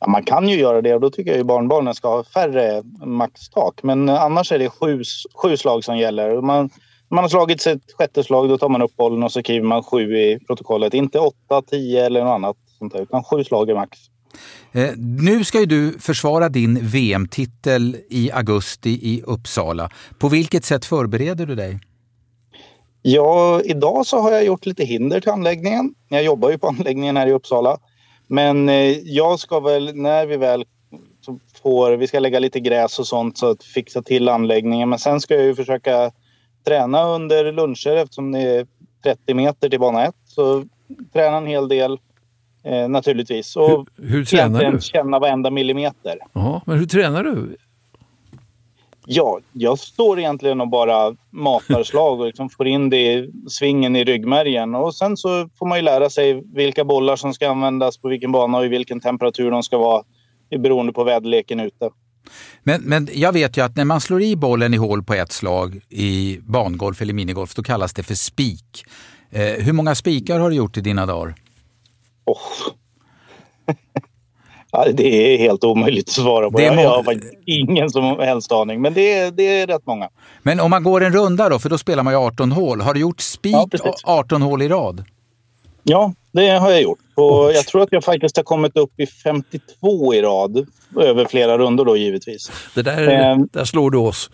Ja, 0.00 0.08
man 0.08 0.24
kan 0.24 0.48
ju 0.48 0.56
göra 0.56 0.82
det 0.82 0.94
och 0.94 1.00
då 1.00 1.10
tycker 1.10 1.30
jag 1.30 1.40
att 1.40 1.46
barnbarnen 1.46 1.94
ska 1.94 2.08
ha 2.08 2.24
färre 2.24 2.82
maxtak. 3.04 3.82
Men 3.82 4.08
annars 4.08 4.52
är 4.52 4.58
det 4.58 4.68
sju, 4.68 5.02
sju 5.42 5.56
slag 5.56 5.84
som 5.84 5.98
gäller. 5.98 6.40
Man, 6.40 6.70
man 7.08 7.24
har 7.24 7.28
slagit 7.28 7.62
sitt 7.62 7.94
sjätte 7.98 8.24
slag, 8.24 8.48
då 8.48 8.58
tar 8.58 8.68
man 8.68 8.82
upp 8.82 8.96
bollen 8.96 9.22
och 9.22 9.32
så 9.32 9.40
skriver 9.40 9.66
man 9.66 9.82
sju 9.82 10.16
i 10.16 10.38
protokollet. 10.46 10.94
Inte 10.94 11.18
åtta, 11.18 11.62
tio 11.62 12.06
eller 12.06 12.24
något 12.24 12.34
annat 12.34 12.56
sånt 12.80 12.92
där, 12.92 13.02
utan 13.02 13.24
sju 13.24 13.44
slag 13.44 13.70
är 13.70 13.74
max. 13.74 13.98
Eh, 14.72 14.90
nu 14.96 15.44
ska 15.44 15.60
ju 15.60 15.66
du 15.66 15.98
försvara 15.98 16.48
din 16.48 16.78
VM-titel 16.82 17.96
i 18.08 18.30
augusti 18.32 18.90
i 18.90 19.22
Uppsala. 19.26 19.90
På 20.18 20.28
vilket 20.28 20.64
sätt 20.64 20.84
förbereder 20.84 21.46
du 21.46 21.54
dig? 21.54 21.78
Ja, 23.02 23.60
idag 23.64 24.06
så 24.06 24.20
har 24.20 24.32
jag 24.32 24.44
gjort 24.44 24.66
lite 24.66 24.84
hinder 24.84 25.20
till 25.20 25.30
anläggningen. 25.30 25.94
Jag 26.08 26.22
jobbar 26.22 26.50
ju 26.50 26.58
på 26.58 26.68
anläggningen 26.68 27.16
här 27.16 27.26
i 27.26 27.32
Uppsala. 27.32 27.78
Men 28.26 28.68
eh, 28.68 28.98
jag 28.98 29.38
ska 29.38 29.60
väl, 29.60 29.96
när 29.96 30.26
vi 30.26 30.36
väl 30.36 30.64
får, 31.62 31.92
vi 31.92 32.06
ska 32.06 32.18
lägga 32.18 32.38
lite 32.38 32.60
gräs 32.60 32.98
och 32.98 33.06
sånt 33.06 33.38
så 33.38 33.50
att 33.50 33.64
fixa 33.64 34.02
till 34.02 34.28
anläggningen. 34.28 34.88
Men 34.88 34.98
sen 34.98 35.20
ska 35.20 35.34
jag 35.34 35.44
ju 35.44 35.54
försöka 35.54 36.10
träna 36.66 37.08
under 37.08 37.52
luncher 37.52 37.96
eftersom 37.96 38.32
det 38.32 38.40
är 38.40 38.66
30 39.04 39.34
meter 39.34 39.68
till 39.68 39.80
bana 39.80 40.06
1. 40.06 40.14
Så 40.24 40.64
träna 41.12 41.36
en 41.36 41.46
hel 41.46 41.68
del 41.68 41.98
eh, 42.64 42.88
naturligtvis. 42.88 43.56
Och 43.56 43.88
hur, 43.96 44.08
hur 44.08 44.24
tränar 44.24 44.72
du? 44.72 44.80
känna 44.80 45.18
varenda 45.18 45.50
millimeter. 45.50 46.18
Aha, 46.32 46.62
men 46.66 46.78
hur 46.78 46.86
tränar 46.86 47.24
du? 47.24 47.56
Ja, 49.06 49.40
jag 49.52 49.78
står 49.78 50.18
egentligen 50.18 50.60
och 50.60 50.68
bara 50.68 51.16
matar 51.30 51.82
slag 51.82 52.20
och 52.20 52.26
liksom 52.26 52.50
får 52.50 52.66
in 52.66 52.90
det 52.90 53.12
i 53.12 53.30
svingen 53.48 53.96
i 53.96 54.04
ryggmärgen. 54.04 54.74
Och 54.74 54.94
sen 54.94 55.16
så 55.16 55.48
får 55.58 55.66
man 55.66 55.78
ju 55.78 55.82
lära 55.82 56.10
sig 56.10 56.42
vilka 56.54 56.84
bollar 56.84 57.16
som 57.16 57.34
ska 57.34 57.50
användas 57.50 57.98
på 57.98 58.08
vilken 58.08 58.32
bana 58.32 58.58
och 58.58 58.64
i 58.64 58.68
vilken 58.68 59.00
temperatur 59.00 59.50
de 59.50 59.62
ska 59.62 59.78
vara 59.78 60.02
beroende 60.58 60.92
på 60.92 61.04
väderleken 61.04 61.60
ute. 61.60 61.90
Men, 62.62 62.82
men 62.82 63.08
jag 63.12 63.32
vet 63.32 63.56
ju 63.56 63.64
att 63.64 63.76
när 63.76 63.84
man 63.84 64.00
slår 64.00 64.22
i 64.22 64.36
bollen 64.36 64.74
i 64.74 64.76
hål 64.76 65.02
på 65.02 65.14
ett 65.14 65.32
slag 65.32 65.80
i 65.88 66.38
bangolf 66.42 67.02
eller 67.02 67.14
minigolf, 67.14 67.54
då 67.54 67.62
kallas 67.62 67.94
det 67.94 68.02
för 68.02 68.14
spik. 68.14 68.84
Eh, 69.30 69.42
hur 69.42 69.72
många 69.72 69.94
spikar 69.94 70.38
har 70.38 70.50
du 70.50 70.56
gjort 70.56 70.76
i 70.76 70.80
dina 70.80 71.06
dagar? 71.06 71.34
Oh. 72.32 72.38
ja, 74.72 74.86
det 74.92 75.34
är 75.34 75.38
helt 75.38 75.64
omöjligt 75.64 76.08
att 76.08 76.14
svara 76.14 76.50
på. 76.50 76.58
Det 76.58 76.66
är 76.66 76.82
jag 76.82 77.02
har 77.02 77.20
ingen 77.46 77.90
som 77.90 78.04
helst 78.04 78.52
aning, 78.52 78.80
men 78.82 78.94
det 78.94 79.12
är, 79.12 79.30
det 79.30 79.60
är 79.60 79.66
rätt 79.66 79.86
många. 79.86 80.08
Men 80.42 80.60
om 80.60 80.70
man 80.70 80.82
går 80.82 81.00
en 81.04 81.12
runda 81.12 81.48
då, 81.48 81.58
för 81.58 81.68
då 81.68 81.78
spelar 81.78 82.02
man 82.02 82.12
ju 82.12 82.18
18 82.18 82.52
hål. 82.52 82.80
Har 82.80 82.94
du 82.94 83.00
gjort 83.00 83.20
spik 83.20 83.54
ja, 83.72 83.94
18 84.04 84.42
hål 84.42 84.62
i 84.62 84.68
rad? 84.68 85.04
Ja, 85.82 86.12
det 86.32 86.48
har 86.48 86.70
jag 86.70 86.82
gjort. 86.82 86.98
Och 87.14 87.52
jag 87.52 87.66
tror 87.66 87.82
att 87.82 87.92
jag 87.92 88.04
faktiskt 88.04 88.36
har 88.36 88.44
kommit 88.44 88.76
upp 88.76 89.00
i 89.00 89.06
52 89.06 90.14
i 90.14 90.22
rad. 90.22 90.66
Över 91.00 91.24
flera 91.24 91.58
rundor 91.58 91.84
då 91.84 91.96
givetvis. 91.96 92.50
Det 92.74 92.82
där, 92.82 93.08
Eh, 93.08 93.38
där 93.52 93.64
slår 93.64 93.90
du 93.90 93.98
oss 93.98 94.30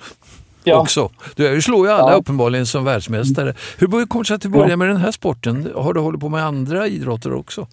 Ja. 0.64 0.80
också. 0.80 1.10
Du 1.36 1.62
slår 1.62 1.86
ju 1.86 1.92
alla 1.92 2.10
Ja. 2.12 2.16
uppenbarligen 2.16 2.66
som 2.66 2.84
världsmästare. 2.84 3.54
Hur 3.78 4.06
kommer 4.06 4.24
det 4.24 4.26
sig 4.28 4.34
att 4.34 4.42
du 4.42 4.48
började 4.48 4.76
med 4.76 4.88
den 4.88 4.96
här 4.96 5.12
sporten? 5.12 5.72
Har 5.74 5.92
du 5.94 6.00
hållit 6.00 6.20
på 6.20 6.28
med 6.28 6.44
andra 6.44 6.86
idrotter 6.86 7.34
också? 7.34 7.66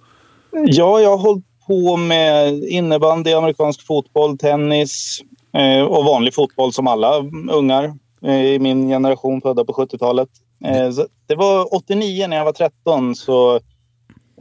Ja, 0.53 0.99
jag 0.99 1.09
har 1.09 1.17
hållit 1.17 1.45
på 1.67 1.97
med 1.97 2.63
innebandy, 2.63 3.33
amerikansk 3.33 3.87
fotboll, 3.87 4.37
tennis 4.37 5.21
eh, 5.53 5.83
och 5.83 6.05
vanlig 6.05 6.33
fotboll 6.33 6.73
som 6.73 6.87
alla 6.87 7.23
ungar 7.51 7.93
eh, 8.23 8.45
i 8.45 8.59
min 8.59 8.87
generation 8.87 9.41
födda 9.41 9.65
på 9.65 9.73
70-talet. 9.73 10.29
Eh, 10.65 10.89
det 11.27 11.35
var 11.35 11.75
89 11.75 12.27
när 12.27 12.37
jag 12.37 12.45
var 12.45 12.51
13 12.51 13.15
så 13.15 13.59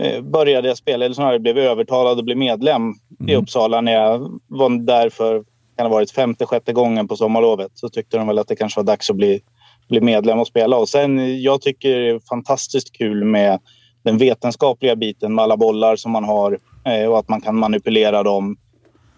eh, 0.01 0.21
började 0.23 0.69
jag 0.69 0.77
spela, 0.77 1.05
eller 1.05 1.15
snarare 1.15 1.39
blev 1.39 1.59
övertalad 1.59 2.19
att 2.19 2.25
bli 2.25 2.35
medlem 2.35 2.95
i 3.29 3.37
Uppsala 3.37 3.81
när 3.81 3.93
jag 3.93 4.41
var 4.49 4.87
där 4.87 5.11
för, 5.11 5.45
kan 5.77 5.87
ha 5.87 5.93
varit 5.93 6.11
femte, 6.11 6.47
sjätte 6.47 6.73
gången 6.73 7.09
på 7.09 7.17
sommarlovet. 7.17 7.71
Så 7.75 7.89
tyckte 7.89 8.17
de 8.17 8.27
väl 8.27 8.39
att 8.39 8.49
det 8.49 8.57
kanske 8.57 8.81
var 8.81 8.85
dags 8.85 9.11
att 9.11 9.17
bli, 9.17 9.41
bli 9.89 10.01
medlem 10.01 10.39
och 10.39 10.47
spela. 10.47 10.77
Och 10.77 10.89
sen, 10.89 11.43
jag 11.43 11.61
tycker 11.61 11.99
det 11.99 12.11
är 12.11 12.21
fantastiskt 12.29 12.93
kul 12.93 13.25
med 13.25 13.61
den 14.03 14.19
vetenskapliga 14.19 14.97
biten 14.97 15.35
med 15.35 15.43
alla 15.43 15.57
bollar 15.57 15.97
som 15.97 16.13
man 16.13 16.25
har 16.25 16.59
eh, 16.85 17.09
och 17.11 17.19
att 17.19 17.29
man 17.29 17.41
kan 17.41 17.57
manipulera 17.59 18.23
dem. 18.23 18.57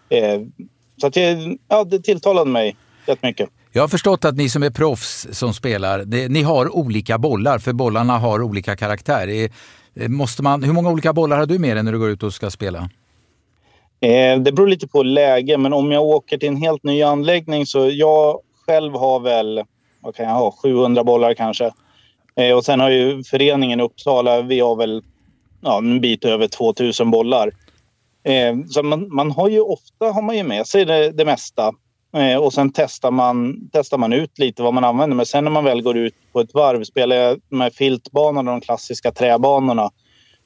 Eh, 0.09 0.41
så 1.01 1.07
att 1.07 1.13
det, 1.15 1.39
ja, 1.69 1.85
det 1.85 1.99
tilltalade 1.99 2.51
mig 2.51 2.77
rätt 3.07 3.23
mycket. 3.23 3.49
Jag 3.73 3.83
har 3.83 3.89
förstått 3.89 4.25
att 4.25 4.37
ni 4.37 4.49
som 4.49 4.63
är 4.63 4.71
proffs 4.71 5.27
som 5.33 5.55
spelar, 5.55 5.99
det, 6.05 6.29
ni 6.29 6.43
har 6.43 6.77
olika 6.77 7.19
bollar 7.19 7.59
för 7.59 7.73
bollarna 7.73 8.19
har 8.19 8.43
olika 8.43 8.77
karaktär. 8.77 9.29
Är- 9.29 9.51
eh, 9.95 10.09
Måste 10.09 10.43
man, 10.43 10.63
hur 10.63 10.73
många 10.73 10.91
olika 10.91 11.13
bollar 11.13 11.39
har 11.39 11.47
du 11.47 11.59
med 11.59 11.77
dig 11.77 11.83
när 11.85 11.93
du 11.93 11.99
går 11.99 12.11
ut 12.11 12.23
och 12.23 12.35
ska 12.35 12.51
spela? 12.51 12.79
Eh, 14.01 14.41
det 14.41 14.53
beror 14.53 14.67
lite 14.69 14.89
på 14.89 15.03
läge, 15.03 15.59
men 15.59 15.73
om 15.73 15.93
jag 15.93 16.03
åker 16.03 16.39
till 16.39 16.49
en 16.49 16.57
helt 16.57 16.83
ny 16.85 17.03
anläggning 17.03 17.67
så 17.67 17.91
jag 17.93 18.41
själv 18.67 18.93
har 18.93 19.21
väl, 19.21 19.63
vad 20.01 20.15
kan 20.15 20.27
jag 20.27 20.35
ha, 20.35 20.55
700 20.63 21.05
bollar 21.05 21.35
kanske. 21.35 21.71
Eh, 22.37 22.57
och 22.57 22.65
sen 22.65 22.81
har 22.81 22.91
ju 22.91 23.25
föreningen 23.25 23.81
i 23.81 23.83
Uppsala, 23.83 24.43
vi 24.43 24.61
har 24.61 24.77
väl 24.77 25.03
ja, 25.61 25.79
en 25.79 26.01
bit 26.01 26.25
över 26.25 26.49
2000 26.49 27.11
bollar. 27.11 27.51
Eh, 28.25 28.57
så 28.71 28.83
man, 28.83 29.15
man 29.15 29.31
har 29.31 29.49
ju 29.49 29.61
ofta 29.61 30.05
har 30.13 30.23
man 30.23 30.37
ju 30.37 30.43
med 30.43 30.67
sig 30.67 30.85
det, 30.85 31.11
det 31.11 31.25
mesta. 31.25 31.73
Eh, 32.17 32.37
och 32.37 32.53
sen 32.53 32.73
testar 32.73 33.11
man, 33.11 33.69
testar 33.73 33.99
man 33.99 34.13
ut 34.13 34.39
lite 34.39 34.63
vad 34.63 34.75
man 34.75 34.85
använder. 34.85 35.17
Men 35.17 35.27
sen 35.27 35.45
när 35.45 35.51
man 35.51 35.65
väl 35.65 35.83
går 35.83 35.97
ut 35.97 36.15
på 36.33 36.41
ett 36.41 36.55
varv, 36.55 36.85
spelar 36.85 37.17
jag 37.17 37.41
de 37.49 37.61
här 37.61 37.71
filtbanorna, 37.71 38.51
de 38.51 38.61
klassiska 38.61 39.13
träbanorna, 39.13 39.91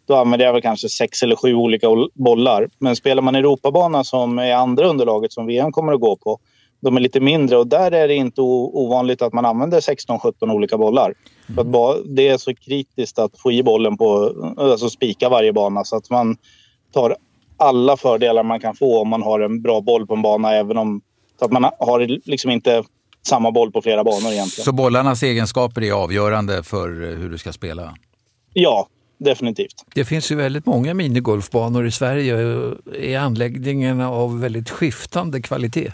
då 0.06 0.16
använder 0.16 0.46
jag 0.46 0.52
väl 0.52 0.62
kanske 0.62 0.88
sex 0.88 1.22
eller 1.22 1.36
sju 1.36 1.54
olika 1.54 1.88
bollar. 2.14 2.68
Men 2.78 2.96
spelar 2.96 3.22
man 3.22 3.34
Europabana 3.34 4.04
som 4.04 4.38
är 4.38 4.54
andra 4.54 4.86
underlaget 4.86 5.32
som 5.32 5.46
VM 5.46 5.72
kommer 5.72 5.92
att 5.92 6.00
gå 6.00 6.16
på, 6.16 6.38
de 6.80 6.96
är 6.96 7.00
lite 7.00 7.20
mindre 7.20 7.56
och 7.56 7.66
där 7.66 7.90
är 7.92 8.08
det 8.08 8.14
inte 8.14 8.40
ovanligt 8.40 9.22
att 9.22 9.32
man 9.32 9.44
använder 9.44 9.80
16-17 9.80 10.52
olika 10.52 10.78
bollar. 10.78 11.14
För 11.54 11.60
att 11.60 11.66
ba- 11.66 11.96
det 12.04 12.28
är 12.28 12.38
så 12.38 12.54
kritiskt 12.54 13.18
att 13.18 13.38
få 13.38 13.52
i 13.52 13.62
bollen 13.62 13.96
på, 13.96 14.32
alltså 14.58 14.90
spika 14.90 15.28
varje 15.28 15.52
bana 15.52 15.84
så 15.84 15.96
att 15.96 16.10
man 16.10 16.36
tar 16.92 17.16
alla 17.56 17.96
fördelar 17.96 18.42
man 18.42 18.60
kan 18.60 18.74
få 18.76 19.00
om 19.00 19.08
man 19.08 19.22
har 19.22 19.40
en 19.40 19.62
bra 19.62 19.80
boll 19.80 20.06
på 20.06 20.14
en 20.14 20.22
bana 20.22 20.54
även 20.54 20.76
om 20.76 21.00
så 21.38 21.44
att 21.44 21.52
man 21.52 21.64
har 21.78 22.28
liksom 22.28 22.50
inte 22.50 22.82
samma 23.26 23.50
boll 23.50 23.72
på 23.72 23.82
flera 23.82 24.04
banor 24.04 24.32
egentligen. 24.32 24.64
Så 24.64 24.72
bollarnas 24.72 25.22
egenskaper 25.22 25.82
är 25.82 25.92
avgörande 25.92 26.62
för 26.62 27.16
hur 27.16 27.30
du 27.30 27.38
ska 27.38 27.52
spela? 27.52 27.94
Ja, 28.52 28.88
definitivt. 29.18 29.84
Det 29.94 30.04
finns 30.04 30.32
ju 30.32 30.36
väldigt 30.36 30.66
många 30.66 30.94
minigolfbanor 30.94 31.86
i 31.86 31.90
Sverige. 31.90 32.34
Är 32.94 33.18
anläggningarna 33.18 34.10
av 34.10 34.40
väldigt 34.40 34.70
skiftande 34.70 35.42
kvalitet? 35.42 35.92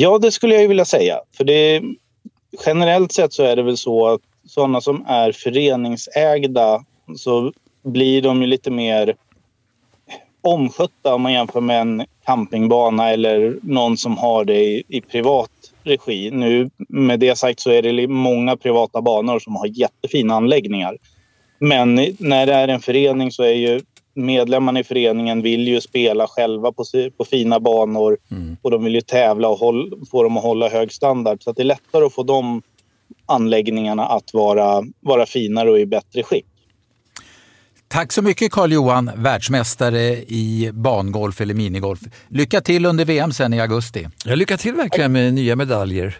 Ja, 0.00 0.18
det 0.18 0.32
skulle 0.32 0.54
jag 0.54 0.62
ju 0.62 0.68
vilja 0.68 0.84
säga. 0.84 1.20
För 1.36 1.44
det, 1.44 1.82
generellt 2.66 3.12
sett 3.12 3.32
så 3.32 3.42
är 3.42 3.56
det 3.56 3.62
väl 3.62 3.76
så 3.76 4.08
att 4.08 4.20
sådana 4.46 4.80
som 4.80 5.04
är 5.06 5.32
föreningsägda 5.32 6.84
så 7.16 7.52
blir 7.84 8.22
de 8.22 8.42
ju 8.42 8.46
lite 8.46 8.70
mer 8.70 9.16
omskötta 10.40 11.14
om 11.14 11.22
man 11.22 11.32
jämför 11.32 11.60
med 11.60 11.80
en 11.80 12.04
campingbana 12.26 13.10
eller 13.10 13.58
någon 13.62 13.96
som 13.96 14.18
har 14.18 14.44
det 14.44 14.64
i, 14.64 14.82
i 14.88 15.00
privat 15.00 15.50
regi. 15.82 16.30
Nu 16.30 16.70
med 16.88 17.20
det 17.20 17.38
sagt 17.38 17.60
så 17.60 17.70
är 17.70 17.82
det 17.82 18.08
många 18.08 18.56
privata 18.56 19.02
banor 19.02 19.38
som 19.38 19.56
har 19.56 19.66
jättefina 19.66 20.34
anläggningar. 20.34 20.96
Men 21.58 21.94
när 22.18 22.46
det 22.46 22.54
är 22.54 22.68
en 22.68 22.80
förening 22.80 23.32
så 23.32 23.42
är 23.42 23.54
ju 23.54 23.80
medlemmarna 24.14 24.80
i 24.80 24.84
föreningen 24.84 25.42
vill 25.42 25.68
ju 25.68 25.80
spela 25.80 26.26
själva 26.26 26.72
på, 26.72 26.84
på 27.16 27.24
fina 27.24 27.60
banor 27.60 28.18
och 28.62 28.70
de 28.70 28.84
vill 28.84 28.94
ju 28.94 29.00
tävla 29.00 29.48
och 29.48 29.58
håll, 29.58 30.06
få 30.10 30.22
dem 30.22 30.36
att 30.36 30.42
hålla 30.42 30.68
hög 30.68 30.92
standard. 30.92 31.42
Så 31.42 31.50
att 31.50 31.56
det 31.56 31.62
är 31.62 31.64
lättare 31.64 32.04
att 32.04 32.14
få 32.14 32.22
de 32.22 32.62
anläggningarna 33.26 34.06
att 34.06 34.34
vara, 34.34 34.82
vara 35.00 35.26
finare 35.26 35.70
och 35.70 35.78
i 35.78 35.86
bättre 35.86 36.22
skick. 36.22 36.46
Tack 37.88 38.12
så 38.12 38.22
mycket 38.22 38.52
Carl-Johan, 38.52 39.10
världsmästare 39.16 40.02
i 40.16 40.70
bangolf 40.72 41.40
eller 41.40 41.54
minigolf. 41.54 42.00
Lycka 42.28 42.60
till 42.60 42.86
under 42.86 43.04
VM 43.04 43.32
sen 43.32 43.54
i 43.54 43.60
augusti. 43.60 44.08
Ja, 44.24 44.34
lycka 44.34 44.56
till 44.56 44.74
verkligen 44.74 45.12
med 45.12 45.34
nya 45.34 45.56
medaljer. 45.56 46.16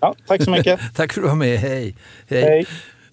Ja, 0.00 0.14
tack 0.26 0.42
så 0.42 0.50
mycket. 0.50 0.80
tack 0.96 1.12
för 1.12 1.20
att 1.20 1.24
du 1.24 1.28
var 1.28 1.36
med. 1.36 1.58
Hej. 1.58 1.96
Hej. 2.28 2.42
Hej. 2.42 2.66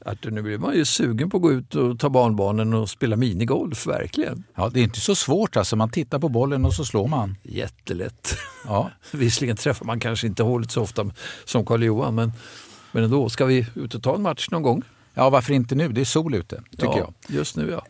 Arthur, 0.05 0.31
nu 0.31 0.41
blir 0.41 0.57
man 0.57 0.75
ju 0.75 0.85
sugen 0.85 1.29
på 1.29 1.37
att 1.37 1.43
gå 1.43 1.51
ut 1.51 1.75
och 1.75 1.99
ta 1.99 2.09
barnbarnen 2.09 2.73
och 2.73 2.89
spela 2.89 3.15
minigolf, 3.15 3.87
verkligen. 3.87 4.43
Ja, 4.55 4.69
det 4.73 4.79
är 4.79 4.83
inte 4.83 4.99
så 4.99 5.15
svårt 5.15 5.57
alltså. 5.57 5.75
Man 5.75 5.89
tittar 5.89 6.19
på 6.19 6.29
bollen 6.29 6.65
och 6.65 6.73
så 6.73 6.85
slår 6.85 7.07
man. 7.07 7.35
Jättelätt. 7.43 8.37
Ja. 8.65 8.91
Visserligen 9.11 9.55
träffar 9.55 9.85
man 9.85 9.99
kanske 9.99 10.27
inte 10.27 10.43
hålet 10.43 10.71
så 10.71 10.81
ofta 10.81 11.11
som 11.45 11.65
Karl-Johan, 11.65 12.15
men, 12.15 12.33
men 12.91 13.03
ändå. 13.03 13.29
Ska 13.29 13.45
vi 13.45 13.67
ut 13.75 13.95
och 13.95 14.03
ta 14.03 14.15
en 14.15 14.21
match 14.21 14.49
någon 14.51 14.61
gång? 14.61 14.83
Ja, 15.13 15.29
varför 15.29 15.53
inte 15.53 15.75
nu? 15.75 15.87
Det 15.87 16.01
är 16.01 16.05
sol 16.05 16.35
ute, 16.35 16.63
tycker 16.71 16.85
ja, 16.85 16.97
jag. 16.97 17.13
Just 17.27 17.55
nu 17.55 17.69
ja. 17.71 17.85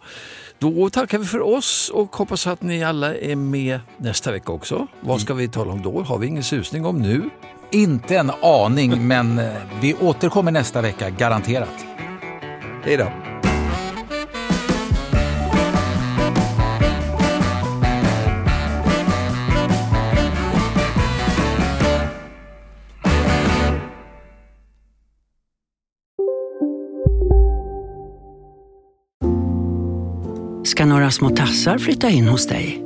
Då 0.59 0.89
tackar 0.89 1.17
vi 1.17 1.25
för 1.25 1.41
oss 1.41 1.91
och 1.93 2.15
hoppas 2.15 2.47
att 2.47 2.61
ni 2.61 2.83
alla 2.83 3.15
är 3.15 3.35
med 3.35 3.79
nästa 3.97 4.31
vecka 4.31 4.51
också. 4.51 4.87
Vad 5.01 5.21
ska 5.21 5.33
vi 5.33 5.47
tala 5.47 5.71
om 5.71 5.81
då? 5.81 6.01
Har 6.01 6.17
vi 6.17 6.27
ingen 6.27 6.43
susning 6.43 6.85
om 6.85 7.01
nu? 7.01 7.29
Inte 7.71 8.17
en 8.17 8.31
aning, 8.41 9.07
men 9.07 9.39
eh, 9.39 9.53
vi 9.81 9.93
återkommer 9.93 10.51
nästa 10.51 10.81
vecka, 10.81 11.09
garanterat. 11.09 11.88
Hej 12.83 12.97
då. 12.97 13.11
ska 30.79 30.85
några 30.85 31.11
små 31.11 31.29
tassar 31.29 31.77
flytta 31.77 32.09
in 32.09 32.27
hos 32.27 32.47
dig. 32.47 32.83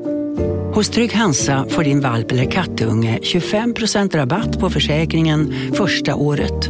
Hos 0.74 0.90
Trygg 0.90 1.14
Hansa 1.14 1.66
får 1.70 1.84
din 1.84 2.02
valp 2.02 2.32
eller 2.32 2.52
kattunge 2.52 3.20
25% 3.22 4.16
rabatt 4.16 4.60
på 4.60 4.70
försäkringen 4.70 5.54
första 5.74 6.16
året. 6.16 6.70